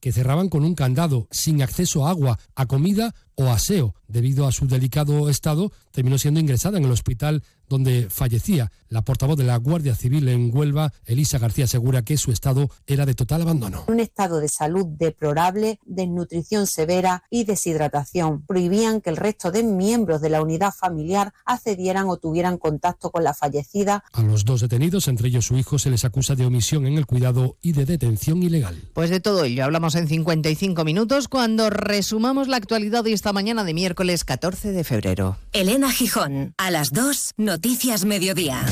que 0.00 0.12
cerraban 0.12 0.48
con 0.48 0.64
un 0.64 0.74
candado, 0.74 1.28
sin 1.30 1.62
acceso 1.62 2.06
a 2.06 2.10
agua, 2.10 2.38
a 2.54 2.66
comida 2.66 3.14
o 3.34 3.48
aseo. 3.48 3.94
Debido 4.08 4.46
a 4.46 4.52
su 4.52 4.66
delicado 4.66 5.28
estado, 5.28 5.72
terminó 5.90 6.18
siendo 6.18 6.40
ingresada 6.40 6.78
en 6.78 6.84
el 6.84 6.92
hospital 6.92 7.42
donde 7.68 8.08
fallecía. 8.10 8.70
La 8.88 9.02
portavoz 9.02 9.36
de 9.36 9.44
la 9.44 9.56
Guardia 9.56 9.94
Civil 9.94 10.28
en 10.28 10.56
Huelva, 10.56 10.92
Elisa 11.04 11.38
García, 11.38 11.64
asegura 11.64 12.02
que 12.02 12.16
su 12.16 12.30
estado 12.30 12.70
era 12.86 13.04
de 13.04 13.14
total 13.14 13.42
abandono. 13.42 13.84
Un 13.88 13.98
estado 13.98 14.38
de 14.38 14.48
salud 14.48 14.86
deplorable, 14.86 15.80
desnutrición 15.84 16.66
severa 16.66 17.24
y 17.30 17.44
deshidratación. 17.44 18.42
Prohibían 18.42 19.00
que 19.00 19.10
el 19.10 19.16
resto 19.16 19.50
de 19.50 19.64
miembros 19.64 20.20
de 20.20 20.30
la 20.30 20.40
unidad 20.40 20.72
familiar 20.72 21.32
accedieran 21.44 22.08
o 22.08 22.16
tuvieran 22.16 22.58
contacto 22.58 23.10
con 23.10 23.24
la 23.24 23.34
fallecida. 23.34 24.04
A 24.12 24.22
los 24.22 24.44
dos 24.44 24.60
detenidos, 24.60 25.08
entre 25.08 25.28
ellos 25.28 25.46
su 25.46 25.56
hijo, 25.56 25.78
se 25.78 25.90
les 25.90 26.04
acusa 26.04 26.36
de 26.36 26.46
omisión 26.46 26.86
en 26.86 26.96
el 26.96 27.06
cuidado 27.06 27.56
y 27.62 27.72
de 27.72 27.86
detención 27.86 28.42
ilegal. 28.42 28.80
Pues 28.94 29.10
de 29.10 29.20
todo 29.20 29.44
ello 29.44 29.64
hablamos 29.64 29.94
en 29.96 30.06
55 30.06 30.84
minutos 30.84 31.28
cuando 31.28 31.70
resumamos 31.70 32.48
la 32.48 32.56
actualidad 32.56 33.04
de 33.04 33.12
esta 33.12 33.32
mañana 33.32 33.64
de 33.64 33.74
miércoles 33.74 34.24
14 34.24 34.72
de 34.72 34.84
febrero. 34.84 35.36
Elena 35.52 35.90
Gijón, 35.90 36.54
a 36.56 36.70
las 36.70 36.92
2, 36.92 37.34
Noticias 37.56 38.04
Mediodía. 38.04 38.62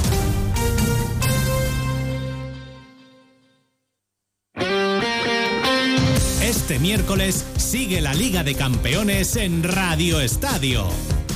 Este 6.42 6.78
miércoles 6.78 7.46
sigue 7.56 8.02
la 8.02 8.12
Liga 8.12 8.44
de 8.44 8.54
Campeones 8.54 9.36
en 9.36 9.62
Radio 9.62 10.20
Estadio. 10.20 10.86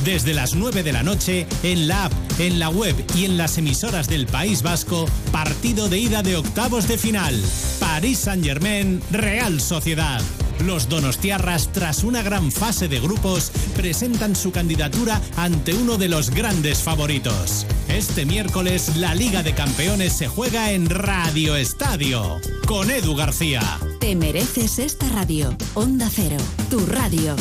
Desde 0.05 0.35
las 0.35 0.57
9 0.57 0.83
de 0.83 0.93
la 0.93 1.03
noche, 1.03 1.47
en 1.63 1.89
la 1.89 2.05
app, 2.05 2.13
en 2.39 2.59
la 2.59 2.69
web 2.69 2.95
y 3.17 3.25
en 3.25 3.39
las 3.39 3.57
emisoras 3.57 4.11
del 4.11 4.27
País 4.27 4.63
Vasco, 4.63 5.07
partido 5.33 5.89
de 5.89 6.01
ida 6.01 6.23
de 6.23 6.37
octavos 6.37 6.87
de 6.87 6.99
final. 6.99 7.35
París 7.81 8.19
Saint-Germain, 8.19 9.01
Real 9.11 9.59
Sociedad. 9.63 10.21
Los 10.65 10.89
Donostiarras, 10.89 11.73
tras 11.73 12.05
una 12.05 12.23
gran 12.23 12.51
fase 12.51 12.89
de 12.89 13.01
grupos, 13.01 13.51
presentan 13.77 14.35
su 14.35 14.51
candidatura 14.51 15.21
ante 15.37 15.75
uno 15.75 15.97
de 15.97 16.09
los 16.09 16.31
grandes 16.31 16.83
favoritos. 16.83 17.67
Este 17.89 18.27
miércoles, 18.27 18.97
la 18.97 19.15
Liga 19.15 19.43
de 19.43 19.55
Campeones 19.55 20.13
se 20.13 20.29
juega 20.29 20.73
en 20.73 20.91
Radio 20.91 21.57
Estadio, 21.57 22.41
con 22.67 22.91
Edu 22.91 23.15
García. 23.15 23.63
Te 24.01 24.17
mereces 24.17 24.79
esta 24.79 25.09
radio. 25.11 25.57
Onda 25.75 26.09
Cero, 26.13 26.37
tu 26.71 26.85
radio. 26.87 27.37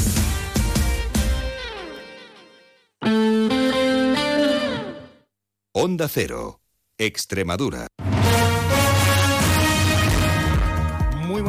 Onda 5.74 6.08
Cero, 6.08 6.62
Extremadura. 6.98 7.88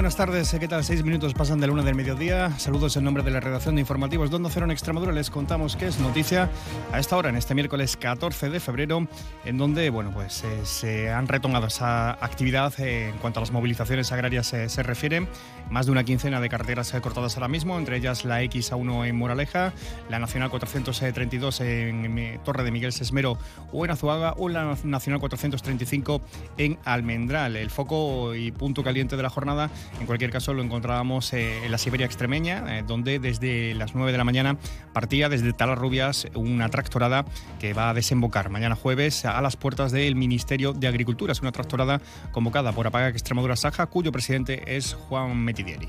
Buenas 0.08 0.16
tardes, 0.16 0.56
¿qué 0.58 0.68
tal? 0.68 0.82
Seis 0.84 1.04
minutos 1.04 1.34
pasan 1.34 1.60
de 1.60 1.66
la 1.66 1.74
una 1.74 1.82
del 1.82 1.94
mediodía. 1.94 2.58
Saludos 2.58 2.96
en 2.96 3.04
nombre 3.04 3.22
de 3.22 3.30
la 3.30 3.40
redacción 3.40 3.74
de 3.74 3.82
informativos 3.82 4.30
Donde 4.30 4.48
Cero 4.48 4.64
en 4.64 4.70
Extremadura. 4.70 5.12
Les 5.12 5.28
contamos 5.28 5.76
que 5.76 5.86
es 5.86 5.98
noticia 6.00 6.48
a 6.92 6.98
esta 6.98 7.14
hora, 7.14 7.28
en 7.28 7.36
este 7.36 7.54
miércoles 7.54 7.94
14 7.98 8.48
de 8.48 8.58
febrero, 8.58 9.06
en 9.44 9.58
donde, 9.58 9.90
bueno, 9.90 10.10
pues 10.10 10.44
eh, 10.44 10.64
se 10.64 11.10
han 11.10 11.28
retomado 11.28 11.66
esa 11.66 12.12
actividad 12.24 12.72
eh, 12.80 13.10
en 13.10 13.18
cuanto 13.18 13.40
a 13.40 13.42
las 13.42 13.50
movilizaciones 13.50 14.10
agrarias 14.10 14.50
eh, 14.54 14.70
se 14.70 14.82
refiere. 14.82 15.26
Más 15.68 15.84
de 15.84 15.92
una 15.92 16.02
quincena 16.04 16.40
de 16.40 16.48
carreteras 16.48 16.90
cortadas 17.02 17.36
ahora 17.36 17.48
mismo, 17.48 17.76
entre 17.76 17.98
ellas 17.98 18.24
la 18.24 18.42
XA1 18.42 19.06
en 19.06 19.14
Moraleja, 19.14 19.74
la 20.08 20.18
Nacional 20.18 20.48
432 20.48 21.60
en 21.60 22.40
Torre 22.42 22.64
de 22.64 22.70
Miguel 22.70 22.94
Sesmero 22.94 23.36
o 23.70 23.84
en 23.84 23.90
Azuaga, 23.90 24.32
o 24.38 24.48
la 24.48 24.74
Nacional 24.84 25.20
435 25.20 26.22
en 26.56 26.78
Almendral. 26.86 27.56
El 27.56 27.68
foco 27.68 28.34
y 28.34 28.50
punto 28.50 28.82
caliente 28.82 29.18
de 29.18 29.22
la 29.22 29.28
jornada 29.28 29.68
en 30.00 30.06
cualquier 30.06 30.30
caso, 30.30 30.54
lo 30.54 30.62
encontrábamos 30.62 31.32
eh, 31.32 31.64
en 31.64 31.70
la 31.70 31.78
Siberia 31.78 32.06
extremeña, 32.06 32.78
eh, 32.78 32.84
donde 32.86 33.18
desde 33.18 33.74
las 33.74 33.94
9 33.94 34.12
de 34.12 34.18
la 34.18 34.24
mañana 34.24 34.56
partía 34.92 35.28
desde 35.28 35.52
Talarrubias 35.52 36.28
una 36.34 36.68
tractorada 36.68 37.24
que 37.58 37.74
va 37.74 37.90
a 37.90 37.94
desembocar 37.94 38.48
mañana 38.50 38.76
jueves 38.76 39.24
a 39.24 39.40
las 39.40 39.56
puertas 39.56 39.90
del 39.90 40.14
Ministerio 40.14 40.72
de 40.72 40.86
Agricultura. 40.86 41.32
Es 41.32 41.40
una 41.40 41.52
tractorada 41.52 42.00
convocada 42.30 42.72
por 42.72 42.86
Apaga 42.86 43.08
Extremadura 43.08 43.56
Saja, 43.56 43.86
cuyo 43.86 44.12
presidente 44.12 44.76
es 44.76 44.94
Juan 44.94 45.36
Metidieri. 45.36 45.88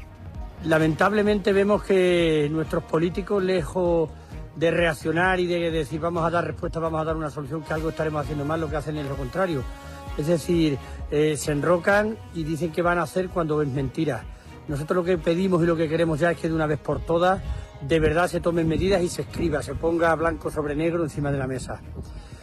Lamentablemente 0.65 1.53
vemos 1.53 1.83
que 1.83 2.49
nuestros 2.51 2.83
políticos, 2.83 3.41
lejos 3.41 4.09
de 4.55 4.71
reaccionar 4.71 5.39
y 5.39 5.47
de 5.47 5.71
decir 5.71 6.01
vamos 6.01 6.25
a 6.25 6.29
dar 6.29 6.45
respuesta, 6.45 6.79
vamos 6.79 6.99
a 6.99 7.05
dar 7.05 7.15
una 7.15 7.29
solución, 7.29 7.63
que 7.63 7.73
algo 7.73 7.89
estaremos 7.89 8.23
haciendo 8.23 8.43
mal, 8.43 8.59
lo 8.59 8.69
que 8.69 8.75
hacen 8.75 8.97
es 8.97 9.05
lo 9.05 9.15
contrario. 9.15 9.63
Es 10.17 10.27
decir, 10.27 10.77
eh, 11.11 11.37
se 11.37 11.51
enrocan 11.51 12.17
y 12.33 12.43
dicen 12.43 12.71
que 12.71 12.81
van 12.81 12.97
a 12.97 13.03
hacer 13.03 13.29
cuando 13.29 13.61
es 13.61 13.67
mentira. 13.67 14.23
Nosotros 14.67 14.97
lo 14.97 15.03
que 15.03 15.17
pedimos 15.17 15.63
y 15.63 15.65
lo 15.65 15.75
que 15.75 15.89
queremos 15.89 16.19
ya 16.19 16.31
es 16.31 16.37
que 16.37 16.47
de 16.47 16.53
una 16.53 16.67
vez 16.67 16.79
por 16.79 16.99
todas 16.99 17.41
de 17.81 17.99
verdad 17.99 18.27
se 18.27 18.41
tomen 18.41 18.67
medidas 18.67 19.01
y 19.01 19.09
se 19.09 19.21
escriba, 19.21 19.61
se 19.61 19.75
ponga 19.75 20.13
blanco 20.15 20.51
sobre 20.51 20.75
negro 20.75 21.03
encima 21.03 21.31
de 21.31 21.37
la 21.37 21.47
mesa. 21.47 21.81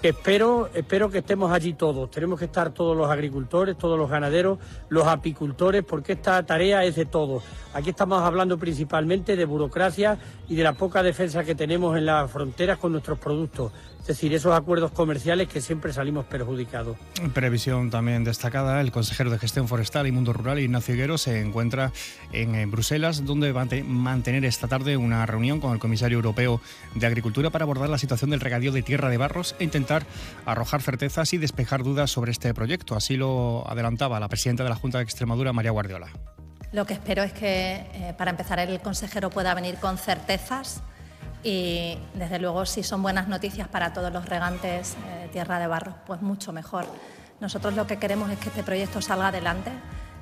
Espero, 0.02 0.68
espero 0.74 1.10
que 1.10 1.18
estemos 1.18 1.50
allí 1.50 1.72
todos. 1.72 2.10
Tenemos 2.10 2.38
que 2.38 2.44
estar 2.44 2.70
todos 2.70 2.96
los 2.96 3.10
agricultores, 3.10 3.76
todos 3.76 3.98
los 3.98 4.08
ganaderos, 4.08 4.58
los 4.88 5.06
apicultores, 5.06 5.82
porque 5.84 6.12
esta 6.12 6.44
tarea 6.44 6.84
es 6.84 6.96
de 6.96 7.06
todos. 7.06 7.42
Aquí 7.74 7.90
estamos 7.90 8.22
hablando 8.22 8.58
principalmente 8.58 9.36
de 9.36 9.44
burocracia 9.46 10.18
y 10.48 10.54
de 10.54 10.62
la 10.62 10.74
poca 10.74 11.02
defensa 11.02 11.44
que 11.44 11.54
tenemos 11.54 11.96
en 11.96 12.06
las 12.06 12.30
fronteras 12.30 12.78
con 12.78 12.92
nuestros 12.92 13.18
productos. 13.18 13.72
Es 14.06 14.18
decir, 14.18 14.32
esos 14.34 14.54
acuerdos 14.54 14.92
comerciales 14.92 15.48
que 15.48 15.60
siempre 15.60 15.92
salimos 15.92 16.26
perjudicados. 16.26 16.96
Previsión 17.34 17.90
también 17.90 18.22
destacada, 18.22 18.80
el 18.80 18.92
consejero 18.92 19.30
de 19.30 19.38
Gestión 19.40 19.66
Forestal 19.66 20.06
y 20.06 20.12
Mundo 20.12 20.32
Rural, 20.32 20.60
Ignacio 20.60 20.94
Higuero, 20.94 21.18
se 21.18 21.40
encuentra 21.40 21.90
en 22.30 22.70
Bruselas, 22.70 23.24
donde 23.24 23.50
va 23.50 23.62
a 23.62 23.66
mantener 23.84 24.44
esta 24.44 24.68
tarde 24.68 24.96
una 24.96 25.26
reunión 25.26 25.58
con 25.58 25.72
el 25.72 25.80
comisario 25.80 26.18
europeo 26.18 26.60
de 26.94 27.04
Agricultura 27.04 27.50
para 27.50 27.64
abordar 27.64 27.88
la 27.88 27.98
situación 27.98 28.30
del 28.30 28.38
regadío 28.38 28.70
de 28.70 28.82
tierra 28.82 29.10
de 29.10 29.16
barros 29.16 29.56
e 29.58 29.64
intentar 29.64 30.06
arrojar 30.44 30.82
certezas 30.82 31.32
y 31.32 31.38
despejar 31.38 31.82
dudas 31.82 32.12
sobre 32.12 32.30
este 32.30 32.54
proyecto. 32.54 32.94
Así 32.94 33.16
lo 33.16 33.68
adelantaba 33.68 34.20
la 34.20 34.28
presidenta 34.28 34.62
de 34.62 34.68
la 34.68 34.76
Junta 34.76 34.98
de 34.98 35.04
Extremadura, 35.04 35.52
María 35.52 35.72
Guardiola. 35.72 36.10
Lo 36.70 36.86
que 36.86 36.94
espero 36.94 37.24
es 37.24 37.32
que, 37.32 37.86
eh, 37.92 38.14
para 38.16 38.30
empezar, 38.30 38.60
el 38.60 38.78
consejero 38.78 39.30
pueda 39.30 39.52
venir 39.52 39.76
con 39.76 39.98
certezas 39.98 40.80
y 41.46 41.96
desde 42.14 42.40
luego 42.40 42.66
si 42.66 42.82
son 42.82 43.04
buenas 43.04 43.28
noticias 43.28 43.68
para 43.68 43.92
todos 43.92 44.12
los 44.12 44.26
regantes 44.26 44.96
de 45.22 45.28
tierra 45.28 45.60
de 45.60 45.68
barro, 45.68 45.94
pues 46.04 46.20
mucho 46.20 46.52
mejor. 46.52 46.86
Nosotros 47.38 47.74
lo 47.74 47.86
que 47.86 47.98
queremos 47.98 48.32
es 48.32 48.38
que 48.40 48.48
este 48.48 48.64
proyecto 48.64 49.00
salga 49.00 49.28
adelante, 49.28 49.70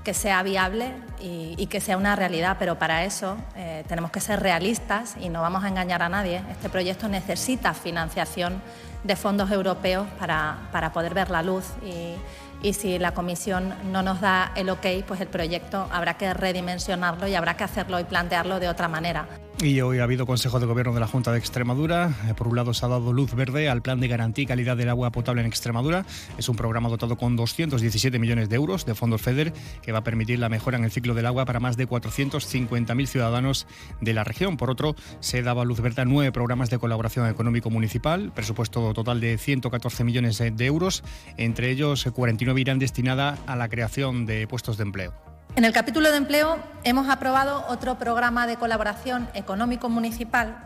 que 0.05 0.13
sea 0.13 0.43
viable 0.43 0.93
y, 1.23 1.67
que 1.69 1.81
sea 1.81 1.97
una 1.97 2.15
realidad, 2.15 2.57
pero 2.59 2.79
para 2.79 3.05
eso 3.05 3.39
eh, 3.57 3.85
tenemos 3.89 4.11
que 4.11 4.21
ser 4.21 4.41
realistas 4.41 5.17
y 5.19 5.31
no 5.31 5.41
vamos 5.41 5.65
a 5.65 5.69
engañar 5.69 6.03
a 6.03 6.11
nadie. 6.11 6.43
Este 6.51 6.69
proyecto 6.69 7.09
necesita 7.09 7.73
financiación 7.73 8.61
de 9.03 9.17
fondos 9.17 9.51
europeos 9.51 10.07
para, 10.19 10.59
para 10.73 10.93
poder 10.93 11.15
ver 11.15 11.31
la 11.31 11.43
luz 11.43 11.65
y, 11.83 12.17
y 12.69 12.75
si 12.75 12.99
la 12.99 13.15
Comisión 13.15 13.75
no 13.91 14.03
nos 14.03 14.21
da 14.21 14.53
el 14.57 14.69
ok, 14.69 14.87
pues 15.07 15.23
el 15.23 15.29
proyecto 15.29 15.89
habrá 15.91 16.19
que 16.19 16.35
redimensionarlo 16.35 17.27
y 17.27 17.35
habrá 17.35 17.57
que 17.57 17.65
hacerlo 17.65 17.99
y 17.99 18.05
plantearlo 18.05 18.61
de 18.61 18.69
otra 18.69 18.89
manera. 18.89 19.27
Y 19.63 19.81
hoy 19.81 20.01
ha 20.01 20.05
habido 20.05 20.27
Consejo 20.27 20.59
de 20.59 20.67
Gobierno 20.67 20.93
de 20.93 21.01
la 21.01 21.07
Junta 21.07 21.31
de 21.31 21.39
Extremadura. 21.39 22.13
Eh, 22.29 22.35
por 22.35 22.49
un 22.49 22.57
lado 22.57 22.75
se 22.75 22.85
ha 22.85 22.89
dado 22.89 23.13
luz 23.13 23.35
verde 23.35 23.69
al 23.69 23.83
Plan 23.83 24.01
de 24.01 24.09
Garantía 24.09 24.43
y 24.43 24.47
Calidad 24.47 24.77
del 24.77 24.89
Agua 24.89 25.13
Potable 25.13 25.43
en 25.43 25.47
Extremadura. 25.47 26.05
Es 26.37 26.49
un 26.49 26.57
programa 26.57 26.89
dotado 26.89 27.17
con 27.17 27.37
217 27.37 28.19
millones 28.19 28.49
de 28.49 28.57
euros 28.57 28.85
de 28.85 28.97
fondos 28.97 29.23
FEDER 29.23 29.53
que 29.81 29.93
va 29.93 29.99
a 29.99 30.05
permitir 30.05 30.41
la 30.41 30.49
mejora 30.49 30.77
en 30.77 30.85
el 30.85 30.91
ciclo 30.91 31.15
del 31.15 31.27
agua 31.27 31.45
para 31.45 31.61
más 31.61 31.77
de 31.77 31.89
450.000 31.89 33.07
ciudadanos 33.07 33.67
de 34.01 34.13
la 34.13 34.25
región. 34.25 34.57
Por 34.57 34.71
otro, 34.71 34.97
se 35.21 35.43
daba 35.43 35.65
luz 35.65 35.81
verde 35.81 36.03
a 36.03 36.05
nueve 36.05 36.33
programas 36.33 36.69
de 36.69 36.79
colaboración 36.79 37.29
económico 37.29 37.71
municipal, 37.71 38.33
presupuesto 38.35 38.93
total 38.93 39.21
de 39.21 39.39
114 39.39 40.03
millones 40.03 40.39
de 40.39 40.67
euros. 40.67 41.05
Entre 41.37 41.71
ellos, 41.71 42.05
49 42.13 42.61
irán 42.61 42.81
destinadas 42.81 43.39
a 43.47 43.55
la 43.55 43.69
creación 43.69 44.27
de 44.27 44.49
puestos 44.49 44.77
de 44.77 44.83
empleo. 44.83 45.34
En 45.57 45.65
el 45.65 45.73
capítulo 45.73 46.11
de 46.11 46.17
empleo 46.17 46.59
hemos 46.83 47.09
aprobado 47.09 47.65
otro 47.69 47.97
programa 47.97 48.47
de 48.47 48.57
colaboración 48.57 49.29
económico 49.35 49.89
municipal 49.89 50.57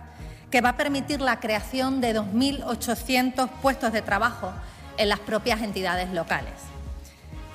que 0.50 0.60
va 0.60 0.70
a 0.70 0.76
permitir 0.76 1.20
la 1.20 1.40
creación 1.40 2.00
de 2.00 2.14
2.800 2.14 3.50
puestos 3.60 3.92
de 3.92 4.00
trabajo 4.02 4.52
en 4.96 5.08
las 5.08 5.18
propias 5.20 5.60
entidades 5.60 6.10
locales. 6.12 6.54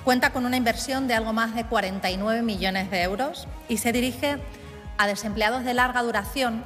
Cuenta 0.03 0.32
con 0.32 0.45
una 0.45 0.57
inversión 0.57 1.07
de 1.07 1.15
algo 1.15 1.34
más 1.34 1.55
de 1.55 1.65
49 1.65 2.41
millones 2.41 2.91
de 2.91 3.01
euros 3.01 3.47
y 3.67 3.78
se 3.78 3.91
dirige 3.91 4.38
a 4.97 5.07
desempleados 5.07 5.63
de 5.63 5.74
larga 5.74 6.03
duración 6.03 6.63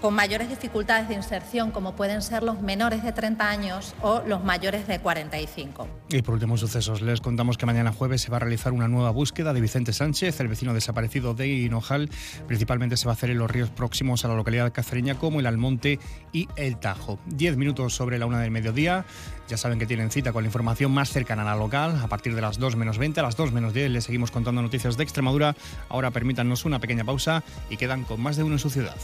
con 0.00 0.14
mayores 0.14 0.48
dificultades 0.48 1.08
de 1.08 1.14
inserción, 1.14 1.70
como 1.70 1.94
pueden 1.94 2.22
ser 2.22 2.42
los 2.42 2.60
menores 2.60 3.02
de 3.02 3.12
30 3.12 3.48
años 3.48 3.94
o 4.02 4.22
los 4.26 4.42
mayores 4.42 4.86
de 4.86 4.98
45. 4.98 5.86
Y 6.08 6.22
por 6.22 6.34
último, 6.34 6.56
sucesos, 6.56 7.02
les 7.02 7.20
contamos 7.20 7.58
que 7.58 7.66
mañana 7.66 7.92
jueves 7.92 8.22
se 8.22 8.30
va 8.30 8.38
a 8.38 8.40
realizar 8.40 8.72
una 8.72 8.88
nueva 8.88 9.10
búsqueda 9.10 9.52
de 9.52 9.60
Vicente 9.60 9.92
Sánchez, 9.92 10.40
el 10.40 10.48
vecino 10.48 10.74
desaparecido 10.74 11.34
de 11.34 11.48
Hinojal. 11.48 12.08
Principalmente 12.46 12.96
se 12.96 13.06
va 13.06 13.12
a 13.12 13.14
hacer 13.14 13.30
en 13.30 13.38
los 13.38 13.50
ríos 13.50 13.70
próximos 13.70 14.24
a 14.24 14.28
la 14.28 14.34
localidad 14.34 14.72
cacereña, 14.72 15.16
como 15.16 15.40
el 15.40 15.46
Almonte 15.46 15.98
y 16.32 16.48
el 16.56 16.78
Tajo. 16.78 17.18
Diez 17.26 17.56
minutos 17.56 17.94
sobre 17.94 18.18
la 18.18 18.26
una 18.26 18.40
del 18.40 18.50
mediodía. 18.50 19.04
Ya 19.48 19.56
saben 19.56 19.78
que 19.78 19.86
tienen 19.86 20.10
cita 20.10 20.32
con 20.32 20.44
la 20.44 20.48
información 20.48 20.92
más 20.92 21.10
cercana 21.10 21.42
a 21.42 21.44
la 21.44 21.56
local 21.56 22.00
a 22.02 22.06
partir 22.06 22.34
de 22.34 22.40
las 22.40 22.58
2 22.58 22.76
menos 22.76 22.98
20. 22.98 23.20
A 23.20 23.22
las 23.24 23.36
2 23.36 23.52
menos 23.52 23.74
10 23.74 23.90
les 23.90 24.04
seguimos 24.04 24.30
contando 24.30 24.62
noticias 24.62 24.96
de 24.96 25.02
Extremadura. 25.02 25.56
Ahora 25.88 26.10
permítanos 26.10 26.64
una 26.64 26.78
pequeña 26.78 27.04
pausa 27.04 27.42
y 27.68 27.76
quedan 27.76 28.04
con 28.04 28.20
más 28.20 28.36
de 28.36 28.44
uno 28.44 28.54
en 28.54 28.58
su 28.60 28.70
ciudad. 28.70 28.96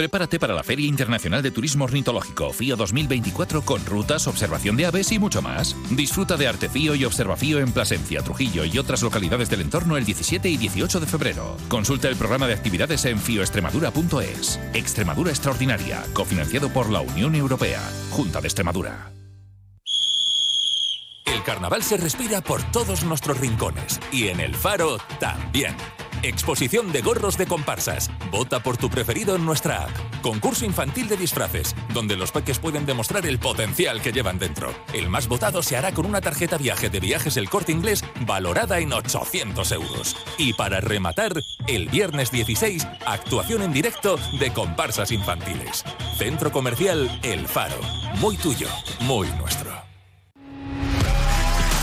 Prepárate 0.00 0.38
para 0.38 0.54
la 0.54 0.62
Feria 0.62 0.86
Internacional 0.86 1.42
de 1.42 1.50
Turismo 1.50 1.84
Ornitológico 1.84 2.54
FIO 2.54 2.74
2024 2.74 3.60
con 3.60 3.84
rutas, 3.84 4.26
observación 4.28 4.74
de 4.74 4.86
aves 4.86 5.12
y 5.12 5.18
mucho 5.18 5.42
más. 5.42 5.76
Disfruta 5.90 6.38
de 6.38 6.48
Artefío 6.48 6.94
y 6.94 7.04
Observafío 7.04 7.58
en 7.58 7.70
Plasencia, 7.70 8.22
Trujillo 8.22 8.64
y 8.64 8.78
otras 8.78 9.02
localidades 9.02 9.50
del 9.50 9.60
entorno 9.60 9.98
el 9.98 10.06
17 10.06 10.48
y 10.48 10.56
18 10.56 11.00
de 11.00 11.06
febrero. 11.06 11.54
Consulta 11.68 12.08
el 12.08 12.16
programa 12.16 12.46
de 12.46 12.54
actividades 12.54 13.04
en 13.04 13.18
fioextremadura.es. 13.18 14.58
Extremadura 14.72 15.32
Extraordinaria, 15.32 16.02
cofinanciado 16.14 16.70
por 16.70 16.88
la 16.88 17.02
Unión 17.02 17.34
Europea, 17.34 17.82
Junta 18.08 18.40
de 18.40 18.48
Extremadura. 18.48 19.19
Carnaval 21.50 21.82
se 21.82 21.96
respira 21.96 22.40
por 22.40 22.62
todos 22.70 23.02
nuestros 23.02 23.40
rincones 23.40 23.98
y 24.12 24.28
en 24.28 24.38
el 24.38 24.54
faro 24.54 24.98
también. 25.18 25.74
Exposición 26.22 26.92
de 26.92 27.02
gorros 27.02 27.36
de 27.36 27.46
comparsas. 27.46 28.08
Vota 28.30 28.62
por 28.62 28.76
tu 28.76 28.88
preferido 28.88 29.34
en 29.34 29.44
nuestra 29.44 29.82
app. 29.82 29.90
Concurso 30.22 30.64
infantil 30.64 31.08
de 31.08 31.16
disfraces, 31.16 31.74
donde 31.92 32.14
los 32.14 32.30
peques 32.30 32.60
pueden 32.60 32.86
demostrar 32.86 33.26
el 33.26 33.40
potencial 33.40 34.00
que 34.00 34.12
llevan 34.12 34.38
dentro. 34.38 34.72
El 34.92 35.08
más 35.08 35.26
votado 35.26 35.60
se 35.64 35.76
hará 35.76 35.90
con 35.90 36.06
una 36.06 36.20
tarjeta 36.20 36.56
viaje 36.56 36.88
de 36.88 37.00
viajes 37.00 37.36
El 37.36 37.50
Corte 37.50 37.72
Inglés 37.72 38.04
valorada 38.20 38.78
en 38.78 38.92
800 38.92 39.72
euros. 39.72 40.16
Y 40.38 40.52
para 40.52 40.80
rematar, 40.80 41.32
el 41.66 41.88
viernes 41.88 42.30
16, 42.30 42.86
actuación 43.06 43.62
en 43.62 43.72
directo 43.72 44.20
de 44.38 44.52
comparsas 44.52 45.10
infantiles. 45.10 45.84
Centro 46.16 46.52
Comercial 46.52 47.10
El 47.24 47.48
Faro. 47.48 47.80
Muy 48.20 48.36
tuyo, 48.36 48.68
muy 49.00 49.26
nuestro. 49.32 49.79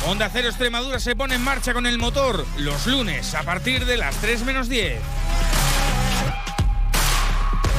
Onda 0.08 0.30
Cero 0.32 0.47
Extremadura 0.47 1.01
se 1.01 1.18
pone 1.18 1.36
en 1.36 1.43
marcha 1.43 1.74
con 1.74 1.86
el 1.86 1.97
motor 1.97 2.45
los 2.60 2.88
lunes 2.88 3.36
a 3.36 3.43
partir 3.43 3.86
de 3.86 3.97
las 3.97 4.16
3 4.22 4.45
menos 4.45 4.70
10. 4.70 5.01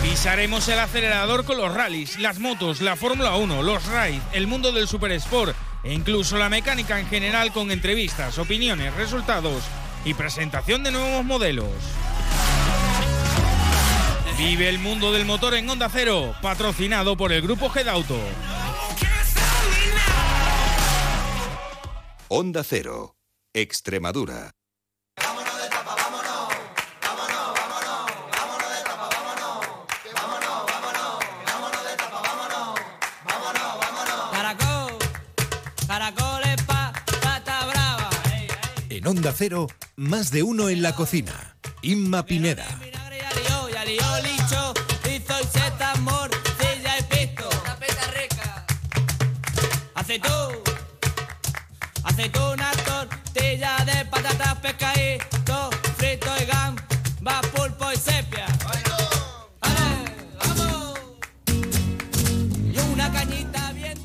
Pisaremos 0.03 0.69
el 0.69 0.79
acelerador 0.79 1.47
con 1.47 1.57
los 1.57 1.73
rallies, 1.73 2.19
las 2.19 2.39
motos, 2.39 2.83
la 2.83 2.97
Fórmula 2.97 3.35
1, 3.37 3.63
los 3.63 3.87
raids, 3.87 4.23
el 4.33 4.47
mundo 4.47 4.73
del 4.73 4.87
super 4.87 5.11
sport 5.13 5.57
e 5.83 5.95
incluso 5.95 6.37
la 6.37 6.51
mecánica 6.51 7.01
en 7.01 7.07
general 7.07 7.51
con 7.51 7.71
entrevistas, 7.71 8.37
opiniones, 8.37 8.95
resultados 8.95 9.63
y 10.05 10.13
presentación 10.13 10.83
de 10.83 10.93
nuevos 10.93 11.25
modelos. 11.25 11.73
Vive 14.37 14.69
el 14.69 14.79
mundo 14.79 15.13
del 15.13 15.25
motor 15.25 15.55
en 15.55 15.71
Onda 15.71 15.89
Cero, 15.91 16.35
patrocinado 16.43 17.17
por 17.17 17.33
el 17.33 17.41
grupo 17.41 17.71
Gedauto. 17.71 18.21
Onda 22.31 22.63
Cero, 22.63 23.17
Extremadura. 23.55 24.51
Caracol, 34.31 34.99
caracoles 35.87 36.63
pa, 36.67 36.93
pata 37.23 37.65
brava. 37.65 38.11
En 38.91 39.07
Onda 39.07 39.33
Cero, 39.33 39.69
más 39.97 40.31
de 40.31 40.43
uno 40.43 40.69
en 40.69 40.83
la 40.83 40.95
cocina. 40.95 41.57
Inma 41.81 42.27
Pineda. 42.27 42.67
Yalió, 50.09 50.58
aceituna, 52.19 52.73
tortilla 52.85 53.77
de 53.87 54.05
patatas, 54.07 54.59
pescadito, 54.59 55.71
frito 55.97 56.27
y 56.43 56.47
gamba, 56.47 57.41
pulpo 57.55 57.93
y 57.93 57.97
sepia. 57.97 58.47
¡Ale, 59.61 60.05
vamos! 60.41 60.99
Y 62.75 62.93
una 62.93 63.13
cañita 63.13 63.73
bien 63.73 63.99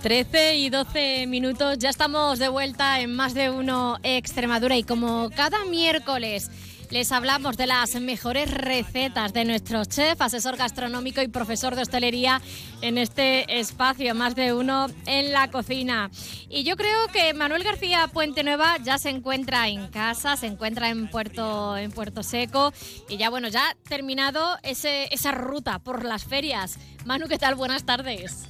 13 0.00 0.56
y 0.56 0.70
12 0.70 1.26
minutos, 1.26 1.76
ya 1.78 1.90
estamos 1.90 2.38
de 2.38 2.48
vuelta 2.48 3.00
en 3.00 3.14
más 3.14 3.34
de 3.34 3.50
uno 3.50 3.98
Extremadura 4.02 4.78
y 4.78 4.82
como 4.82 5.28
cada 5.36 5.66
miércoles 5.66 6.50
les 6.90 7.12
hablamos 7.12 7.56
de 7.56 7.66
las 7.66 7.94
mejores 8.00 8.50
recetas 8.50 9.32
de 9.32 9.44
nuestro 9.44 9.84
chef, 9.84 10.20
asesor 10.20 10.56
gastronómico 10.56 11.22
y 11.22 11.28
profesor 11.28 11.74
de 11.74 11.82
hostelería 11.82 12.40
en 12.80 12.98
este 12.98 13.58
espacio, 13.60 14.14
más 14.14 14.34
de 14.34 14.52
uno 14.52 14.86
en 15.06 15.32
la 15.32 15.50
cocina. 15.50 16.10
Y 16.48 16.64
yo 16.64 16.76
creo 16.76 17.06
que 17.12 17.34
Manuel 17.34 17.64
García 17.64 18.08
Puente 18.08 18.44
Nueva 18.44 18.76
ya 18.82 18.98
se 18.98 19.10
encuentra 19.10 19.68
en 19.68 19.88
casa, 19.88 20.36
se 20.36 20.46
encuentra 20.46 20.90
en 20.90 21.08
Puerto, 21.08 21.76
en 21.76 21.90
Puerto 21.90 22.22
Seco 22.22 22.72
y 23.08 23.16
ya 23.16 23.30
bueno, 23.30 23.48
ya 23.48 23.70
ha 23.70 23.74
terminado 23.88 24.58
ese, 24.62 25.08
esa 25.12 25.32
ruta 25.32 25.78
por 25.78 26.04
las 26.04 26.24
ferias. 26.24 26.76
Manu, 27.04 27.28
¿qué 27.28 27.38
tal? 27.38 27.54
Buenas 27.54 27.84
tardes. 27.84 28.44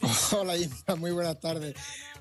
Hola 0.32 0.54
muy 0.96 1.10
buenas 1.10 1.40
tardes. 1.40 1.74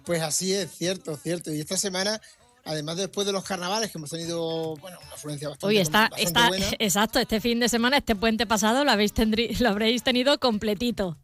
Pues 0.05 0.21
así 0.21 0.53
es, 0.53 0.71
cierto, 0.71 1.17
cierto. 1.17 1.53
Y 1.53 1.59
esta 1.59 1.77
semana, 1.77 2.21
además 2.67 2.97
después 2.97 3.25
de 3.25 3.33
los 3.33 3.43
carnavales, 3.43 3.91
que 3.91 3.97
hemos 3.97 4.09
tenido 4.09 4.75
bueno, 4.77 4.97
una 5.05 5.13
afluencia 5.13 5.49
bastante, 5.49 5.67
Hoy 5.67 5.77
está, 5.79 6.01
bastante 6.09 6.23
está 6.23 6.47
buena. 6.49 6.65
exacto, 6.79 7.19
este 7.19 7.41
fin 7.41 7.59
de 7.59 7.69
semana, 7.69 7.97
este 7.97 8.15
puente 8.15 8.45
pasado 8.45 8.83
lo 8.83 8.91
habéis 8.91 9.13
tendrí- 9.13 9.57
lo 9.59 9.69
habréis 9.69 10.03
tenido 10.03 10.37
completito. 10.39 11.17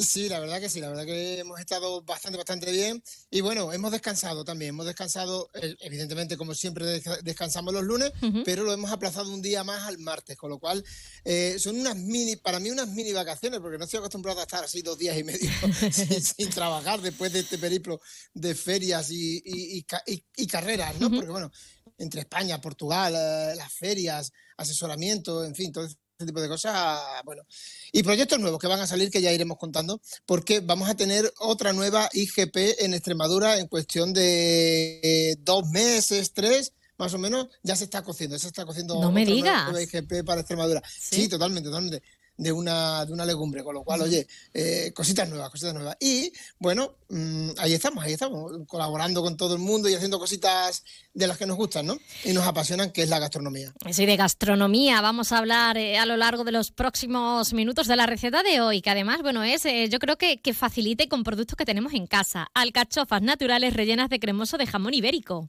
Sí, 0.00 0.28
la 0.28 0.38
verdad 0.38 0.60
que 0.60 0.68
sí, 0.70 0.80
la 0.80 0.88
verdad 0.90 1.04
que 1.06 1.40
hemos 1.40 1.58
estado 1.58 2.00
bastante, 2.02 2.38
bastante 2.38 2.70
bien. 2.70 3.02
Y 3.32 3.40
bueno, 3.40 3.72
hemos 3.72 3.90
descansado 3.90 4.44
también. 4.44 4.68
Hemos 4.70 4.86
descansado, 4.86 5.50
eh, 5.54 5.74
evidentemente, 5.80 6.36
como 6.36 6.54
siempre, 6.54 6.84
desca- 7.02 7.20
descansamos 7.22 7.74
los 7.74 7.82
lunes, 7.82 8.12
pero 8.44 8.62
lo 8.62 8.72
hemos 8.72 8.92
aplazado 8.92 9.32
un 9.34 9.42
día 9.42 9.64
más 9.64 9.88
al 9.88 9.98
martes, 9.98 10.36
con 10.36 10.50
lo 10.50 10.58
cual 10.60 10.84
eh, 11.24 11.56
son 11.58 11.80
unas 11.80 11.96
mini, 11.96 12.36
para 12.36 12.60
mí, 12.60 12.70
unas 12.70 12.88
mini 12.88 13.12
vacaciones, 13.12 13.58
porque 13.58 13.76
no 13.76 13.84
estoy 13.86 13.98
acostumbrado 13.98 14.38
a 14.38 14.42
estar 14.44 14.62
así 14.62 14.82
dos 14.82 14.96
días 14.98 15.18
y 15.18 15.24
medio 15.24 15.50
sin, 15.92 16.22
sin 16.22 16.50
trabajar 16.50 17.00
después 17.02 17.32
de 17.32 17.40
este 17.40 17.58
periplo 17.58 18.00
de 18.34 18.54
ferias 18.54 19.10
y, 19.10 19.38
y- 19.44 19.78
y 19.78 19.82
ca- 19.82 20.04
y- 20.06 20.22
y 20.36 20.46
carreras, 20.46 20.94
¿no? 21.00 21.10
Porque 21.10 21.30
bueno, 21.32 21.50
entre 21.98 22.20
España, 22.20 22.60
Portugal, 22.60 23.14
eh, 23.16 23.56
las 23.56 23.72
ferias, 23.72 24.30
asesoramiento, 24.56 25.44
en 25.44 25.56
fin, 25.56 25.72
todo 25.72 25.88
ese 26.18 26.26
tipo 26.26 26.40
de 26.40 26.48
cosas, 26.48 27.00
bueno. 27.24 27.42
Y 27.92 28.02
proyectos 28.02 28.40
nuevos 28.40 28.58
que 28.58 28.66
van 28.66 28.80
a 28.80 28.88
salir 28.88 29.08
que 29.10 29.22
ya 29.22 29.32
iremos 29.32 29.56
contando, 29.56 30.00
porque 30.26 30.58
vamos 30.58 30.88
a 30.88 30.96
tener 30.96 31.32
otra 31.38 31.72
nueva 31.72 32.08
IGP 32.12 32.80
en 32.80 32.92
Extremadura 32.94 33.58
en 33.58 33.68
cuestión 33.68 34.12
de 34.12 35.00
eh, 35.02 35.36
dos 35.38 35.68
meses, 35.70 36.32
tres, 36.32 36.72
más 36.96 37.14
o 37.14 37.18
menos, 37.18 37.46
ya 37.62 37.76
se 37.76 37.84
está 37.84 38.02
cociendo, 38.02 38.36
se 38.36 38.48
está 38.48 38.66
cociendo 38.66 39.00
No 39.00 39.12
me 39.12 39.24
digas. 39.24 39.70
nueva 39.70 39.80
IGP 39.80 40.24
para 40.26 40.40
Extremadura. 40.40 40.82
Sí, 40.88 41.28
totalmente, 41.28 41.68
totalmente. 41.68 42.02
De 42.38 42.52
una, 42.52 43.04
de 43.04 43.12
una 43.12 43.26
legumbre, 43.26 43.64
con 43.64 43.74
lo 43.74 43.82
cual, 43.82 44.00
oye, 44.02 44.26
eh, 44.54 44.92
cositas 44.94 45.28
nuevas, 45.28 45.50
cositas 45.50 45.74
nuevas. 45.74 45.96
Y 45.98 46.32
bueno, 46.58 46.94
mm, 47.08 47.50
ahí 47.58 47.74
estamos, 47.74 48.04
ahí 48.04 48.12
estamos, 48.12 48.52
colaborando 48.68 49.22
con 49.22 49.36
todo 49.36 49.54
el 49.54 49.60
mundo 49.60 49.88
y 49.88 49.94
haciendo 49.94 50.20
cositas 50.20 50.84
de 51.12 51.26
las 51.26 51.36
que 51.36 51.46
nos 51.46 51.56
gustan, 51.56 51.86
¿no? 51.86 51.98
Y 52.24 52.32
nos 52.32 52.46
apasionan, 52.46 52.92
que 52.92 53.02
es 53.02 53.08
la 53.08 53.18
gastronomía. 53.18 53.74
Sí, 53.90 54.06
de 54.06 54.16
gastronomía 54.16 55.00
vamos 55.00 55.32
a 55.32 55.38
hablar 55.38 55.76
eh, 55.78 55.98
a 55.98 56.06
lo 56.06 56.16
largo 56.16 56.44
de 56.44 56.52
los 56.52 56.70
próximos 56.70 57.52
minutos 57.52 57.88
de 57.88 57.96
la 57.96 58.06
receta 58.06 58.44
de 58.44 58.60
hoy, 58.60 58.82
que 58.82 58.90
además, 58.90 59.20
bueno, 59.22 59.42
es, 59.42 59.64
eh, 59.66 59.88
yo 59.90 59.98
creo 59.98 60.16
que, 60.16 60.40
que 60.40 60.54
facilite 60.54 61.08
con 61.08 61.24
productos 61.24 61.56
que 61.56 61.64
tenemos 61.64 61.92
en 61.92 62.06
casa. 62.06 62.48
Alcachofas 62.54 63.20
naturales 63.20 63.74
rellenas 63.74 64.10
de 64.10 64.20
cremoso 64.20 64.56
de 64.58 64.66
jamón 64.66 64.94
ibérico. 64.94 65.48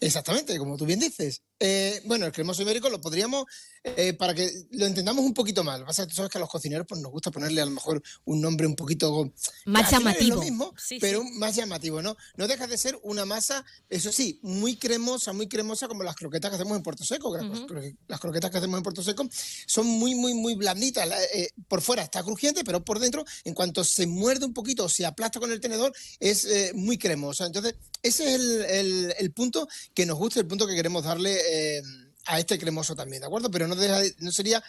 Exactamente, 0.00 0.58
como 0.58 0.76
tú 0.76 0.86
bien 0.86 1.00
dices, 1.00 1.42
Eh, 1.64 2.02
bueno, 2.06 2.26
el 2.26 2.32
cremoso 2.32 2.60
ibérico 2.62 2.88
lo 2.90 3.00
podríamos, 3.00 3.44
eh, 3.84 4.14
para 4.14 4.34
que 4.34 4.50
lo 4.72 4.84
entendamos 4.86 5.24
un 5.24 5.32
poquito 5.32 5.62
más. 5.62 5.78
Lo 5.78 5.84
que 5.84 5.90
pasa 5.90 6.02
es 6.02 6.06
que 6.08 6.10
tú 6.10 6.16
sabes 6.16 6.30
que 6.32 6.38
a 6.38 6.40
los 6.40 6.50
cocineros 6.50 6.86
pues, 6.88 7.00
nos 7.00 7.12
gusta 7.12 7.30
ponerle 7.30 7.60
a 7.60 7.64
lo 7.66 7.70
mejor 7.70 8.02
un 8.24 8.40
nombre 8.40 8.66
un 8.66 8.74
poquito... 8.74 9.32
Más 9.64 9.88
llamativo. 9.90 10.36
lo 10.36 10.42
mismo, 10.42 10.74
Sí, 10.76 10.98
pero 11.00 11.22
más 11.22 11.54
llamativo, 11.54 12.02
¿no? 12.02 12.16
No 12.36 12.48
deja 12.48 12.66
de 12.66 12.76
ser 12.76 12.98
una 13.04 13.24
masa, 13.24 13.64
eso 13.88 14.10
sí, 14.10 14.40
muy 14.42 14.74
cremosa, 14.76 15.32
muy 15.32 15.46
cremosa 15.48 15.86
como 15.86 16.02
las 16.02 16.16
croquetas 16.16 16.50
que 16.50 16.56
hacemos 16.56 16.76
en 16.76 16.82
Puerto 16.82 17.04
Seco. 17.04 17.32
que 17.32 17.44
las 17.44 17.60
cro- 17.60 17.96
Las 18.08 18.18
croquetas 18.18 18.50
que 18.50 18.58
hacemos 18.58 18.78
en 18.78 18.82
Puerto 18.82 19.02
Seco 19.04 19.28
son 19.66 19.86
muy, 19.86 20.16
muy, 20.16 20.34
muy 20.34 20.56
blanditas. 20.56 21.06
La- 21.08 21.22
eh, 21.22 21.48
por 21.68 21.80
fuera 21.80 22.02
está 22.02 22.24
crujiente, 22.24 22.64
pero 22.64 22.84
por 22.84 22.98
dentro, 22.98 23.24
en 23.44 23.54
cuanto 23.54 23.84
se 23.84 24.08
muerde 24.08 24.46
un 24.46 24.52
poquito 24.52 24.84
o 24.86 24.88
se 24.88 25.06
aplasta 25.06 25.38
con 25.38 25.52
el 25.52 25.60
tenedor, 25.60 25.92
es 26.18 26.74
muy 26.74 26.98
cremosa. 26.98 27.46
Entonces, 27.46 27.76
ese 28.02 28.34
es 28.34 28.40
el, 28.40 28.62
el- 28.64 29.14
el 29.16 29.32
punto 29.32 29.68
que 29.94 30.06
nos 30.06 30.18
gusta, 30.18 30.40
el 30.40 30.46
punto 30.48 30.66
que 30.66 30.74
queremos 30.74 31.04
darle 31.04 31.51
eh, 31.52 31.82
a 32.26 32.38
este 32.38 32.58
cremoso 32.58 32.94
también, 32.96 33.20
¿de 33.20 33.26
acuerdo? 33.26 33.50
Pero 33.50 33.66
no, 33.68 33.74
deja 33.76 34.00
de- 34.00 34.14
no 34.20 34.32
sería... 34.32 34.62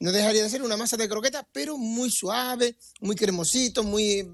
No 0.00 0.12
dejaría 0.12 0.44
de 0.44 0.48
ser 0.48 0.62
una 0.62 0.76
masa 0.76 0.96
de 0.96 1.08
croquetas, 1.08 1.44
pero 1.52 1.76
muy 1.76 2.08
suave, 2.08 2.76
muy 3.00 3.16
cremosito, 3.16 3.82
muy, 3.82 4.30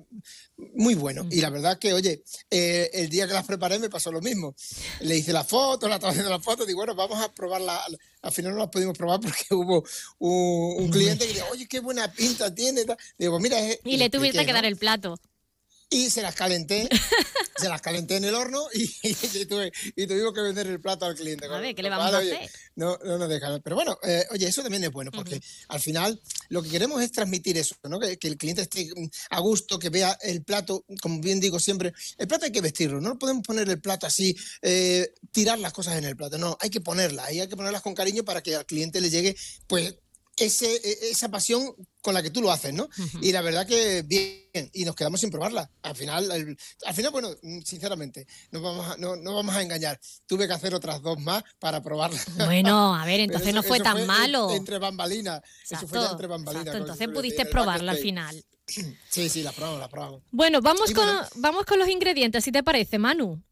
muy 0.75 0.95
bueno. 0.95 1.27
Y 1.31 1.41
la 1.41 1.49
verdad 1.49 1.79
que, 1.79 1.95
oye, 1.95 2.23
eh, 2.51 2.91
el 2.93 3.09
día 3.09 3.27
que 3.27 3.33
las 3.33 3.47
preparé 3.47 3.79
me 3.79 3.89
pasó 3.89 4.13
lo 4.13 4.21
mismo. 4.21 4.55
Le 5.01 5.17
hice 5.17 5.33
la 5.33 5.43
foto, 5.43 5.89
la 5.89 5.95
estaba 5.95 6.11
haciendo 6.11 6.31
la 6.31 6.39
foto, 6.39 6.67
digo, 6.67 6.81
bueno, 6.81 6.95
vamos 6.95 7.19
a 7.19 7.33
probarla. 7.33 7.83
Al 8.21 8.31
final 8.33 8.53
no 8.53 8.59
las 8.59 8.69
pudimos 8.69 8.99
probar 8.99 9.21
porque 9.21 9.43
hubo 9.55 9.83
un, 10.19 10.85
un 10.85 10.91
cliente 10.91 11.27
que 11.27 11.33
dijo, 11.33 11.47
oye, 11.51 11.67
qué 11.67 11.81
buena 11.81 12.13
pinta 12.13 12.55
tiene. 12.55 12.85
Digo, 13.17 13.41
mira, 13.41 13.59
es- 13.59 13.79
Y 13.85 13.97
le 13.97 14.11
tuviste 14.11 14.41
que 14.45 14.53
¿no? 14.53 14.59
dar 14.59 14.67
el 14.67 14.77
plato. 14.77 15.19
Y 15.95 16.11
se 16.11 16.23
las 16.23 16.35
calenté, 16.35 16.89
se 17.57 17.69
las 17.69 17.81
calenté 17.81 18.17
en 18.17 18.25
el 18.25 18.35
horno 18.35 18.67
y, 18.75 18.83
y 19.03 19.15
tuve- 19.47 19.73
y 19.95 20.07
tuvimos 20.07 20.35
que 20.35 20.41
vender 20.41 20.67
el 20.67 20.81
plato 20.81 21.07
al 21.07 21.15
cliente. 21.15 21.47
A 21.47 21.59
ver, 21.59 21.75
¿qué 21.75 21.83
le 21.83 21.89
vamos 21.91 22.13
a 22.13 22.19
oye, 22.19 22.35
hacer? 22.37 22.51
No, 22.75 22.99
no 23.05 23.17
nos 23.19 23.29
dejan. 23.29 23.61
Pero 23.63 23.77
bueno, 23.77 23.97
eh, 24.03 24.25
oye, 24.33 24.49
eso 24.49 24.63
también 24.63 24.83
es 24.85 24.91
bueno 24.91 25.11
porque 25.13 25.41
al 25.69 25.81
final 25.81 26.21
lo 26.49 26.63
que 26.63 26.71
queremos 26.71 27.01
es 27.01 27.13
transmitir 27.13 27.57
eso, 27.57 27.77
¿no? 27.85 28.01
Que, 28.01 28.19
que 28.19 28.27
el 28.29 28.37
cliente 28.37 28.63
esté 28.63 28.91
mm, 28.95 29.07
a 29.31 29.39
gusto, 29.41 29.79
que 29.79 29.89
vea 29.91 30.19
el 30.23 30.43
plato, 30.43 30.85
como 31.01 31.21
bien 31.21 31.39
digo 31.39 31.61
siempre, 31.61 31.93
el 32.19 32.27
plato 32.27 32.47
hay 32.47 32.53
que 32.53 32.61
vestirlo, 32.61 33.01
no 33.01 33.19
podemos 33.19 33.45
poner 33.45 33.69
el 33.69 33.81
plato 33.81 34.07
así, 34.07 34.37
eh, 34.63 35.15
tirar 35.31 35.59
las 35.61 35.73
cosas 35.73 35.97
en 35.97 36.05
el 36.05 36.17
plato, 36.17 36.39
no, 36.39 36.57
hay 36.61 36.71
que 36.71 36.81
ponerlas 36.81 37.33
y 37.33 37.41
hay 37.41 37.49
que 37.49 37.57
ponerlas 37.57 37.83
con 37.83 37.95
cariño 37.95 38.25
para 38.25 38.43
que 38.43 38.57
al 38.57 38.67
cliente 38.67 39.01
le 39.01 39.11
llegue, 39.11 39.37
pues, 39.69 39.95
ese, 40.37 40.67
e- 40.77 41.11
esa 41.11 41.29
pasión 41.31 41.75
con 42.03 42.13
la 42.15 42.23
que 42.23 42.31
tú 42.31 42.43
lo 42.43 42.51
haces, 42.51 42.75
¿no? 42.75 42.89
Y 43.23 43.33
la 43.33 43.41
verdad 43.41 43.67
que 43.67 44.03
bien, 44.03 44.71
y 44.73 44.85
nos 44.85 44.95
quedamos 44.95 45.21
sin 45.21 45.31
probarla. 45.31 45.71
Al 45.83 45.97
final, 45.97 46.31
el- 46.33 46.57
al 46.85 46.95
final 46.95 47.13
bueno, 47.13 47.31
sinceramente, 47.65 48.27
no 48.51 48.61
vamos, 48.61 48.87
a, 48.89 48.97
no, 48.99 49.17
no 49.17 49.35
vamos 49.35 49.55
a 49.55 49.63
engañar. 49.63 49.99
Tuve 50.27 50.47
que 50.47 50.53
hacer 50.55 50.75
otras 50.75 51.01
dos 51.03 51.19
más 51.19 51.43
para 51.59 51.83
probarla. 51.83 52.21
Bueno, 52.45 52.95
a 52.95 53.05
ver, 53.07 53.21
entonces 53.21 53.49
eso- 53.49 53.57
no 53.57 53.63
fue 53.63 53.81
tan 53.81 53.99
en- 53.99 54.07
malo. 54.07 54.51
entre 54.51 54.79
bambalinas. 54.79 55.41
Eso 55.71 55.87
fue 55.87 56.05
entre 56.11 56.27
bambalinas. 56.27 56.75
entonces 56.75 57.09
pudiste 57.09 57.47
probarla 57.47 57.93
al 57.93 57.99
final. 57.99 58.45
Sí, 59.11 59.29
sí, 59.29 59.43
la 59.43 59.53
probamos, 59.53 59.79
la 59.81 59.89
probamos. 59.89 60.23
Bueno, 60.31 60.61
vamos 60.63 60.91
Y 60.91 60.95
con, 60.95 61.05
bueno. 61.07 61.29
vamos 61.37 61.65
con 61.67 61.79
los 61.79 61.89
ingredientes, 61.89 62.43
si 62.45 62.51
te 62.51 62.63
parece, 62.63 62.99
Manu. 62.99 63.43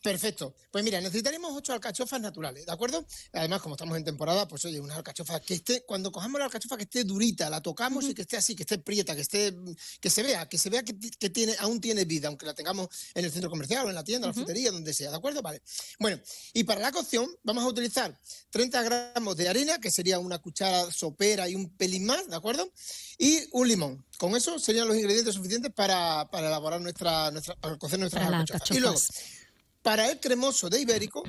Perfecto. 0.00 0.54
Pues 0.70 0.84
mira, 0.84 1.00
necesitaremos 1.00 1.50
ocho 1.54 1.72
alcachofas 1.72 2.20
naturales, 2.20 2.64
¿de 2.64 2.72
acuerdo? 2.72 3.04
Además, 3.32 3.60
como 3.60 3.74
estamos 3.74 3.96
en 3.96 4.04
temporada, 4.04 4.46
pues 4.46 4.64
oye, 4.64 4.78
una 4.80 4.94
alcachofa 4.94 5.40
que 5.40 5.54
esté, 5.54 5.84
cuando 5.84 6.12
cojamos 6.12 6.38
la 6.38 6.44
alcachofa 6.44 6.76
que 6.76 6.84
esté 6.84 7.02
durita, 7.02 7.50
la 7.50 7.60
tocamos 7.60 8.04
y 8.04 8.14
que 8.14 8.22
esté 8.22 8.36
así, 8.36 8.54
que 8.54 8.62
esté 8.62 8.78
prieta, 8.78 9.16
que 9.16 9.22
esté, 9.22 9.52
que 10.00 10.08
se 10.08 10.22
vea, 10.22 10.48
que 10.48 10.56
se 10.56 10.70
vea 10.70 10.84
que, 10.84 10.92
ti- 10.92 11.10
que 11.10 11.30
tiene, 11.30 11.56
aún 11.58 11.80
tiene 11.80 12.04
vida, 12.04 12.28
aunque 12.28 12.46
la 12.46 12.54
tengamos 12.54 12.88
en 13.14 13.24
el 13.24 13.32
centro 13.32 13.50
comercial 13.50 13.86
o 13.86 13.88
en 13.88 13.96
la 13.96 14.04
tienda, 14.04 14.26
en 14.26 14.30
la 14.30 14.34
frutería, 14.34 14.70
donde 14.70 14.94
sea, 14.94 15.10
¿de 15.10 15.16
acuerdo? 15.16 15.42
Vale. 15.42 15.62
Bueno, 15.98 16.20
y 16.52 16.62
para 16.62 16.80
la 16.80 16.92
cocción 16.92 17.28
vamos 17.42 17.64
a 17.64 17.66
utilizar 17.66 18.16
30 18.50 18.82
gramos 18.84 19.36
de 19.36 19.48
harina, 19.48 19.78
que 19.80 19.90
sería 19.90 20.20
una 20.20 20.38
cuchara 20.38 20.92
sopera 20.92 21.48
y 21.48 21.56
un 21.56 21.70
pelín 21.76 22.06
más, 22.06 22.28
¿de 22.28 22.36
acuerdo? 22.36 22.72
Y 23.18 23.40
un 23.50 23.66
limón. 23.66 24.06
Con 24.16 24.36
eso 24.36 24.58
serían 24.60 24.86
los 24.86 24.96
ingredientes 24.96 25.34
suficientes 25.34 25.72
para, 25.72 26.28
para 26.30 26.46
elaborar 26.48 26.80
nuestra, 26.80 27.30
nuestra, 27.32 27.56
para 27.56 27.76
cocer 27.78 27.98
nuestras 27.98 28.24
Para 28.24 28.38
las 28.38 28.50
alcachofas. 28.50 28.76
Y 28.76 28.80
luego, 28.80 28.94
alcachofas. 28.96 29.37
Para 29.82 30.10
el 30.10 30.20
cremoso 30.20 30.68
de 30.68 30.80
ibérico, 30.80 31.22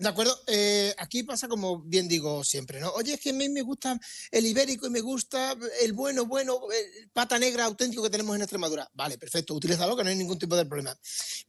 ¿de 0.00 0.08
acuerdo? 0.08 0.38
Eh, 0.46 0.94
aquí 0.98 1.22
pasa 1.22 1.46
como 1.46 1.82
bien 1.82 2.08
digo 2.08 2.42
siempre, 2.42 2.80
¿no? 2.80 2.90
Oye, 2.92 3.14
es 3.14 3.20
que 3.20 3.30
a 3.30 3.34
mí 3.34 3.48
me 3.48 3.60
gusta 3.62 4.00
el 4.30 4.46
ibérico 4.46 4.86
y 4.86 4.90
me 4.90 5.00
gusta 5.00 5.54
el 5.82 5.92
bueno, 5.92 6.24
bueno, 6.24 6.58
el 6.72 7.10
pata 7.10 7.38
negra 7.38 7.66
auténtico 7.66 8.02
que 8.02 8.10
tenemos 8.10 8.34
en 8.34 8.42
Extremadura. 8.42 8.90
Vale, 8.94 9.18
perfecto, 9.18 9.54
utilízalo, 9.54 9.96
que 9.96 10.04
no 10.04 10.10
hay 10.10 10.16
ningún 10.16 10.38
tipo 10.38 10.56
de 10.56 10.64
problema. 10.64 10.98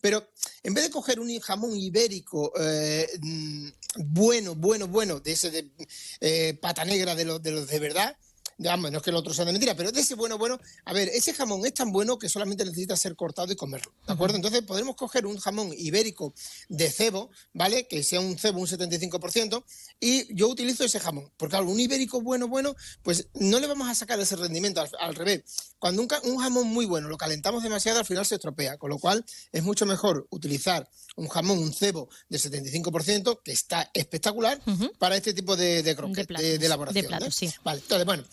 Pero 0.02 0.32
en 0.64 0.74
vez 0.74 0.84
de 0.84 0.90
coger 0.92 1.20
un 1.20 1.40
jamón 1.40 1.78
ibérico 1.78 2.52
eh, 2.60 3.08
mm, 3.22 3.70
bueno, 4.00 4.56
bueno, 4.56 4.88
bueno, 4.88 5.20
de 5.22 5.32
ese 5.32 5.50
de 5.50 5.72
eh, 6.20 6.58
pata 6.62 6.84
negra 6.84 7.16
de 7.16 7.22
de, 7.40 7.52
los 7.52 7.68
de 7.68 7.80
verdad, 7.80 8.18
Digamos, 8.58 8.92
no 8.92 8.98
es 8.98 9.04
que 9.04 9.10
el 9.10 9.16
otro 9.16 9.34
sea 9.34 9.46
de 9.46 9.52
mentira, 9.52 9.76
pero 9.76 9.92
de 9.92 10.02
ese 10.02 10.16
bueno, 10.16 10.38
bueno, 10.38 10.60
a 10.86 10.94
ver, 10.94 11.10
ese 11.10 11.34
jamón 11.34 11.66
es 11.66 11.74
tan 11.74 11.92
bueno 11.92 12.18
que 12.20 12.30
solamente 12.30 12.66
necesita 12.66 12.96
ser 12.96 13.16
cortado 13.16 13.52
y 13.52 13.56
comerlo, 13.56 13.92
¿de 14.06 14.14
acuerdo? 14.14 14.36
Entonces 14.36 14.62
podremos 14.62 14.96
coger 14.96 15.26
un 15.26 15.38
jamón 15.38 15.72
ibérico 15.78 16.34
de 16.70 16.90
cebo, 16.90 17.30
¿vale? 17.54 17.88
Que 17.88 18.04
sea 18.04 18.20
un 18.20 18.38
cebo 18.38 18.60
un 18.60 18.68
75%, 18.68 19.64
y 20.00 20.34
yo 20.36 20.48
utilizo 20.48 20.84
ese 20.84 21.00
jamón, 21.00 21.32
porque 21.38 21.52
claro, 21.52 21.70
un 21.70 21.80
ibérico 21.80 22.22
bueno, 22.22 22.48
bueno, 22.48 22.76
pues 23.04 23.28
no 23.34 23.60
le 23.60 23.68
vamos 23.68 23.88
a 23.90 23.96
sacar 23.96 24.20
ese 24.20 24.36
rendimiento, 24.36 24.82
al, 24.82 24.90
al 25.00 25.16
revés. 25.16 25.44
Cuando 25.80 26.02
un, 26.04 26.10
un 26.24 26.38
jamón 26.38 26.68
muy 26.68 26.86
bueno 26.86 27.10
lo 27.10 27.18
calentamos 27.18 27.64
demasiado, 27.64 28.00
al 28.00 28.06
final 28.06 28.26
se 28.26 28.36
estropea, 28.36 28.78
con 28.78 28.90
lo 28.90 29.00
cual 29.00 29.26
es 29.52 29.64
mucho 29.64 29.86
mejor 29.86 30.28
utilizar 30.30 30.88
un 31.16 31.28
jamón, 31.28 31.58
un 31.60 31.74
cebo 31.74 32.10
de 32.30 32.38
75%, 32.38 33.42
que 33.44 33.52
está 33.52 33.90
espectacular, 33.94 34.62
para 34.98 35.16
este 35.16 35.34
tipo 35.34 35.56
de, 35.56 35.84
de 35.84 35.96
de, 35.96 35.96
platos, 35.96 36.46
de 36.46 36.58
de 36.58 36.66
elaboración. 36.66 37.06
platos, 37.06 37.28
¿no? 37.28 37.32
sí. 37.32 37.52
Vale, 37.64 37.82
entonces, 37.82 38.06
bueno, 38.06 38.24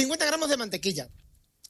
50 0.00 0.26
gramos 0.26 0.48
de 0.48 0.56
mantequilla. 0.56 1.10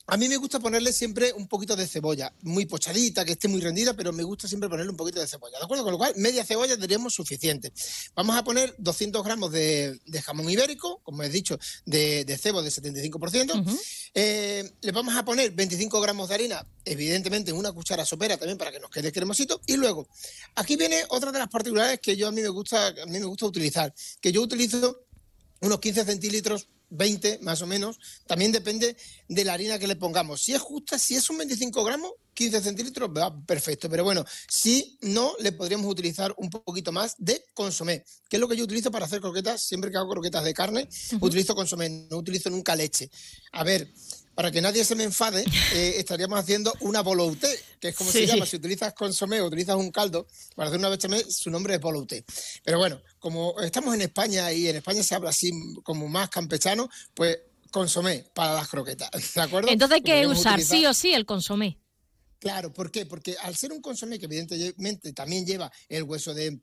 A 0.06 0.18
mí 0.18 0.28
me 0.28 0.36
gusta 0.36 0.60
ponerle 0.60 0.92
siempre 0.92 1.32
un 1.32 1.48
poquito 1.48 1.76
de 1.76 1.86
cebolla, 1.86 2.32
muy 2.42 2.66
pochadita, 2.66 3.24
que 3.24 3.32
esté 3.32 3.48
muy 3.48 3.60
rendida, 3.60 3.94
pero 3.94 4.12
me 4.12 4.22
gusta 4.22 4.46
siempre 4.46 4.68
ponerle 4.68 4.90
un 4.90 4.96
poquito 4.98 5.18
de 5.18 5.26
cebolla, 5.26 5.58
¿de 5.58 5.64
acuerdo? 5.64 5.84
Con 5.84 5.92
lo 5.92 5.98
cual, 5.98 6.12
media 6.16 6.44
cebolla 6.44 6.76
tendríamos 6.76 7.14
suficiente. 7.14 7.72
Vamos 8.14 8.36
a 8.36 8.44
poner 8.44 8.74
200 8.78 9.24
gramos 9.24 9.50
de, 9.50 9.98
de 10.04 10.22
jamón 10.22 10.48
ibérico, 10.50 11.00
como 11.04 11.22
he 11.22 11.30
dicho, 11.30 11.58
de, 11.86 12.26
de 12.26 12.38
cebo 12.38 12.62
de 12.62 12.70
75%. 12.70 13.80
Eh, 14.14 14.72
le 14.80 14.92
vamos 14.92 15.14
a 15.14 15.24
poner 15.24 15.52
25 15.52 15.98
gramos 16.00 16.28
de 16.28 16.34
harina, 16.34 16.66
evidentemente 16.84 17.50
en 17.50 17.56
una 17.56 17.72
cuchara 17.72 18.04
sopera 18.04 18.36
también 18.36 18.58
para 18.58 18.70
que 18.70 18.80
nos 18.80 18.90
quede 18.90 19.10
cremosito. 19.10 19.60
Y 19.66 19.76
luego, 19.76 20.06
aquí 20.54 20.76
viene 20.76 21.02
otra 21.08 21.32
de 21.32 21.38
las 21.38 21.48
particularidades 21.48 22.00
que 22.00 22.14
yo 22.14 22.28
a 22.28 22.32
mí 22.32 22.42
me 22.42 22.48
gusta, 22.48 22.88
a 22.88 23.06
mí 23.06 23.18
me 23.18 23.24
gusta 23.24 23.46
utilizar, 23.46 23.94
que 24.20 24.32
yo 24.32 24.42
utilizo 24.42 25.06
unos 25.60 25.80
15 25.80 26.04
centilitros, 26.04 26.68
20 26.90 27.40
más 27.42 27.62
o 27.62 27.66
menos. 27.66 27.98
También 28.26 28.52
depende 28.52 28.96
de 29.28 29.44
la 29.44 29.54
harina 29.54 29.78
que 29.78 29.86
le 29.86 29.96
pongamos. 29.96 30.42
Si 30.42 30.52
es 30.52 30.60
justa, 30.60 30.98
si 30.98 31.16
es 31.16 31.28
un 31.30 31.38
25 31.38 31.84
gramos, 31.84 32.12
15 32.34 32.60
centilitros, 32.60 33.10
va 33.10 33.34
perfecto. 33.44 33.90
Pero 33.90 34.04
bueno, 34.04 34.24
si 34.48 34.98
no, 35.02 35.32
le 35.40 35.52
podríamos 35.52 35.90
utilizar 35.90 36.34
un 36.38 36.50
poquito 36.50 36.92
más 36.92 37.14
de 37.18 37.44
consomé, 37.54 38.04
que 38.28 38.36
es 38.36 38.40
lo 38.40 38.48
que 38.48 38.56
yo 38.56 38.64
utilizo 38.64 38.90
para 38.90 39.06
hacer 39.06 39.20
croquetas. 39.20 39.62
Siempre 39.62 39.90
que 39.90 39.96
hago 39.96 40.10
croquetas 40.10 40.44
de 40.44 40.54
carne, 40.54 40.88
utilizo 41.20 41.54
consomé, 41.54 41.88
no 42.10 42.16
utilizo 42.16 42.48
nunca 42.50 42.76
leche. 42.76 43.10
A 43.52 43.64
ver. 43.64 43.92
Para 44.38 44.52
que 44.52 44.60
nadie 44.60 44.84
se 44.84 44.94
me 44.94 45.02
enfade, 45.02 45.44
eh, 45.74 45.94
estaríamos 45.96 46.38
haciendo 46.38 46.72
una 46.82 47.00
bolouté, 47.00 47.58
que 47.80 47.88
es 47.88 47.96
como 47.96 48.12
se 48.12 48.24
llama. 48.24 48.46
Si 48.46 48.54
utilizas 48.54 48.94
consomé 48.94 49.40
o 49.40 49.46
utilizas 49.46 49.74
un 49.74 49.90
caldo 49.90 50.28
para 50.54 50.68
hacer 50.68 50.78
una 50.78 50.90
bechamel, 50.90 51.24
su 51.28 51.50
nombre 51.50 51.74
es 51.74 51.80
bolouté. 51.80 52.24
Pero 52.62 52.78
bueno, 52.78 53.02
como 53.18 53.60
estamos 53.60 53.92
en 53.96 54.02
España 54.02 54.52
y 54.52 54.68
en 54.68 54.76
España 54.76 55.02
se 55.02 55.16
habla 55.16 55.30
así 55.30 55.50
como 55.82 56.06
más 56.06 56.30
campechano, 56.30 56.88
pues 57.14 57.36
consomé 57.72 58.26
para 58.32 58.54
las 58.54 58.68
croquetas, 58.68 59.10
¿de 59.34 59.40
acuerdo? 59.40 59.70
Entonces 59.70 59.96
hay 59.96 60.02
que 60.02 60.24
usar 60.28 60.60
utilizar- 60.60 60.76
sí 60.76 60.86
o 60.86 60.94
sí 60.94 61.12
el 61.12 61.26
consomé. 61.26 61.76
Claro, 62.38 62.72
¿por 62.72 62.92
qué? 62.92 63.06
Porque 63.06 63.34
al 63.42 63.56
ser 63.56 63.72
un 63.72 63.82
consomé 63.82 64.20
que 64.20 64.26
evidentemente 64.26 65.12
también 65.14 65.46
lleva 65.46 65.72
el 65.88 66.04
hueso 66.04 66.32
de, 66.32 66.60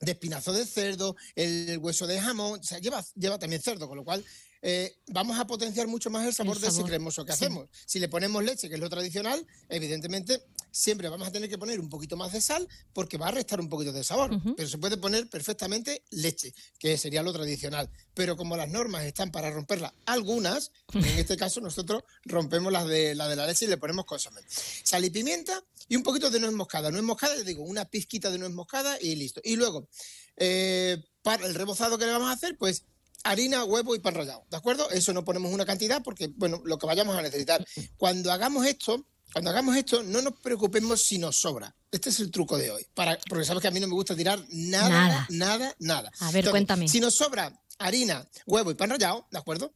de 0.00 0.10
espinazo 0.10 0.52
de 0.52 0.66
cerdo, 0.66 1.14
el 1.36 1.78
hueso 1.78 2.08
de 2.08 2.20
jamón, 2.20 2.58
o 2.58 2.62
sea, 2.64 2.80
lleva, 2.80 3.04
lleva 3.14 3.38
también 3.38 3.62
cerdo, 3.62 3.86
con 3.86 3.96
lo 3.96 4.02
cual 4.02 4.24
eh, 4.64 4.96
vamos 5.08 5.38
a 5.40 5.46
potenciar 5.46 5.88
mucho 5.88 6.08
más 6.08 6.24
el 6.24 6.32
sabor, 6.32 6.58
de 6.60 6.68
ese 6.68 6.76
sabor, 6.76 6.90
cremoso 6.90 7.24
que 7.24 7.32
sí. 7.32 7.44
hacemos. 7.44 7.68
Si 7.84 7.98
le 7.98 8.08
ponemos 8.08 8.44
leche, 8.44 8.68
que 8.68 8.76
es 8.76 8.80
lo 8.80 8.88
tradicional, 8.88 9.44
evidentemente 9.68 10.44
siempre 10.70 11.08
vamos 11.08 11.26
a 11.26 11.32
tener 11.32 11.50
que 11.50 11.58
poner 11.58 11.80
un 11.80 11.90
poquito 11.90 12.16
más 12.16 12.32
de 12.32 12.40
sal 12.40 12.68
porque 12.92 13.18
va 13.18 13.28
a 13.28 13.30
restar 13.32 13.60
un 13.60 13.68
poquito 13.68 13.92
de 13.92 14.04
sabor. 14.04 14.30
Pero 14.56 14.68
se 14.68 14.78
puede 14.78 14.96
poner 14.96 15.28
perfectamente 15.28 16.04
leche, 16.10 16.54
que 16.78 16.96
sería 16.96 17.24
lo 17.24 17.32
tradicional. 17.32 17.90
Pero 18.14 18.36
como 18.36 18.56
las 18.56 18.68
normas 18.68 19.04
están 19.04 19.32
para 19.32 19.50
romperlas, 19.50 19.92
algunas, 20.06 20.70
en 20.94 21.04
este 21.18 21.36
caso 21.36 21.60
nosotros 21.60 22.04
rompemos 22.24 22.72
las 22.72 22.86
de 22.86 23.16
la 23.16 23.28
de 23.28 23.36
la 23.36 23.46
leche 23.46 23.64
y 23.64 23.68
le 23.68 23.78
ponemos 23.78 24.04
consomé. 24.04 24.42
Sal 24.48 25.04
y 25.04 25.10
pimienta 25.10 25.60
y 25.88 25.96
un 25.96 26.04
poquito 26.04 26.30
de 26.30 26.38
nuez 26.38 26.52
moscada. 26.52 26.92
Nuez 26.92 27.02
moscada, 27.02 27.34
les 27.34 27.44
digo, 27.44 27.64
una 27.64 27.84
pizquita 27.84 28.30
de 28.30 28.38
nuez 28.38 28.52
moscada 28.52 28.96
y 29.00 29.16
listo. 29.16 29.40
Y 29.42 29.56
luego, 29.56 29.88
eh, 30.36 31.02
para 31.22 31.46
el 31.46 31.54
rebozado 31.54 31.98
que 31.98 32.06
le 32.06 32.12
vamos 32.12 32.28
a 32.28 32.32
hacer, 32.32 32.56
pues 32.56 32.84
harina, 33.24 33.64
huevo 33.64 33.94
y 33.94 33.98
pan 34.00 34.14
rallado, 34.14 34.44
¿de 34.50 34.56
acuerdo? 34.56 34.88
Eso 34.90 35.12
no 35.12 35.24
ponemos 35.24 35.52
una 35.52 35.64
cantidad 35.66 36.02
porque, 36.02 36.28
bueno, 36.36 36.60
lo 36.64 36.78
que 36.78 36.86
vayamos 36.86 37.16
a 37.16 37.22
necesitar. 37.22 37.64
Cuando 37.96 38.32
hagamos 38.32 38.66
esto, 38.66 39.06
cuando 39.32 39.50
hagamos 39.50 39.76
esto, 39.76 40.02
no 40.02 40.20
nos 40.22 40.34
preocupemos 40.40 41.02
si 41.02 41.18
nos 41.18 41.36
sobra. 41.36 41.74
Este 41.90 42.10
es 42.10 42.20
el 42.20 42.30
truco 42.30 42.58
de 42.58 42.70
hoy. 42.70 42.86
Para, 42.94 43.18
porque 43.28 43.44
sabes 43.44 43.62
que 43.62 43.68
a 43.68 43.70
mí 43.70 43.80
no 43.80 43.86
me 43.88 43.94
gusta 43.94 44.14
tirar 44.16 44.42
nada, 44.50 44.88
Nada. 44.88 45.26
nada, 45.30 45.76
nada. 45.78 46.12
A 46.20 46.30
ver, 46.32 46.50
cuéntame. 46.50 46.88
Si 46.88 47.00
nos 47.00 47.14
sobra 47.14 47.58
harina, 47.78 48.28
huevo 48.46 48.70
y 48.70 48.74
pan 48.74 48.90
rallado, 48.90 49.26
¿de 49.30 49.38
acuerdo? 49.38 49.72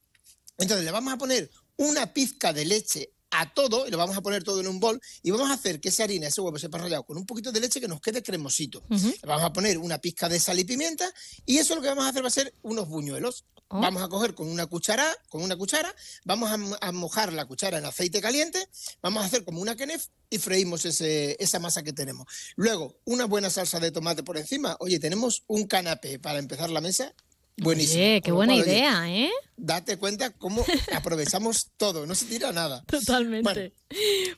Entonces 0.59 0.85
le 0.85 0.91
vamos 0.91 1.13
a 1.13 1.17
poner 1.19 1.51
una 1.77 2.13
pizca 2.13 2.53
de 2.53 2.65
leche 2.65 3.13
a 3.31 3.53
todo 3.53 3.87
y 3.87 3.91
lo 3.91 3.99
vamos 3.99 4.17
a 4.17 4.23
poner 4.23 4.45
todo 4.45 4.61
en 4.61 4.69
un 4.69 4.79
bol 4.81 5.01
y 5.23 5.31
vamos 5.31 5.51
a 5.51 5.55
hacer 5.55 5.81
que 5.81 5.89
esa 5.89 6.05
harina, 6.05 6.29
ese 6.29 6.41
huevo, 6.41 6.57
ese 6.57 6.69
pan 6.69 6.83
rallado 6.83 7.05
con 7.05 7.17
un 7.19 7.27
poquito 7.27 7.53
de 7.53 7.61
leche 7.61 7.81
que 7.81 7.89
nos 7.89 8.01
quede 8.01 8.23
cremosito. 8.23 8.83
Le 8.89 9.29
vamos 9.29 9.45
a 9.45 9.53
poner 9.53 9.79
una 9.79 9.99
pizca 9.99 10.29
de 10.29 10.39
sal 10.41 10.59
y 10.59 10.65
pimienta 10.65 11.13
y 11.45 11.59
eso 11.59 11.75
lo 11.75 11.83
que 11.83 11.89
vamos 11.89 12.05
a 12.05 12.09
hacer 12.09 12.23
va 12.23 12.29
a 12.29 12.31
ser 12.31 12.55
unos 12.63 12.89
buñuelos. 12.89 13.45
Oh. 13.69 13.81
Vamos 13.81 14.01
a 14.01 14.09
coger 14.09 14.33
con 14.37 14.47
una 14.49 14.67
cuchara, 14.67 15.13
con 15.29 15.43
una 15.43 15.57
cuchara, 15.57 15.93
vamos 16.25 16.51
a, 16.81 16.87
a 16.87 16.93
mojar 16.93 17.33
la 17.33 17.47
cuchara 17.47 17.79
en 17.79 17.85
aceite 17.85 18.21
caliente, 18.21 18.65
vamos 19.03 19.25
a 19.25 19.27
hacer 19.27 19.45
como 19.45 19.61
una 19.61 19.75
quenef 19.75 20.07
y 20.31 20.39
freímos 20.39 20.85
ese- 20.85 21.37
esa 21.41 21.59
masa 21.59 21.83
que 21.83 21.93
tenemos. 21.93 22.27
Luego, 22.55 23.01
una 23.07 23.25
buena 23.25 23.51
salsa 23.51 23.81
de 23.81 23.91
tomate 23.91 24.23
por 24.23 24.39
encima. 24.39 24.77
Oye, 24.79 25.01
tenemos 25.01 25.43
un 25.49 25.67
canapé 25.67 26.21
para 26.21 26.39
empezar 26.39 26.71
la 26.71 26.81
mesa. 26.81 27.13
Buenísimo. 27.59 28.03
Oye, 28.03 28.21
qué 28.23 28.33
buena 28.33 28.55
idea, 28.55 29.11
¿eh? 29.11 29.31
Date 29.57 29.97
cuenta 29.99 30.31
cómo 30.31 30.65
aprovechamos 30.95 31.71
todo, 31.77 32.07
no 32.07 32.15
se 32.15 32.27
tira 32.27 32.53
nada. 32.53 32.83
Totalmente. 32.85 33.73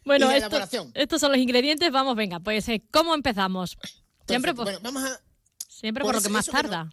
Bueno, 0.04 0.26
Bueno, 0.26 0.30
esto- 0.30 0.90
estos 0.94 1.20
son 1.20 1.32
los 1.32 1.40
ingredientes. 1.40 1.90
Vamos, 1.90 2.14
venga, 2.16 2.38
pues, 2.40 2.68
eh, 2.68 2.82
¿cómo 2.92 3.14
empezamos? 3.14 3.76
Siempre, 4.26 4.54
por, 4.54 4.64
Bueno, 4.64 4.78
vamos 4.82 5.02
a, 5.04 5.20
siempre 5.68 6.02
por 6.02 6.12
por 6.12 6.22
lo 6.22 6.22
que 6.22 6.28
más 6.32 6.46
tarda. 6.46 6.90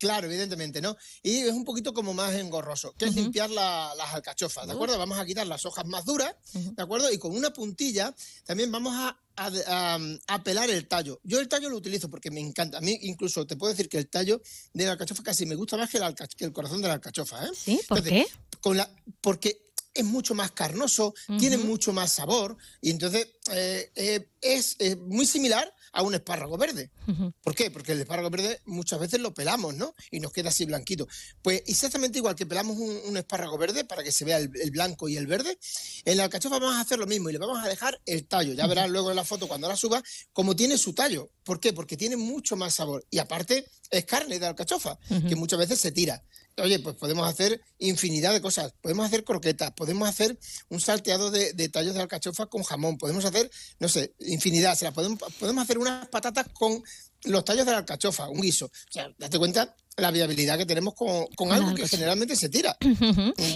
Claro, 0.00 0.26
evidentemente, 0.26 0.80
¿no? 0.80 0.96
Y 1.22 1.40
es 1.42 1.52
un 1.52 1.62
poquito 1.66 1.92
como 1.92 2.14
más 2.14 2.34
engorroso, 2.34 2.94
que 2.96 3.04
es 3.04 3.14
limpiar 3.14 3.50
la- 3.50 3.92
las 3.98 4.14
alcachofas, 4.14 4.66
¿de 4.66 4.72
acuerdo? 4.72 4.96
Vamos 4.98 5.18
a 5.18 5.26
quitar 5.26 5.46
las 5.46 5.66
hojas 5.66 5.84
más 5.84 6.06
duras, 6.06 6.34
¿de 6.54 6.82
acuerdo? 6.82 7.12
Y 7.12 7.18
con 7.18 7.36
una 7.36 7.52
puntilla 7.52 8.14
también 8.44 8.72
vamos 8.72 8.94
a, 8.96 9.20
a- 9.36 9.50
a- 9.96 9.98
a 10.28 10.42
pelar 10.42 10.70
el 10.70 10.88
tallo. 10.88 11.20
Yo 11.22 11.38
el 11.38 11.48
tallo 11.48 11.68
lo 11.68 11.76
utilizo 11.76 12.08
porque 12.08 12.30
me 12.30 12.40
encanta. 12.40 12.78
A 12.78 12.80
mí 12.80 12.98
incluso 13.02 13.46
te 13.46 13.56
puedo 13.56 13.72
decir 13.74 13.90
que 13.90 13.98
el 13.98 14.08
tallo 14.08 14.40
de 14.72 14.86
la 14.86 14.92
alcachofa 14.92 15.22
casi 15.22 15.44
me 15.44 15.54
gusta 15.54 15.76
más 15.76 15.90
que 15.90 16.00
que 16.34 16.44
el 16.46 16.52
corazón 16.54 16.80
de 16.80 16.88
la 16.88 16.94
alcachofa, 16.94 17.44
¿eh? 17.44 17.50
¿Sí? 17.54 17.80
¿Por 17.86 17.98
Entonces, 17.98 18.26
qué? 18.26 18.58
Con 18.62 18.78
la, 18.78 18.90
porque 19.20 19.68
es 19.92 20.04
mucho 20.04 20.34
más 20.34 20.52
carnoso, 20.52 21.12
tiene 21.38 21.58
mucho 21.58 21.92
más 21.92 22.12
sabor 22.12 22.56
y 22.80 22.90
entonces 22.90 23.28
eh, 23.52 23.90
eh, 23.96 24.28
es 24.40 24.76
eh, 24.78 24.96
muy 24.96 25.26
similar 25.26 25.70
a 25.92 26.02
un 26.02 26.14
espárrago 26.14 26.56
verde. 26.56 26.90
¿Por 27.42 27.54
qué? 27.54 27.70
Porque 27.70 27.92
el 27.92 28.00
espárrago 28.00 28.30
verde 28.30 28.60
muchas 28.66 29.00
veces 29.00 29.20
lo 29.20 29.34
pelamos, 29.34 29.74
¿no? 29.74 29.94
Y 30.10 30.20
nos 30.20 30.32
queda 30.32 30.50
así 30.50 30.64
blanquito. 30.64 31.08
Pues 31.42 31.62
exactamente 31.66 32.18
igual 32.18 32.34
que 32.34 32.46
pelamos 32.46 32.76
un, 32.76 33.00
un 33.06 33.16
espárrago 33.16 33.58
verde 33.58 33.84
para 33.84 34.02
que 34.02 34.12
se 34.12 34.24
vea 34.24 34.38
el, 34.38 34.50
el 34.60 34.70
blanco 34.70 35.08
y 35.08 35.16
el 35.16 35.26
verde, 35.26 35.58
en 36.04 36.16
la 36.16 36.24
alcachofa 36.24 36.58
vamos 36.58 36.76
a 36.76 36.80
hacer 36.80 36.98
lo 36.98 37.06
mismo 37.06 37.28
y 37.28 37.32
le 37.32 37.38
vamos 37.38 37.62
a 37.62 37.68
dejar 37.68 38.00
el 38.06 38.26
tallo. 38.26 38.52
Ya 38.52 38.66
verás 38.66 38.90
luego 38.90 39.10
en 39.10 39.16
la 39.16 39.24
foto 39.24 39.48
cuando 39.48 39.68
la 39.68 39.76
suba 39.76 40.02
cómo 40.32 40.54
tiene 40.54 40.78
su 40.78 40.94
tallo. 40.94 41.30
¿Por 41.44 41.60
qué? 41.60 41.72
Porque 41.72 41.96
tiene 41.96 42.16
mucho 42.16 42.56
más 42.56 42.74
sabor. 42.74 43.04
Y 43.10 43.18
aparte 43.18 43.66
es 43.90 44.04
carne 44.04 44.38
de 44.38 44.46
alcachofa, 44.46 44.98
que 45.28 45.36
muchas 45.36 45.58
veces 45.58 45.80
se 45.80 45.90
tira. 45.90 46.22
Oye, 46.60 46.78
pues 46.78 46.96
podemos 46.96 47.28
hacer 47.28 47.60
infinidad 47.78 48.32
de 48.32 48.40
cosas. 48.40 48.72
Podemos 48.80 49.06
hacer 49.06 49.24
croquetas, 49.24 49.72
podemos 49.72 50.08
hacer 50.08 50.38
un 50.68 50.80
salteado 50.80 51.30
de, 51.30 51.52
de 51.52 51.68
tallos 51.68 51.94
de 51.94 52.00
alcachofa 52.00 52.46
con 52.46 52.62
jamón, 52.62 52.98
podemos 52.98 53.24
hacer, 53.24 53.50
no 53.78 53.88
sé, 53.88 54.14
infinidad. 54.20 54.72
O 54.72 54.76
sea, 54.76 54.92
podemos, 54.92 55.18
podemos 55.38 55.64
hacer 55.64 55.78
unas 55.78 56.08
patatas 56.08 56.46
con 56.52 56.82
los 57.24 57.44
tallos 57.44 57.66
de 57.66 57.72
la 57.72 57.78
alcachofa, 57.78 58.28
un 58.28 58.40
guiso. 58.40 58.66
O 58.66 58.92
sea, 58.92 59.08
date 59.18 59.38
cuenta 59.38 59.74
la 59.96 60.10
viabilidad 60.10 60.58
que 60.58 60.66
tenemos 60.66 60.94
con, 60.94 61.26
con 61.36 61.52
algo 61.52 61.74
que 61.74 61.86
generalmente 61.86 62.36
se 62.36 62.48
tira. 62.48 62.76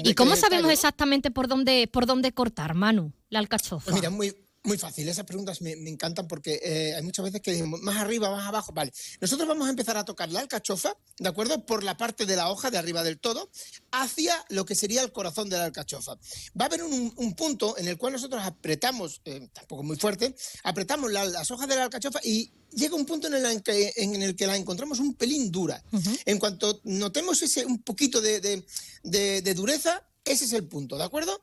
¿Y 0.04 0.14
cómo 0.14 0.36
sabemos 0.36 0.70
exactamente 0.70 1.30
por 1.30 1.48
dónde, 1.48 1.88
por 1.90 2.06
dónde 2.06 2.32
cortar, 2.32 2.74
Manu, 2.74 3.12
la 3.30 3.38
alcachofa? 3.38 3.84
Pues 3.84 3.96
mira, 3.96 4.10
muy, 4.10 4.34
muy 4.64 4.78
fácil. 4.78 5.08
Esas 5.08 5.26
preguntas 5.26 5.60
me, 5.60 5.76
me 5.76 5.90
encantan 5.90 6.26
porque 6.26 6.58
eh, 6.62 6.94
hay 6.94 7.02
muchas 7.02 7.24
veces 7.24 7.40
que 7.42 7.52
decimos 7.52 7.80
más 7.80 7.96
arriba, 7.98 8.30
más 8.30 8.48
abajo. 8.48 8.72
Vale. 8.72 8.92
Nosotros 9.20 9.46
vamos 9.46 9.66
a 9.66 9.70
empezar 9.70 9.96
a 9.98 10.04
tocar 10.04 10.30
la 10.30 10.40
alcachofa, 10.40 10.96
¿de 11.18 11.28
acuerdo? 11.28 11.64
Por 11.66 11.84
la 11.84 11.96
parte 11.96 12.24
de 12.26 12.34
la 12.34 12.50
hoja 12.50 12.70
de 12.70 12.78
arriba 12.78 13.02
del 13.02 13.18
todo, 13.18 13.50
hacia 13.92 14.34
lo 14.48 14.64
que 14.64 14.74
sería 14.74 15.02
el 15.02 15.12
corazón 15.12 15.48
de 15.50 15.58
la 15.58 15.64
alcachofa. 15.66 16.14
Va 16.58 16.64
a 16.64 16.66
haber 16.66 16.82
un, 16.82 17.12
un 17.16 17.34
punto 17.34 17.76
en 17.78 17.88
el 17.88 17.98
cual 17.98 18.14
nosotros 18.14 18.42
apretamos, 18.42 19.20
eh, 19.26 19.48
tampoco 19.52 19.82
muy 19.82 19.96
fuerte, 19.96 20.34
apretamos 20.62 21.12
la- 21.12 21.26
las 21.26 21.50
hojas 21.50 21.68
de 21.68 21.76
la 21.76 21.84
alcachofa 21.84 22.20
y 22.24 22.50
llega 22.72 22.96
un 22.96 23.04
punto 23.06 23.28
en 23.28 23.34
el 23.34 23.62
que, 23.62 23.92
en 23.96 24.20
el 24.22 24.34
que 24.34 24.46
la 24.46 24.56
encontramos 24.56 24.98
un 24.98 25.14
pelín 25.14 25.52
dura. 25.52 25.84
En 26.24 26.38
cuanto 26.38 26.80
notemos 26.84 27.42
ese 27.42 27.66
un 27.66 27.82
poquito 27.82 28.20
de, 28.20 28.40
de- 28.40 28.64
de- 29.02 29.42
de 29.42 29.54
dureza, 29.54 30.02
ese 30.24 30.46
es 30.46 30.52
el 30.54 30.66
punto, 30.66 30.96
¿de 30.96 31.04
acuerdo? 31.04 31.38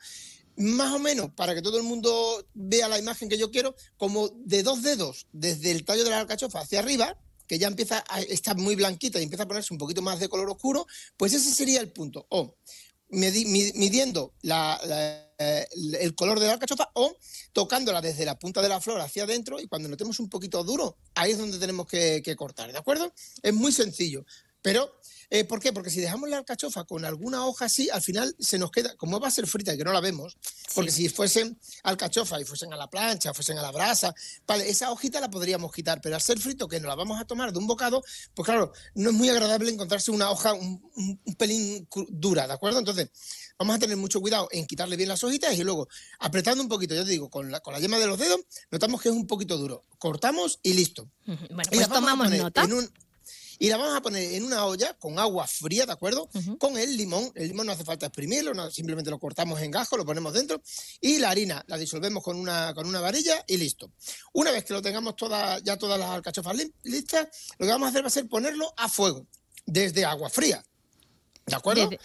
Más 0.62 0.94
o 0.94 1.00
menos, 1.00 1.32
para 1.32 1.56
que 1.56 1.62
todo 1.64 1.78
el 1.78 1.84
mundo 1.84 2.46
vea 2.54 2.88
la 2.88 3.00
imagen 3.00 3.28
que 3.28 3.38
yo 3.38 3.50
quiero, 3.50 3.76
como 3.98 4.30
de 4.30 4.62
dos 4.62 4.84
dedos 4.84 5.26
desde 5.32 5.72
el 5.72 5.86
tallo 5.86 6.04
de 6.04 6.12
la 6.12 6.20
alcachofa 6.20 6.60
hacia 6.60 6.80
arriba, 6.80 7.18
que 7.48 7.58
ya 7.58 7.68
empieza 7.68 8.04
a 8.08 8.22
estar 8.22 8.56
muy 8.58 8.76
blanquita 8.76 9.20
y 9.20 9.24
empieza 9.24 9.44
a 9.44 9.48
ponerse 9.48 9.74
un 9.74 9.80
poquito 9.80 10.04
más 10.04 10.20
de 10.20 10.30
color 10.30 10.50
oscuro, 10.52 10.86
pues 11.18 11.34
ese 11.34 11.52
sería 11.52 11.82
el 11.82 11.92
punto. 11.92 12.28
O 12.30 12.56
midiendo 13.10 14.34
eh, 14.44 15.68
el 16.00 16.16
color 16.16 16.40
de 16.40 16.46
la 16.46 16.54
alcachofa 16.54 16.92
o 16.94 17.18
tocándola 17.54 18.00
desde 18.00 18.24
la 18.24 18.38
punta 18.38 18.62
de 18.62 18.70
la 18.70 18.80
flor 18.80 19.02
hacia 19.02 19.24
adentro 19.24 19.60
y 19.60 19.68
cuando 19.68 19.90
notemos 19.90 20.20
un 20.20 20.30
poquito 20.30 20.64
duro, 20.64 20.96
ahí 21.16 21.32
es 21.32 21.40
donde 21.40 21.58
tenemos 21.58 21.88
que 21.88 22.36
cortar, 22.38 22.72
¿de 22.72 22.78
acuerdo? 22.78 23.12
Es 23.42 23.54
muy 23.54 23.72
sencillo. 23.72 24.26
Pero, 24.62 24.94
eh, 25.30 25.44
¿por 25.46 25.60
qué? 25.60 25.72
Porque 25.74 25.90
si 25.90 26.02
dejamos 26.02 26.30
la 26.30 26.38
alcachofa 26.38 26.84
con 26.84 27.04
alguna 27.06 27.46
hoja 27.46 27.66
así, 27.66 27.90
al 27.90 28.02
final 28.02 28.36
se 28.38 28.60
nos 28.60 28.70
queda, 28.70 28.96
como 28.98 29.20
va 29.20 29.28
a 29.30 29.32
ser 29.32 29.48
frita 29.48 29.74
y 29.74 29.78
que 29.78 29.84
no 29.84 29.94
la 29.94 30.02
vemos, 30.02 30.38
porque 30.76 30.92
si 30.92 31.10
fuesen 31.10 31.58
alcachofa 31.84 32.40
y 32.40 32.46
fuesen 32.46 32.72
a 32.74 32.78
la 32.78 32.90
plancha, 32.90 33.34
fuesen 33.34 33.58
a 33.58 33.62
la 33.62 33.72
brasa, 33.72 34.14
vale, 34.46 34.70
esa 34.70 34.92
hojita 34.92 35.20
la 35.20 35.30
podríamos 35.32 35.72
quitar, 35.72 36.00
pero 36.02 36.16
al 36.16 36.22
ser 36.22 36.38
frito 36.40 36.68
que 36.68 36.80
nos 36.80 36.90
la 36.90 36.96
vamos 36.96 37.20
a 37.20 37.26
tomar 37.26 37.52
de 37.54 37.60
un 37.60 37.66
bocado, 37.68 38.04
pues 38.34 38.46
claro, 38.46 38.72
no 38.96 39.10
es 39.10 39.16
muy 39.16 39.30
agradable 39.30 39.72
encontrarse 39.72 40.12
una 40.12 40.30
hoja 40.30 40.54
un, 40.54 40.82
un- 40.96 41.20
un 41.26 41.36
pelín 41.36 41.88
dura, 42.10 42.46
¿de 42.46 42.54
acuerdo? 42.54 42.80
Entonces, 42.80 43.10
vamos 43.58 43.76
a 43.76 43.80
tener 43.80 43.96
mucho 43.98 44.20
cuidado 44.22 44.48
en 44.52 44.68
quitarle 44.68 44.96
bien 44.98 45.10
las 45.10 45.24
hojitas 45.24 45.54
y 45.58 45.64
luego, 45.64 45.88
apretando 46.20 46.62
un 46.62 46.70
poquito, 46.70 46.94
yo 46.94 47.04
te 47.06 47.12
digo, 47.12 47.30
con 47.30 47.50
la, 47.52 47.62
con 47.62 47.74
la 47.74 47.80
yema 47.80 47.98
de 48.00 48.08
los 48.08 48.20
dedos, 48.20 48.42
notamos 48.70 49.02
que 49.02 49.10
es 49.10 49.16
un 49.16 49.28
poquito 49.28 49.58
duro. 49.58 49.84
Cortamos 49.98 50.60
y 50.62 50.74
listo. 50.74 51.10
Bueno, 51.26 51.64
Y 51.72 51.76
pues 51.78 51.88
tomamos 51.90 52.30
nota. 52.32 52.64
en 52.64 52.74
un- 52.74 52.92
y 53.64 53.70
la 53.70 53.78
vamos 53.78 53.96
a 53.96 54.02
poner 54.02 54.34
en 54.34 54.44
una 54.44 54.66
olla 54.66 54.96
con 54.96 55.20
agua 55.20 55.46
fría, 55.46 55.86
¿de 55.86 55.92
acuerdo? 55.92 56.28
Con 56.58 56.78
el 56.80 56.98
limón. 56.98 57.32
El 57.36 57.50
limón 57.50 57.68
no 57.68 57.74
hace 57.74 57.84
falta 57.84 58.08
exprimirlo, 58.08 58.56
no, 58.56 58.72
simplemente 58.72 59.12
lo 59.12 59.20
cortamos 59.20 59.62
en 59.62 59.70
gajo, 59.70 59.98
lo 59.98 60.04
ponemos 60.04 60.34
dentro. 60.34 60.60
Y 61.00 61.20
la 61.20 61.30
harina 61.30 61.64
la 61.68 61.78
disolvemos 61.78 62.24
con 62.24 62.38
una, 62.38 62.74
con 62.74 62.88
una 62.88 63.00
varilla 63.00 63.44
y 63.46 63.58
listo. 63.58 63.92
Una 64.34 64.50
vez 64.50 64.64
que 64.66 64.74
lo 64.74 64.82
tengamos 64.82 65.16
toda, 65.16 65.60
ya 65.60 65.78
todas 65.78 66.00
las 66.00 66.10
alcachofas 66.10 66.58
listas, 66.82 67.28
lo 67.60 67.68
que 67.68 67.72
vamos 67.72 67.86
a 67.86 67.90
hacer 67.92 68.04
va 68.04 68.08
a 68.08 68.10
ser 68.10 68.28
ponerlo 68.28 68.74
a 68.78 68.90
fuego, 68.90 69.28
desde 69.68 70.06
agua 70.06 70.32
fría. 70.32 70.64
¿De 71.46 71.56
acuerdo? 71.56 71.88
Desde- 71.88 72.00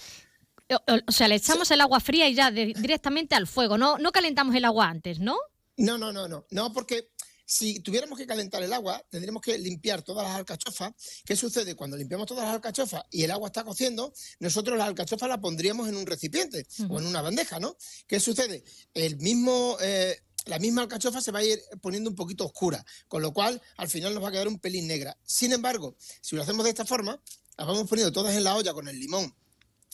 o, 1.09 1.13
sea, 1.13 1.29
le 1.29 1.37
echamos 1.37 1.71
el 1.71 1.81
agua 1.81 2.01
fría 2.01 2.29
y 2.29 2.35
ya 2.35 2.51
de- 2.51 2.75
directamente 2.77 3.35
al 3.35 3.47
fuego, 3.47 3.79
no, 3.79 3.97
no 3.97 4.13
calentamos 4.13 4.55
el 4.57 4.65
agua 4.67 4.89
antes, 4.91 5.21
¿no? 5.21 5.39
No, 5.79 5.97
no, 5.97 6.13
no, 6.13 6.29
no. 6.29 6.45
No, 6.51 6.73
porque 6.73 7.09
si 7.47 7.81
tuviéramos 7.81 8.19
que 8.19 8.27
calentar 8.27 8.63
el 8.63 8.73
agua, 8.73 9.03
tendríamos 9.09 9.41
que 9.41 9.57
limpiar 9.57 10.03
todas 10.03 10.27
las 10.27 10.37
alcachofas. 10.37 10.93
¿Qué 11.25 11.37
sucede? 11.37 11.77
Cuando 11.77 11.97
limpiamos 11.97 12.27
todas 12.27 12.45
las 12.45 12.55
alcachofas 12.55 13.05
y 13.11 13.23
el 13.23 13.31
agua 13.31 13.47
está 13.47 13.65
cociendo, 13.65 14.13
nosotros 14.41 14.77
las 14.77 14.89
alcachofas 14.89 15.29
las 15.29 15.39
pondríamos 15.39 15.89
en 15.89 15.97
un 15.97 16.07
recipiente 16.07 16.67
o 16.91 16.99
en 16.99 17.07
una 17.07 17.23
bandeja, 17.23 17.61
¿no? 17.61 17.77
¿Qué 18.07 18.21
sucede? 18.21 18.65
El 18.93 19.17
mismo. 19.19 19.79
eh, 19.81 20.21
la 20.47 20.61
misma 20.61 20.83
alcachofa 20.83 21.21
se 21.21 21.33
va 21.33 21.41
a 21.41 21.45
ir 21.45 21.61
poniendo 21.81 22.09
un 22.09 22.15
poquito 22.15 22.45
oscura, 22.45 22.85
con 23.09 23.21
lo 23.21 23.33
cual 23.33 23.61
al 23.79 23.89
final 23.89 24.15
nos 24.15 24.23
va 24.23 24.29
a 24.29 24.31
quedar 24.31 24.47
un 24.47 24.61
pelín 24.61 24.87
negra. 24.87 25.17
Sin 25.25 25.53
embargo, 25.53 25.97
si 26.21 26.37
lo 26.37 26.43
hacemos 26.43 26.63
de 26.63 26.71
esta 26.71 26.85
forma, 26.85 27.21
las 27.59 27.67
vamos 27.67 27.89
poniendo 27.89 28.13
todas 28.13 28.37
en 28.37 28.45
la 28.45 28.55
olla 28.55 28.73
con 28.73 28.87
el 28.87 28.99
limón 28.99 29.35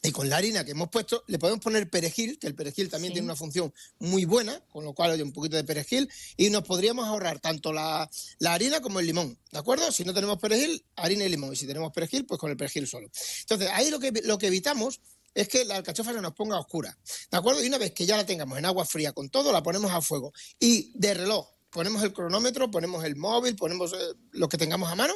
y 0.05 0.11
con 0.11 0.29
la 0.29 0.37
harina 0.37 0.65
que 0.65 0.73
hemos 0.73 0.89
puesto, 0.89 1.23
le 1.29 1.39
podemos 1.39 1.63
poner 1.63 1.89
perejil, 1.89 2.39
que 2.39 2.49
el 2.49 2.57
perejil 2.57 2.91
también 2.91 3.13
tiene 3.13 3.25
una 3.25 3.37
función 3.37 3.73
muy 4.01 4.25
buena, 4.25 4.61
con 4.73 4.85
lo 4.85 4.95
cual, 4.95 5.13
oye, 5.13 5.23
un 5.23 5.33
poquito 5.33 5.57
de 5.57 5.63
perejil, 5.63 6.11
y 6.37 6.51
nos 6.51 6.65
podríamos 6.65 7.07
ahorrar 7.07 7.39
tanto 7.39 7.73
la, 7.73 8.11
la 8.39 8.53
harina 8.53 8.81
como 8.81 8.99
el 8.99 9.07
limón, 9.07 9.39
¿de 9.53 9.59
acuerdo? 9.59 9.93
Si 9.93 10.05
no 10.05 10.13
tenemos 10.13 10.39
perejil, 10.39 10.85
harina 10.97 11.25
y 11.25 11.29
limón, 11.29 11.53
y 11.53 11.57
si 11.57 11.69
tenemos 11.69 11.93
perejil, 11.93 12.27
pues 12.27 12.41
con 12.41 12.51
el 12.51 12.57
perejil 12.57 12.89
solo. 12.89 13.09
Entonces, 13.41 13.69
ahí 13.73 13.91
lo 13.91 14.01
que, 14.01 14.11
lo 14.25 14.39
que 14.39 14.49
evitamos 14.49 15.01
es 15.35 15.49
que 15.49 15.65
la 15.65 15.77
alcachofa 15.77 16.13
se 16.13 16.21
nos 16.21 16.35
ponga 16.35 16.59
oscura, 16.59 16.99
¿de 17.31 17.39
acuerdo? 17.39 17.63
Y 17.63 17.69
una 17.69 17.79
vez 17.79 17.93
que 17.93 18.05
ya 18.05 18.17
la 18.17 18.27
tengamos 18.27 18.59
en 18.59 18.67
agua 18.67 18.85
fría 18.85 19.13
con 19.13 19.31
todo, 19.31 19.53
la 19.53 19.63
ponemos 19.63 19.93
a 19.93 20.03
fuego. 20.03 20.33
Y 20.59 20.91
de 20.95 21.15
reloj, 21.15 21.47
ponemos 21.71 22.03
el 22.03 22.13
cronómetro, 22.13 22.71
ponemos 22.73 23.05
el 23.05 23.15
móvil, 23.15 23.55
ponemos 23.55 23.93
eh, 23.93 23.97
lo 24.33 24.49
que 24.49 24.59
tengamos 24.59 24.91
a 24.91 24.97
mano, 24.97 25.15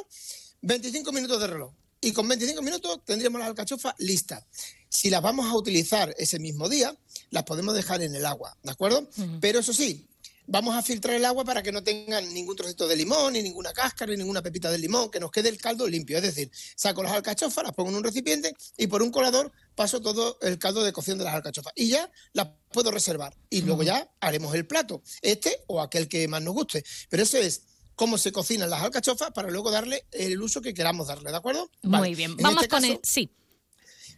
25 0.61 1.11
minutos 1.11 1.41
de 1.41 1.47
reloj. 1.47 1.73
Y 2.01 2.11
con 2.11 2.27
25 2.27 2.61
minutos 2.61 2.99
tendríamos 3.05 3.39
la 3.39 3.47
alcachofa 3.47 3.95
lista. 3.99 4.45
Si 4.89 5.09
las 5.09 5.21
vamos 5.21 5.47
a 5.47 5.55
utilizar 5.55 6.13
ese 6.17 6.39
mismo 6.39 6.69
día, 6.69 6.95
las 7.31 7.43
podemos 7.43 7.73
dejar 7.75 8.01
en 8.01 8.15
el 8.15 8.25
agua, 8.25 8.57
¿de 8.63 8.71
acuerdo? 8.71 9.09
Pero 9.41 9.59
eso 9.59 9.73
sí, 9.73 10.07
vamos 10.45 10.75
a 10.75 10.81
filtrar 10.81 11.15
el 11.15 11.25
agua 11.25 11.43
para 11.43 11.61
que 11.61 11.71
no 11.71 11.83
tengan 11.83 12.33
ningún 12.33 12.55
trocito 12.55 12.87
de 12.87 12.95
limón, 12.95 13.33
ni 13.33 13.43
ninguna 13.43 13.73
cáscara, 13.73 14.11
ni 14.11 14.17
ninguna 14.17 14.41
pepita 14.41 14.71
de 14.71 14.77
limón, 14.77 15.11
que 15.11 15.19
nos 15.19 15.31
quede 15.31 15.49
el 15.49 15.57
caldo 15.57 15.87
limpio. 15.87 16.17
Es 16.17 16.23
decir, 16.23 16.49
saco 16.75 17.03
las 17.03 17.11
alcachofas, 17.11 17.63
las 17.63 17.73
pongo 17.73 17.89
en 17.89 17.97
un 17.97 18.03
recipiente 18.03 18.55
y 18.77 18.87
por 18.87 19.03
un 19.03 19.11
colador 19.11 19.51
paso 19.75 20.01
todo 20.01 20.37
el 20.41 20.57
caldo 20.57 20.83
de 20.83 20.93
cocción 20.93 21.17
de 21.17 21.25
las 21.25 21.33
alcachofas 21.35 21.73
y 21.75 21.89
ya 21.89 22.09
las 22.33 22.47
puedo 22.71 22.91
reservar. 22.91 23.35
Y 23.49 23.61
luego 23.61 23.83
ya 23.83 24.09
haremos 24.19 24.55
el 24.55 24.65
plato, 24.65 25.01
este 25.21 25.63
o 25.67 25.81
aquel 25.81 26.07
que 26.07 26.27
más 26.27 26.41
nos 26.41 26.53
guste. 26.53 26.83
Pero 27.09 27.23
eso 27.23 27.37
es 27.37 27.63
cómo 27.97 28.17
se 28.17 28.31
cocinan 28.31 28.69
las 28.69 28.81
alcachofas 28.83 29.31
para 29.31 29.49
luego 29.49 29.71
darle 29.71 30.05
el 30.11 30.39
uso 30.41 30.61
que 30.61 30.73
queramos 30.73 31.07
darle, 31.07 31.31
¿de 31.31 31.35
acuerdo? 31.37 31.69
Muy 31.81 31.91
Vale. 31.91 32.15
bien, 32.15 32.31
En 32.31 32.37
vamos 32.37 32.63
este 32.63 32.69
con 32.69 32.81
caso- 32.81 32.93
el... 32.93 32.99
Sí, 33.03 33.29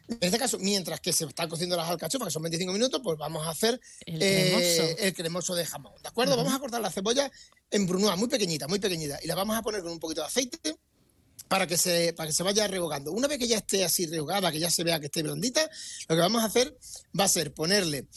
en 0.09 0.17
este 0.21 0.37
caso, 0.39 0.57
mientras 0.59 0.99
que 0.99 1.13
se 1.13 1.25
están 1.25 1.47
cociendo 1.47 1.77
las 1.77 1.87
alcachofas, 1.87 2.27
que 2.27 2.31
son 2.33 2.41
25 2.43 2.73
minutos, 2.73 2.99
pues 3.03 3.17
vamos 3.17 3.45
a 3.47 3.51
hacer 3.51 3.79
El 4.05 4.21
eh, 4.21 4.49
cremoso. 4.51 4.97
el 5.03 5.13
cremoso 5.13 5.55
de 5.55 5.65
jamón. 5.65 5.93
¿De 6.01 6.09
acuerdo? 6.09 6.35
Vamos 6.35 6.51
a 6.53 6.59
cortar 6.59 6.81
la 6.81 6.89
cebolla 6.91 7.31
en 7.71 7.85
brunoise, 7.87 8.17
muy 8.17 8.27
pequeñita, 8.27 8.67
muy 8.67 8.79
pequeñita. 8.79 9.19
Y 9.23 9.27
la 9.27 9.35
vamos 9.35 9.55
a 9.55 9.61
poner 9.61 9.81
con 9.81 9.91
un 9.91 9.99
poquito 9.99 10.21
de 10.21 10.27
aceite 10.27 10.75
para 11.47 11.67
que 11.67 11.77
se, 11.77 12.13
para 12.13 12.27
que 12.27 12.33
se 12.33 12.41
vaya 12.43 12.67
rehogando. 12.67 13.11
Una 13.11 13.27
vez 13.27 13.37
que 13.37 13.47
ya 13.47 13.57
esté 13.57 13.85
así 13.85 14.07
rehogada, 14.07 14.51
que 14.51 14.59
ya 14.59 14.69
se 14.71 14.83
vea 14.83 14.99
que 14.99 15.05
esté 15.05 15.21
blandita, 15.23 15.69
lo 16.07 16.15
que 16.15 16.21
vamos 16.21 16.41
a 16.41 16.45
hacer 16.45 16.75
va 17.17 17.25
a 17.25 17.29
ser 17.29 17.53
ponerle 17.53 18.07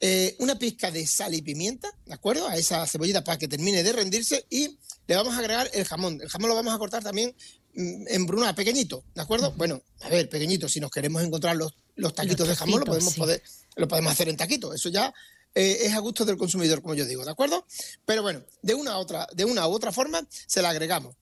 eh, 0.00 0.36
una 0.38 0.58
pizca 0.58 0.90
de 0.90 1.06
sal 1.06 1.34
y 1.34 1.42
pimienta, 1.42 1.90
¿de 2.06 2.14
acuerdo? 2.14 2.48
A 2.48 2.56
esa 2.56 2.86
cebollita 2.86 3.22
para 3.22 3.38
que 3.38 3.48
termine 3.48 3.82
de 3.82 3.92
rendirse 3.92 4.46
y 4.50 4.78
le 5.06 5.16
vamos 5.16 5.34
a 5.34 5.38
agregar 5.38 5.70
el 5.72 5.84
jamón. 5.84 6.20
El 6.20 6.28
jamón 6.28 6.48
lo 6.48 6.54
vamos 6.54 6.74
a 6.74 6.78
cortar 6.78 7.02
también 7.02 7.34
mm, 7.74 8.04
en 8.08 8.26
bruna, 8.26 8.54
pequeñito, 8.54 9.04
¿de 9.14 9.22
acuerdo? 9.22 9.52
Bueno, 9.56 9.82
a 10.02 10.08
ver, 10.08 10.28
pequeñito, 10.28 10.68
si 10.68 10.80
nos 10.80 10.90
queremos 10.90 11.22
encontrar 11.22 11.56
los, 11.56 11.74
los 11.96 12.14
taquitos 12.14 12.48
de 12.48 12.56
jamón, 12.56 12.80
lo 12.80 12.86
podemos, 12.86 13.14
sí. 13.14 13.20
poder, 13.20 13.42
lo 13.76 13.88
podemos 13.88 14.12
hacer 14.12 14.28
en 14.28 14.36
taquitos. 14.36 14.74
Eso 14.74 14.88
ya 14.88 15.12
eh, 15.54 15.78
es 15.82 15.92
a 15.92 15.98
gusto 16.00 16.24
del 16.24 16.36
consumidor, 16.36 16.82
como 16.82 16.94
yo 16.94 17.04
digo, 17.04 17.24
¿de 17.24 17.30
acuerdo? 17.30 17.66
Pero 18.04 18.22
bueno, 18.22 18.42
de 18.62 18.74
una, 18.74 18.92
a 18.92 18.98
otra, 18.98 19.28
de 19.32 19.44
una 19.44 19.66
u 19.68 19.72
otra 19.72 19.92
forma 19.92 20.26
se 20.30 20.62
la 20.62 20.70
agregamos. 20.70 21.14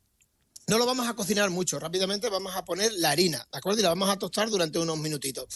No 0.68 0.78
lo 0.78 0.86
vamos 0.86 1.08
a 1.08 1.14
cocinar 1.14 1.50
mucho, 1.50 1.78
rápidamente 1.80 2.28
vamos 2.28 2.54
a 2.54 2.64
poner 2.64 2.92
la 2.94 3.10
harina, 3.10 3.38
¿de 3.50 3.58
acuerdo? 3.58 3.80
Y 3.80 3.82
la 3.82 3.88
vamos 3.88 4.08
a 4.08 4.16
tostar 4.16 4.48
durante 4.48 4.78
unos 4.78 4.96
minutitos. 4.96 5.46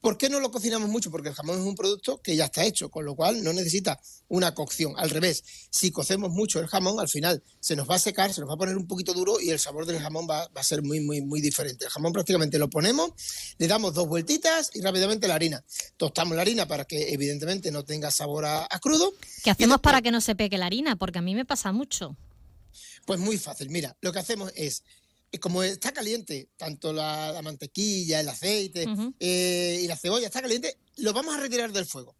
¿Por 0.00 0.18
qué 0.18 0.28
no 0.28 0.40
lo 0.40 0.50
cocinamos 0.50 0.88
mucho? 0.88 1.10
Porque 1.10 1.28
el 1.28 1.34
jamón 1.34 1.60
es 1.60 1.64
un 1.64 1.76
producto 1.76 2.20
que 2.20 2.34
ya 2.34 2.46
está 2.46 2.64
hecho, 2.64 2.90
con 2.90 3.04
lo 3.04 3.14
cual 3.14 3.44
no 3.44 3.52
necesita 3.52 4.00
una 4.28 4.54
cocción. 4.54 4.94
Al 4.96 5.10
revés, 5.10 5.44
si 5.70 5.92
cocemos 5.92 6.30
mucho 6.32 6.58
el 6.58 6.66
jamón, 6.66 6.98
al 6.98 7.08
final 7.08 7.42
se 7.60 7.76
nos 7.76 7.88
va 7.88 7.94
a 7.94 7.98
secar, 8.00 8.32
se 8.34 8.40
nos 8.40 8.50
va 8.50 8.54
a 8.54 8.58
poner 8.58 8.76
un 8.76 8.88
poquito 8.88 9.14
duro 9.14 9.40
y 9.40 9.50
el 9.50 9.60
sabor 9.60 9.86
del 9.86 10.00
jamón 10.00 10.26
va, 10.28 10.48
va 10.48 10.60
a 10.60 10.64
ser 10.64 10.82
muy, 10.82 10.98
muy, 10.98 11.20
muy 11.20 11.40
diferente. 11.40 11.84
El 11.84 11.90
jamón 11.92 12.12
prácticamente 12.12 12.58
lo 12.58 12.68
ponemos, 12.68 13.12
le 13.58 13.68
damos 13.68 13.94
dos 13.94 14.08
vueltitas 14.08 14.70
y 14.74 14.80
rápidamente 14.80 15.28
la 15.28 15.36
harina. 15.36 15.64
Tostamos 15.96 16.34
la 16.34 16.42
harina 16.42 16.66
para 16.66 16.84
que 16.84 17.14
evidentemente 17.14 17.70
no 17.70 17.84
tenga 17.84 18.10
sabor 18.10 18.44
a, 18.44 18.66
a 18.68 18.78
crudo. 18.80 19.14
¿qué 19.44 19.50
hacemos 19.50 19.80
para 19.80 20.02
que 20.02 20.10
no 20.10 20.20
se 20.20 20.34
pegue 20.34 20.58
la 20.58 20.66
harina? 20.66 20.96
Porque 20.96 21.20
a 21.20 21.22
mí 21.22 21.36
me 21.36 21.44
pasa 21.44 21.70
mucho. 21.70 22.16
Pues 23.06 23.18
muy 23.18 23.38
fácil. 23.38 23.70
Mira, 23.70 23.96
lo 24.02 24.12
que 24.12 24.18
hacemos 24.18 24.52
es, 24.54 24.82
eh, 25.32 25.38
como 25.38 25.62
está 25.62 25.92
caliente, 25.92 26.50
tanto 26.58 26.92
la, 26.92 27.32
la 27.32 27.40
mantequilla, 27.40 28.20
el 28.20 28.28
aceite 28.28 28.86
eh, 29.18 29.80
y 29.82 29.86
la 29.86 29.96
cebolla 29.96 30.26
está 30.26 30.42
caliente, 30.42 30.76
lo 30.96 31.14
vamos 31.14 31.34
a 31.34 31.40
retirar 31.40 31.72
del 31.72 31.86
fuego. 31.86 32.14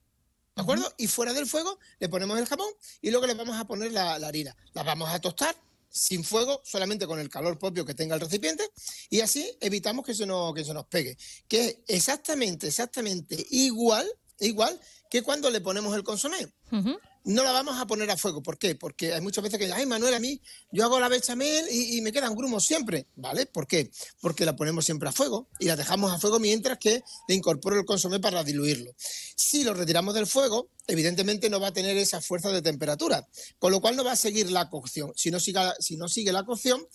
¿De 0.54 0.62
acuerdo? 0.62 0.90
Y 0.96 1.06
fuera 1.06 1.34
del 1.34 1.46
fuego 1.46 1.78
le 1.98 2.08
ponemos 2.08 2.38
el 2.38 2.46
jamón 2.46 2.70
y 3.02 3.10
luego 3.10 3.26
le 3.26 3.34
vamos 3.34 3.56
a 3.56 3.66
poner 3.66 3.92
la, 3.92 4.18
la 4.18 4.28
harina. 4.28 4.56
La 4.72 4.82
vamos 4.84 5.10
a 5.10 5.20
tostar 5.20 5.54
sin 5.90 6.24
fuego, 6.24 6.60
solamente 6.64 7.06
con 7.06 7.18
el 7.18 7.28
calor 7.28 7.58
propio 7.58 7.84
que 7.84 7.94
tenga 7.94 8.14
el 8.14 8.20
recipiente, 8.20 8.68
y 9.08 9.20
así 9.20 9.50
evitamos 9.60 10.04
que 10.04 10.14
se 10.14 10.26
nos, 10.26 10.54
que 10.54 10.64
se 10.64 10.74
nos 10.74 10.86
pegue. 10.86 11.16
Que 11.48 11.66
es 11.66 11.78
exactamente, 11.88 12.68
exactamente 12.68 13.46
igual, 13.50 14.06
igual 14.40 14.78
que 15.10 15.22
cuando 15.22 15.50
le 15.50 15.60
ponemos 15.60 15.96
el 15.96 16.04
consomé 16.04 16.52
Ujú. 16.70 16.98
No 17.26 17.42
la 17.42 17.50
vamos 17.52 17.78
a 17.78 17.86
poner 17.86 18.08
a 18.10 18.16
fuego. 18.16 18.42
¿Por 18.42 18.56
qué? 18.56 18.76
Porque 18.76 19.12
hay 19.12 19.20
muchas 19.20 19.42
veces 19.42 19.58
que, 19.58 19.70
ay, 19.72 19.84
Manuel, 19.84 20.14
a 20.14 20.20
mí 20.20 20.40
yo 20.70 20.84
hago 20.84 21.00
la 21.00 21.08
bechamel 21.08 21.66
y, 21.70 21.98
y 21.98 22.00
me 22.00 22.12
quedan 22.12 22.34
grumos 22.36 22.64
siempre. 22.64 23.08
¿Vale? 23.16 23.46
¿Por 23.46 23.66
qué? 23.66 23.90
Porque 24.20 24.44
la 24.44 24.54
ponemos 24.54 24.84
siempre 24.84 25.08
a 25.08 25.12
fuego 25.12 25.48
y 25.58 25.66
la 25.66 25.74
dejamos 25.74 26.12
a 26.12 26.18
fuego 26.18 26.38
mientras 26.38 26.78
que 26.78 27.02
le 27.28 27.34
incorporo 27.34 27.78
el 27.78 27.84
consomé 27.84 28.20
para 28.20 28.44
diluirlo. 28.44 28.94
Si 28.98 29.64
lo 29.64 29.74
retiramos 29.74 30.14
del 30.14 30.28
fuego, 30.28 30.70
evidentemente 30.86 31.50
no 31.50 31.58
va 31.58 31.68
a 31.68 31.72
tener 31.72 31.96
esa 31.96 32.20
fuerza 32.20 32.52
de 32.52 32.62
temperatura, 32.62 33.28
con 33.58 33.72
lo 33.72 33.80
cual 33.80 33.96
no 33.96 34.04
va 34.04 34.12
a 34.12 34.16
seguir 34.16 34.50
la 34.52 34.70
cocción. 34.70 35.12
Si 35.16 35.32
no, 35.32 35.40
si 35.40 35.96
no 35.96 36.08
sigue 36.08 36.32
la 36.32 36.44
cocción, 36.44 36.86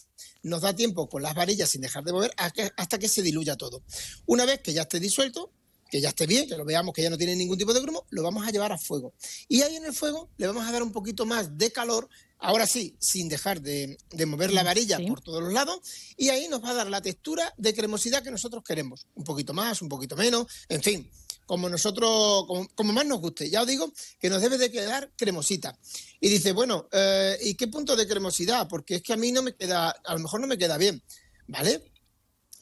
nos 0.43 0.61
da 0.61 0.73
tiempo 0.73 1.09
con 1.09 1.23
las 1.23 1.35
varillas 1.35 1.69
sin 1.69 1.81
dejar 1.81 2.03
de 2.03 2.13
mover 2.13 2.33
hasta 2.37 2.97
que 2.97 3.09
se 3.09 3.21
diluya 3.21 3.57
todo. 3.57 3.83
Una 4.25 4.45
vez 4.45 4.61
que 4.61 4.73
ya 4.73 4.83
esté 4.83 4.99
disuelto, 5.01 5.51
que 5.91 5.99
ya 5.99 6.09
esté 6.09 6.25
bien, 6.25 6.47
que 6.47 6.55
lo 6.55 6.63
veamos 6.63 6.95
que 6.95 7.03
ya 7.03 7.09
no 7.09 7.17
tiene 7.17 7.35
ningún 7.35 7.57
tipo 7.57 7.73
de 7.73 7.81
grumo, 7.81 8.05
lo 8.09 8.23
vamos 8.23 8.47
a 8.47 8.51
llevar 8.51 8.71
a 8.71 8.77
fuego. 8.77 9.13
Y 9.49 9.61
ahí 9.61 9.75
en 9.75 9.83
el 9.83 9.93
fuego 9.93 10.29
le 10.37 10.47
vamos 10.47 10.65
a 10.65 10.71
dar 10.71 10.81
un 10.81 10.93
poquito 10.93 11.25
más 11.25 11.57
de 11.57 11.71
calor, 11.71 12.07
ahora 12.39 12.65
sí, 12.65 12.95
sin 12.97 13.27
dejar 13.27 13.61
de, 13.61 13.97
de 14.09 14.25
mover 14.25 14.53
la 14.53 14.63
varilla 14.63 14.99
por 15.05 15.21
todos 15.21 15.43
los 15.43 15.51
lados, 15.51 15.81
y 16.15 16.29
ahí 16.29 16.47
nos 16.47 16.63
va 16.63 16.69
a 16.69 16.75
dar 16.75 16.89
la 16.89 17.01
textura 17.01 17.53
de 17.57 17.73
cremosidad 17.73 18.23
que 18.23 18.31
nosotros 18.31 18.63
queremos. 18.63 19.05
Un 19.15 19.25
poquito 19.25 19.53
más, 19.53 19.81
un 19.81 19.89
poquito 19.89 20.15
menos, 20.15 20.47
en 20.69 20.81
fin, 20.81 21.11
como 21.45 21.67
nosotros, 21.67 22.45
como, 22.47 22.69
como 22.69 22.93
más 22.93 23.05
nos 23.05 23.19
guste. 23.19 23.49
Ya 23.49 23.61
os 23.61 23.67
digo 23.67 23.91
que 24.17 24.29
nos 24.29 24.41
debe 24.41 24.57
de 24.57 24.71
quedar 24.71 25.11
cremosita. 25.17 25.77
Y 26.21 26.29
dice, 26.29 26.53
bueno, 26.53 26.87
eh, 26.93 27.37
¿y 27.41 27.55
qué 27.55 27.67
punto 27.67 27.97
de 27.97 28.07
cremosidad? 28.07 28.69
Porque 28.69 28.95
es 28.95 29.01
que 29.01 29.11
a 29.11 29.17
mí 29.17 29.33
no 29.33 29.41
me 29.41 29.53
queda, 29.53 29.89
a 29.89 30.13
lo 30.13 30.19
mejor 30.21 30.39
no 30.39 30.47
me 30.47 30.57
queda 30.57 30.77
bien, 30.77 31.03
¿vale? 31.47 31.91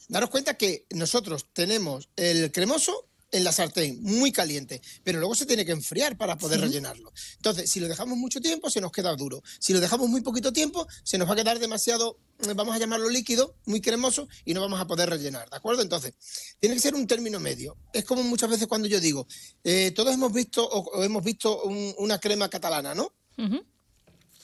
Daros 0.07 0.31
cuenta 0.31 0.57
que 0.57 0.87
nosotros 0.89 1.45
tenemos 1.53 2.09
el 2.15 2.51
cremoso 2.51 3.08
en 3.31 3.43
la 3.43 3.51
sartén, 3.51 4.01
muy 4.01 4.31
caliente, 4.31 4.81
pero 5.03 5.19
luego 5.19 5.35
se 5.35 5.45
tiene 5.45 5.65
que 5.65 5.71
enfriar 5.71 6.17
para 6.17 6.37
poder 6.37 6.59
Sí. 6.59 6.65
rellenarlo. 6.65 7.11
Entonces, 7.35 7.69
si 7.69 7.79
lo 7.79 7.87
dejamos 7.87 8.17
mucho 8.17 8.41
tiempo, 8.41 8.69
se 8.69 8.81
nos 8.81 8.91
queda 8.91 9.15
duro. 9.15 9.43
Si 9.59 9.71
lo 9.73 9.79
dejamos 9.79 10.09
muy 10.09 10.21
poquito 10.21 10.51
tiempo, 10.51 10.87
se 11.03 11.17
nos 11.17 11.27
va 11.29 11.33
a 11.33 11.35
quedar 11.35 11.59
demasiado, 11.59 12.17
eh, 12.47 12.53
vamos 12.55 12.75
a 12.75 12.79
llamarlo 12.79 13.09
líquido, 13.09 13.55
muy 13.65 13.81
cremoso, 13.81 14.27
y 14.45 14.53
no 14.53 14.61
vamos 14.61 14.79
a 14.79 14.87
poder 14.87 15.09
rellenar, 15.09 15.49
¿de 15.49 15.57
acuerdo? 15.57 15.81
Entonces, 15.83 16.13
tiene 16.59 16.75
que 16.75 16.81
ser 16.81 16.95
un 16.95 17.05
término 17.05 17.39
medio. 17.39 17.77
Es 17.93 18.03
como 18.05 18.23
muchas 18.23 18.49
veces 18.49 18.67
cuando 18.67 18.87
yo 18.87 18.99
digo, 18.99 19.27
eh, 19.63 19.91
todos 19.91 20.13
hemos 20.13 20.33
visto 20.33 20.67
o, 20.67 20.79
o 20.99 21.03
hemos 21.03 21.23
visto 21.23 21.63
un- 21.63 21.93
una 21.99 22.19
crema 22.19 22.49
catalana, 22.49 22.95
¿no? 22.95 23.13
Ujú. 23.37 23.63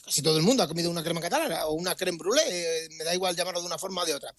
Casi 0.06 0.22
todo 0.22 0.36
el 0.36 0.44
mundo 0.44 0.62
ha 0.62 0.68
comido 0.68 0.88
una 0.88 1.02
crema 1.02 1.20
catalana 1.20 1.66
o 1.66 1.72
una 1.72 1.96
creme 1.96 2.16
brûlée, 2.16 2.44
eh, 2.46 2.88
me 2.96 3.02
da 3.02 3.12
igual 3.12 3.34
llamarlo 3.34 3.60
de 3.60 3.66
una 3.66 3.76
forma 3.76 4.02
o 4.02 4.06
de 4.06 4.14
otra. 4.14 4.32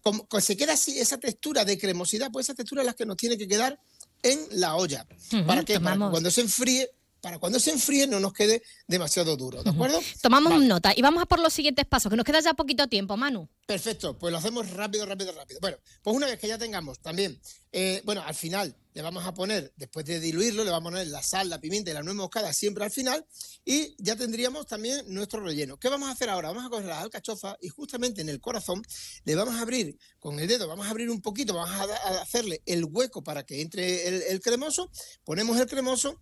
Como, 0.00 0.26
se 0.40 0.56
queda 0.56 0.72
así 0.72 0.98
esa 0.98 1.18
textura 1.18 1.62
de 1.62 1.76
cremosidad, 1.76 2.30
pues 2.32 2.46
esa 2.46 2.54
textura 2.54 2.80
es 2.80 2.86
la 2.86 2.94
que 2.94 3.04
nos 3.04 3.18
tiene 3.18 3.36
que 3.36 3.46
quedar 3.46 3.78
en 4.22 4.46
la 4.52 4.76
olla. 4.76 5.06
Ujú, 5.30 5.44
¿Para 5.44 5.62
que 5.62 5.78
cuando 5.78 6.30
se 6.30 6.40
enfríe, 6.40 6.90
para 7.20 7.38
cuando 7.38 7.60
se 7.60 7.70
enfríe 7.70 8.06
no 8.06 8.20
nos 8.20 8.32
quede 8.32 8.62
demasiado 8.86 9.36
duro, 9.36 9.62
¿de 9.62 9.70
acuerdo? 9.70 10.00
Tomamos 10.20 10.62
nota 10.62 10.92
y 10.96 11.02
vamos 11.02 11.22
a 11.22 11.26
por 11.26 11.38
los 11.38 11.52
siguientes 11.52 11.86
pasos, 11.86 12.10
que 12.10 12.16
nos 12.16 12.24
queda 12.24 12.40
ya 12.40 12.54
poquito 12.54 12.88
tiempo, 12.88 13.16
Manu. 13.16 13.48
Perfecto, 13.66 14.18
pues 14.18 14.32
lo 14.32 14.38
hacemos 14.38 14.68
rápido, 14.70 15.06
rápido, 15.06 15.32
rápido. 15.32 15.60
Bueno, 15.60 15.76
pues 16.02 16.16
una 16.16 16.26
vez 16.26 16.38
que 16.38 16.48
ya 16.48 16.58
tengamos 16.58 16.98
también, 17.00 17.40
eh, 17.72 18.02
bueno, 18.04 18.22
al 18.22 18.34
final 18.34 18.76
le 18.92 19.02
vamos 19.02 19.24
a 19.24 19.32
poner, 19.32 19.72
después 19.76 20.04
de 20.04 20.18
diluirlo, 20.18 20.64
le 20.64 20.70
vamos 20.70 20.88
a 20.88 20.92
poner 20.92 21.06
la 21.06 21.22
sal, 21.22 21.48
la 21.48 21.60
pimienta 21.60 21.90
y 21.90 21.94
la 21.94 22.02
nuez 22.02 22.16
moscada 22.16 22.52
siempre 22.52 22.84
al 22.84 22.90
final 22.90 23.24
y 23.64 23.94
ya 24.02 24.16
tendríamos 24.16 24.66
también 24.66 25.04
nuestro 25.06 25.40
relleno. 25.40 25.78
¿Qué 25.78 25.88
vamos 25.88 26.08
a 26.08 26.12
hacer 26.12 26.28
ahora? 26.28 26.48
Vamos 26.48 26.66
a 26.66 26.70
coger 26.70 26.86
las 26.86 27.02
alcachofas 27.02 27.56
y 27.60 27.68
justamente 27.68 28.20
en 28.20 28.28
el 28.28 28.40
corazón 28.40 28.82
le 29.24 29.34
vamos 29.36 29.54
a 29.54 29.60
abrir 29.60 29.96
con 30.18 30.38
el 30.40 30.48
dedo, 30.48 30.66
vamos 30.66 30.86
a 30.86 30.90
abrir 30.90 31.10
un 31.10 31.22
poquito, 31.22 31.54
vamos 31.54 31.70
a, 31.70 32.20
hacerle 32.20 32.62
el 32.66 32.84
hueco 32.84 33.22
para 33.22 33.44
que 33.44 33.60
entre 33.60 34.08
el, 34.08 34.22
el 34.22 34.40
cremoso, 34.40 34.90
ponemos 35.24 35.58
el 35.60 35.66
cremoso 35.66 36.20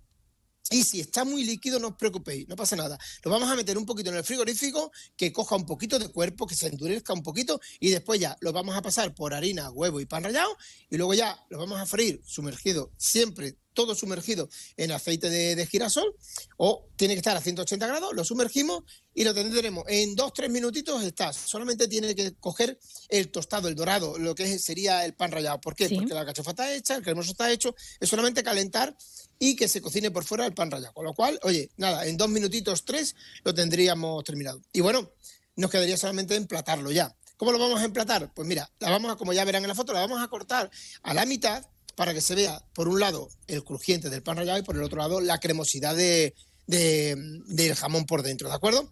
y 0.70 0.82
si 0.84 1.00
está 1.00 1.24
muy 1.24 1.44
líquido, 1.44 1.78
no 1.78 1.88
os 1.88 1.96
preocupéis, 1.96 2.46
no 2.48 2.56
pasa 2.56 2.76
nada. 2.76 2.98
Lo 3.22 3.30
vamos 3.30 3.50
a 3.50 3.56
meter 3.56 3.78
un 3.78 3.86
poquito 3.86 4.10
en 4.10 4.16
el 4.16 4.24
frigorífico, 4.24 4.92
que 5.16 5.32
coja 5.32 5.56
un 5.56 5.66
poquito 5.66 5.98
de 5.98 6.08
cuerpo, 6.08 6.46
que 6.46 6.54
se 6.54 6.66
endurezca 6.66 7.12
un 7.12 7.22
poquito, 7.22 7.60
y 7.80 7.90
después 7.90 8.20
ya 8.20 8.36
lo 8.40 8.52
vamos 8.52 8.76
a 8.76 8.82
pasar 8.82 9.14
por 9.14 9.34
harina, 9.34 9.70
huevo 9.70 10.00
y 10.00 10.06
pan 10.06 10.24
rallado, 10.24 10.56
y 10.90 10.96
luego 10.96 11.14
ya 11.14 11.42
lo 11.48 11.58
vamos 11.58 11.80
a 11.80 11.86
freír 11.86 12.20
sumergido, 12.24 12.92
siempre 12.96 13.56
todo 13.78 13.94
sumergido 13.94 14.48
en 14.76 14.90
aceite 14.90 15.30
de, 15.30 15.54
de 15.54 15.64
girasol, 15.64 16.12
o 16.56 16.88
tiene 16.96 17.14
que 17.14 17.18
estar 17.18 17.36
a 17.36 17.40
180 17.40 17.86
grados, 17.86 18.12
lo 18.12 18.24
sumergimos 18.24 18.82
y 19.14 19.22
lo 19.22 19.32
tendremos 19.32 19.84
en 19.86 20.16
dos, 20.16 20.32
tres 20.32 20.50
minutitos 20.50 21.00
está. 21.04 21.32
Solamente 21.32 21.86
tiene 21.86 22.12
que 22.16 22.34
coger 22.40 22.76
el 23.08 23.30
tostado, 23.30 23.68
el 23.68 23.76
dorado, 23.76 24.18
lo 24.18 24.34
que 24.34 24.58
sería 24.58 25.04
el 25.04 25.14
pan 25.14 25.30
rallado. 25.30 25.60
¿Por 25.60 25.76
qué? 25.76 25.86
Sí. 25.86 25.94
Porque 25.94 26.12
la 26.12 26.26
cachofa 26.26 26.50
está 26.50 26.74
hecha, 26.74 26.96
el 26.96 27.04
cremoso 27.04 27.30
está 27.30 27.52
hecho, 27.52 27.72
es 28.00 28.08
solamente 28.08 28.42
calentar 28.42 28.96
y 29.38 29.54
que 29.54 29.68
se 29.68 29.80
cocine 29.80 30.10
por 30.10 30.24
fuera 30.24 30.44
el 30.44 30.54
pan 30.54 30.72
rallado. 30.72 30.92
Con 30.92 31.04
lo 31.04 31.14
cual, 31.14 31.38
oye, 31.44 31.70
nada, 31.76 32.04
en 32.04 32.16
dos 32.16 32.28
minutitos, 32.28 32.84
tres, 32.84 33.14
lo 33.44 33.54
tendríamos 33.54 34.24
terminado. 34.24 34.60
Y 34.72 34.80
bueno, 34.80 35.12
nos 35.54 35.70
quedaría 35.70 35.96
solamente 35.96 36.34
emplatarlo 36.34 36.90
ya. 36.90 37.14
¿Cómo 37.36 37.52
lo 37.52 37.60
vamos 37.60 37.80
a 37.80 37.84
emplatar? 37.84 38.34
Pues 38.34 38.48
mira, 38.48 38.68
la 38.80 38.90
vamos 38.90 39.12
a, 39.12 39.14
como 39.14 39.32
ya 39.32 39.44
verán 39.44 39.62
en 39.62 39.68
la 39.68 39.76
foto, 39.76 39.92
la 39.92 40.00
vamos 40.00 40.20
a 40.20 40.26
cortar 40.26 40.68
a 41.04 41.14
la 41.14 41.24
mitad 41.24 41.64
para 41.98 42.14
que 42.14 42.20
se 42.20 42.36
vea, 42.36 42.62
por 42.74 42.86
un 42.86 43.00
lado, 43.00 43.28
el 43.48 43.64
crujiente 43.64 44.08
del 44.08 44.22
pan 44.22 44.36
rallado 44.36 44.56
y 44.60 44.62
por 44.62 44.76
el 44.76 44.84
otro 44.84 44.98
lado, 44.98 45.20
la 45.20 45.38
cremosidad 45.40 45.96
de, 45.96 46.32
de- 46.68 47.16
del 47.48 47.74
jamón 47.74 48.06
por 48.06 48.22
dentro, 48.22 48.48
¿de 48.48 48.54
acuerdo? 48.54 48.88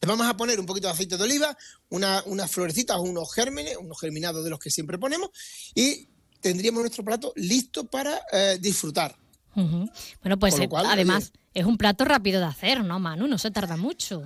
Le 0.00 0.08
vamos 0.08 0.26
a 0.26 0.36
poner 0.36 0.58
un 0.58 0.66
poquito 0.66 0.88
de 0.88 0.92
aceite 0.92 1.16
de 1.16 1.22
oliva, 1.22 1.56
una- 1.88 2.20
unas 2.26 2.50
florecitas 2.50 2.98
unos 2.98 3.32
gérmenes, 3.32 3.76
unos 3.76 4.00
germinados 4.00 4.42
de 4.42 4.50
los 4.50 4.58
que 4.58 4.70
siempre 4.72 4.98
ponemos, 4.98 5.30
y 5.76 6.08
tendríamos 6.40 6.80
nuestro 6.82 7.04
plato 7.04 7.32
listo 7.36 7.84
para 7.84 8.20
eh, 8.32 8.58
disfrutar. 8.60 9.14
Bueno, 9.54 10.36
pues 10.40 10.58
eh, 10.58 10.68
cual, 10.68 10.86
además 10.86 11.30
es 11.54 11.64
un 11.64 11.78
plato 11.78 12.04
rápido 12.04 12.40
de 12.40 12.46
hacer, 12.46 12.82
¿no, 12.82 12.98
Manu? 12.98 13.28
No 13.28 13.38
se 13.38 13.52
tarda 13.52 13.76
mucho. 13.76 14.24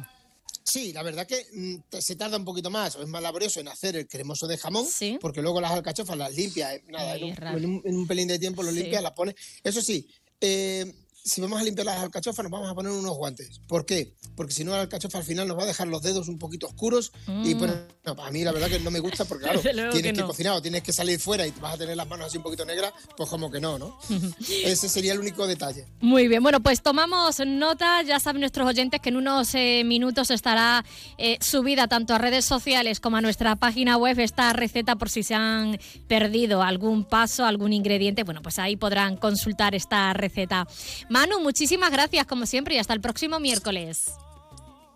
Sí, 0.67 0.93
la 0.93 1.05
verdad 1.05 1.27
que 1.29 1.47
mm, 1.53 1.77
se 2.01 2.17
tarda 2.17 2.37
un 2.37 2.45
poquito 2.45 2.71
más 2.71 2.97
o 2.97 3.03
es 3.03 3.09
más 3.09 3.23
laborioso 3.23 3.61
en 3.61 3.69
hacer 3.69 3.95
el 3.97 4.09
cremoso 4.09 4.49
de 4.49 4.59
jamón, 4.59 4.85
porque 5.21 5.41
luego 5.41 5.61
las 5.61 5.71
alcachofas 5.71 6.17
las 6.19 6.35
limpias, 6.35 6.75
eh, 6.75 6.85
nada, 6.89 7.17
en 7.17 7.25
un, 7.25 7.31
en, 7.31 7.65
un, 7.65 7.83
en 7.85 7.97
un, 7.97 8.07
pelín 8.07 8.27
de 8.27 8.39
tiempo 8.39 8.65
lo 8.65 8.73
limpias, 8.73 9.01
las 9.01 9.13
pones. 9.13 9.37
Eso 9.63 9.81
sí, 9.81 10.09
eh, 10.41 10.93
si 11.27 11.41
vamos 11.41 11.61
a 11.61 11.65
limpiar 11.65 11.87
las 11.87 11.99
alcachofas, 11.99 12.45
nos 12.45 12.53
vamos 12.53 12.71
a 12.71 12.75
poner 12.75 12.93
unos 12.93 13.17
guantes. 13.17 13.61
¿Por 13.67 13.85
qué? 13.85 14.15
Porque 14.37 14.53
si 14.53 14.63
no, 14.63 14.71
la 14.73 14.83
alcachofa 14.83 15.19
al 15.19 15.25
final 15.25 15.49
nos 15.49 15.59
va 15.59 15.65
a 15.65 15.67
dejar 15.67 15.89
los 15.89 16.01
dedos 16.01 16.29
un 16.29 16.39
poquito 16.39 16.69
oscuros. 16.69 17.13
Y 17.43 17.55
bueno, 17.55 17.75
no, 18.05 18.13
a 18.13 18.31
mí 18.31 18.45
la 18.45 18.53
verdad 18.53 18.69
que 18.69 18.79
no 18.79 18.93
me 18.93 19.01
gusta 19.01 19.25
porque, 19.25 19.45
claro, 19.45 19.61
tienes 19.91 20.13
que, 20.13 20.23
cocinar 20.23 20.55
o 20.55 20.63
tienes 20.63 20.85
que 20.85 20.93
salir 20.93 21.19
fuera 21.19 21.45
y 21.45 21.51
vas 21.61 21.75
a 21.75 21.79
tener 21.79 21.97
las 21.97 22.07
manos 22.07 22.29
así 22.29 22.37
un 22.37 22.45
poquito 22.45 22.65
negras, 22.65 22.93
pues 23.17 23.29
como 23.29 23.51
que 23.51 23.61
no, 23.61 23.77
¿no? 23.77 23.99
Ese 24.65 24.89
sería 24.89 25.15
el 25.15 25.19
único 25.19 25.49
detalle. 25.49 25.85
Muy 26.01 26.29
bien, 26.29 26.43
bueno, 26.45 26.61
pues 26.61 26.81
tomamos 26.81 27.41
nota. 27.45 28.03
Ya 28.03 28.21
saben 28.21 28.41
nuestros 28.41 28.69
oyentes 28.69 29.01
que 29.01 29.09
en 29.09 29.17
unos 29.17 29.53
eh, 29.57 29.83
minutos 29.85 30.31
estará 30.31 30.85
eh, 31.19 31.39
subida 31.41 31.89
tanto 31.89 32.15
a 32.15 32.19
redes 32.19 32.45
sociales 32.45 33.01
como 33.01 33.17
a 33.17 33.21
nuestra 33.21 33.57
página 33.57 33.97
web 33.97 34.21
esta 34.21 34.53
receta 34.53 34.95
por 34.95 35.11
si 35.11 35.25
se 35.25 35.35
han 35.35 35.79
perdido 36.07 36.63
algún 36.63 37.05
paso, 37.05 37.45
algún 37.45 37.73
ingrediente. 37.73 38.23
Bueno, 38.23 38.43
pues 38.43 38.61
ahí 38.61 38.77
podrán 38.77 39.17
consultar 39.17 39.75
esta 39.75 40.13
receta. 40.13 40.69
Manu, 41.17 41.41
muchísimas 41.41 41.91
gracias 41.91 42.27
como 42.27 42.45
siempre 42.45 42.75
y 42.75 42.79
hasta 42.79 42.93
el 42.93 43.01
próximo 43.01 43.41
miércoles. 43.41 44.13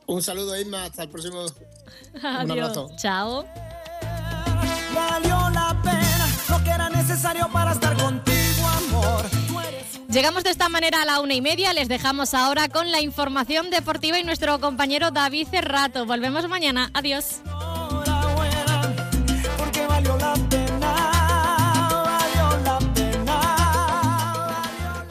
Un 0.06 0.22
saludo, 0.22 0.54
Isma. 0.60 0.84
Hasta 0.84 1.04
el 1.04 1.08
próximo. 1.08 1.46
Adiós. 2.22 2.94
Chao. 2.96 3.46
Valió 4.94 5.48
la 5.48 5.80
pena 5.82 6.28
lo 6.50 6.62
que 6.62 6.68
era 6.68 6.90
necesario 6.90 7.48
para 7.50 7.72
estar 7.72 7.96
contigo, 7.96 8.68
amor. 8.68 9.24
Llegamos 10.10 10.44
de 10.44 10.50
esta 10.50 10.68
manera 10.68 11.00
a 11.00 11.04
la 11.06 11.20
una 11.20 11.32
y 11.32 11.40
media. 11.40 11.72
Les 11.72 11.88
dejamos 11.88 12.34
ahora 12.34 12.68
con 12.68 12.90
la 12.90 13.00
información 13.00 13.70
deportiva 13.70 14.18
y 14.18 14.22
nuestro 14.22 14.60
compañero 14.60 15.10
David 15.10 15.48
Cerrato. 15.50 16.04
Volvemos 16.04 16.46
mañana. 16.50 16.90
Adiós. 16.92 17.40
Porque 19.56 19.86
valió 19.86 20.18
la 20.18 20.34
pena. 20.50 20.69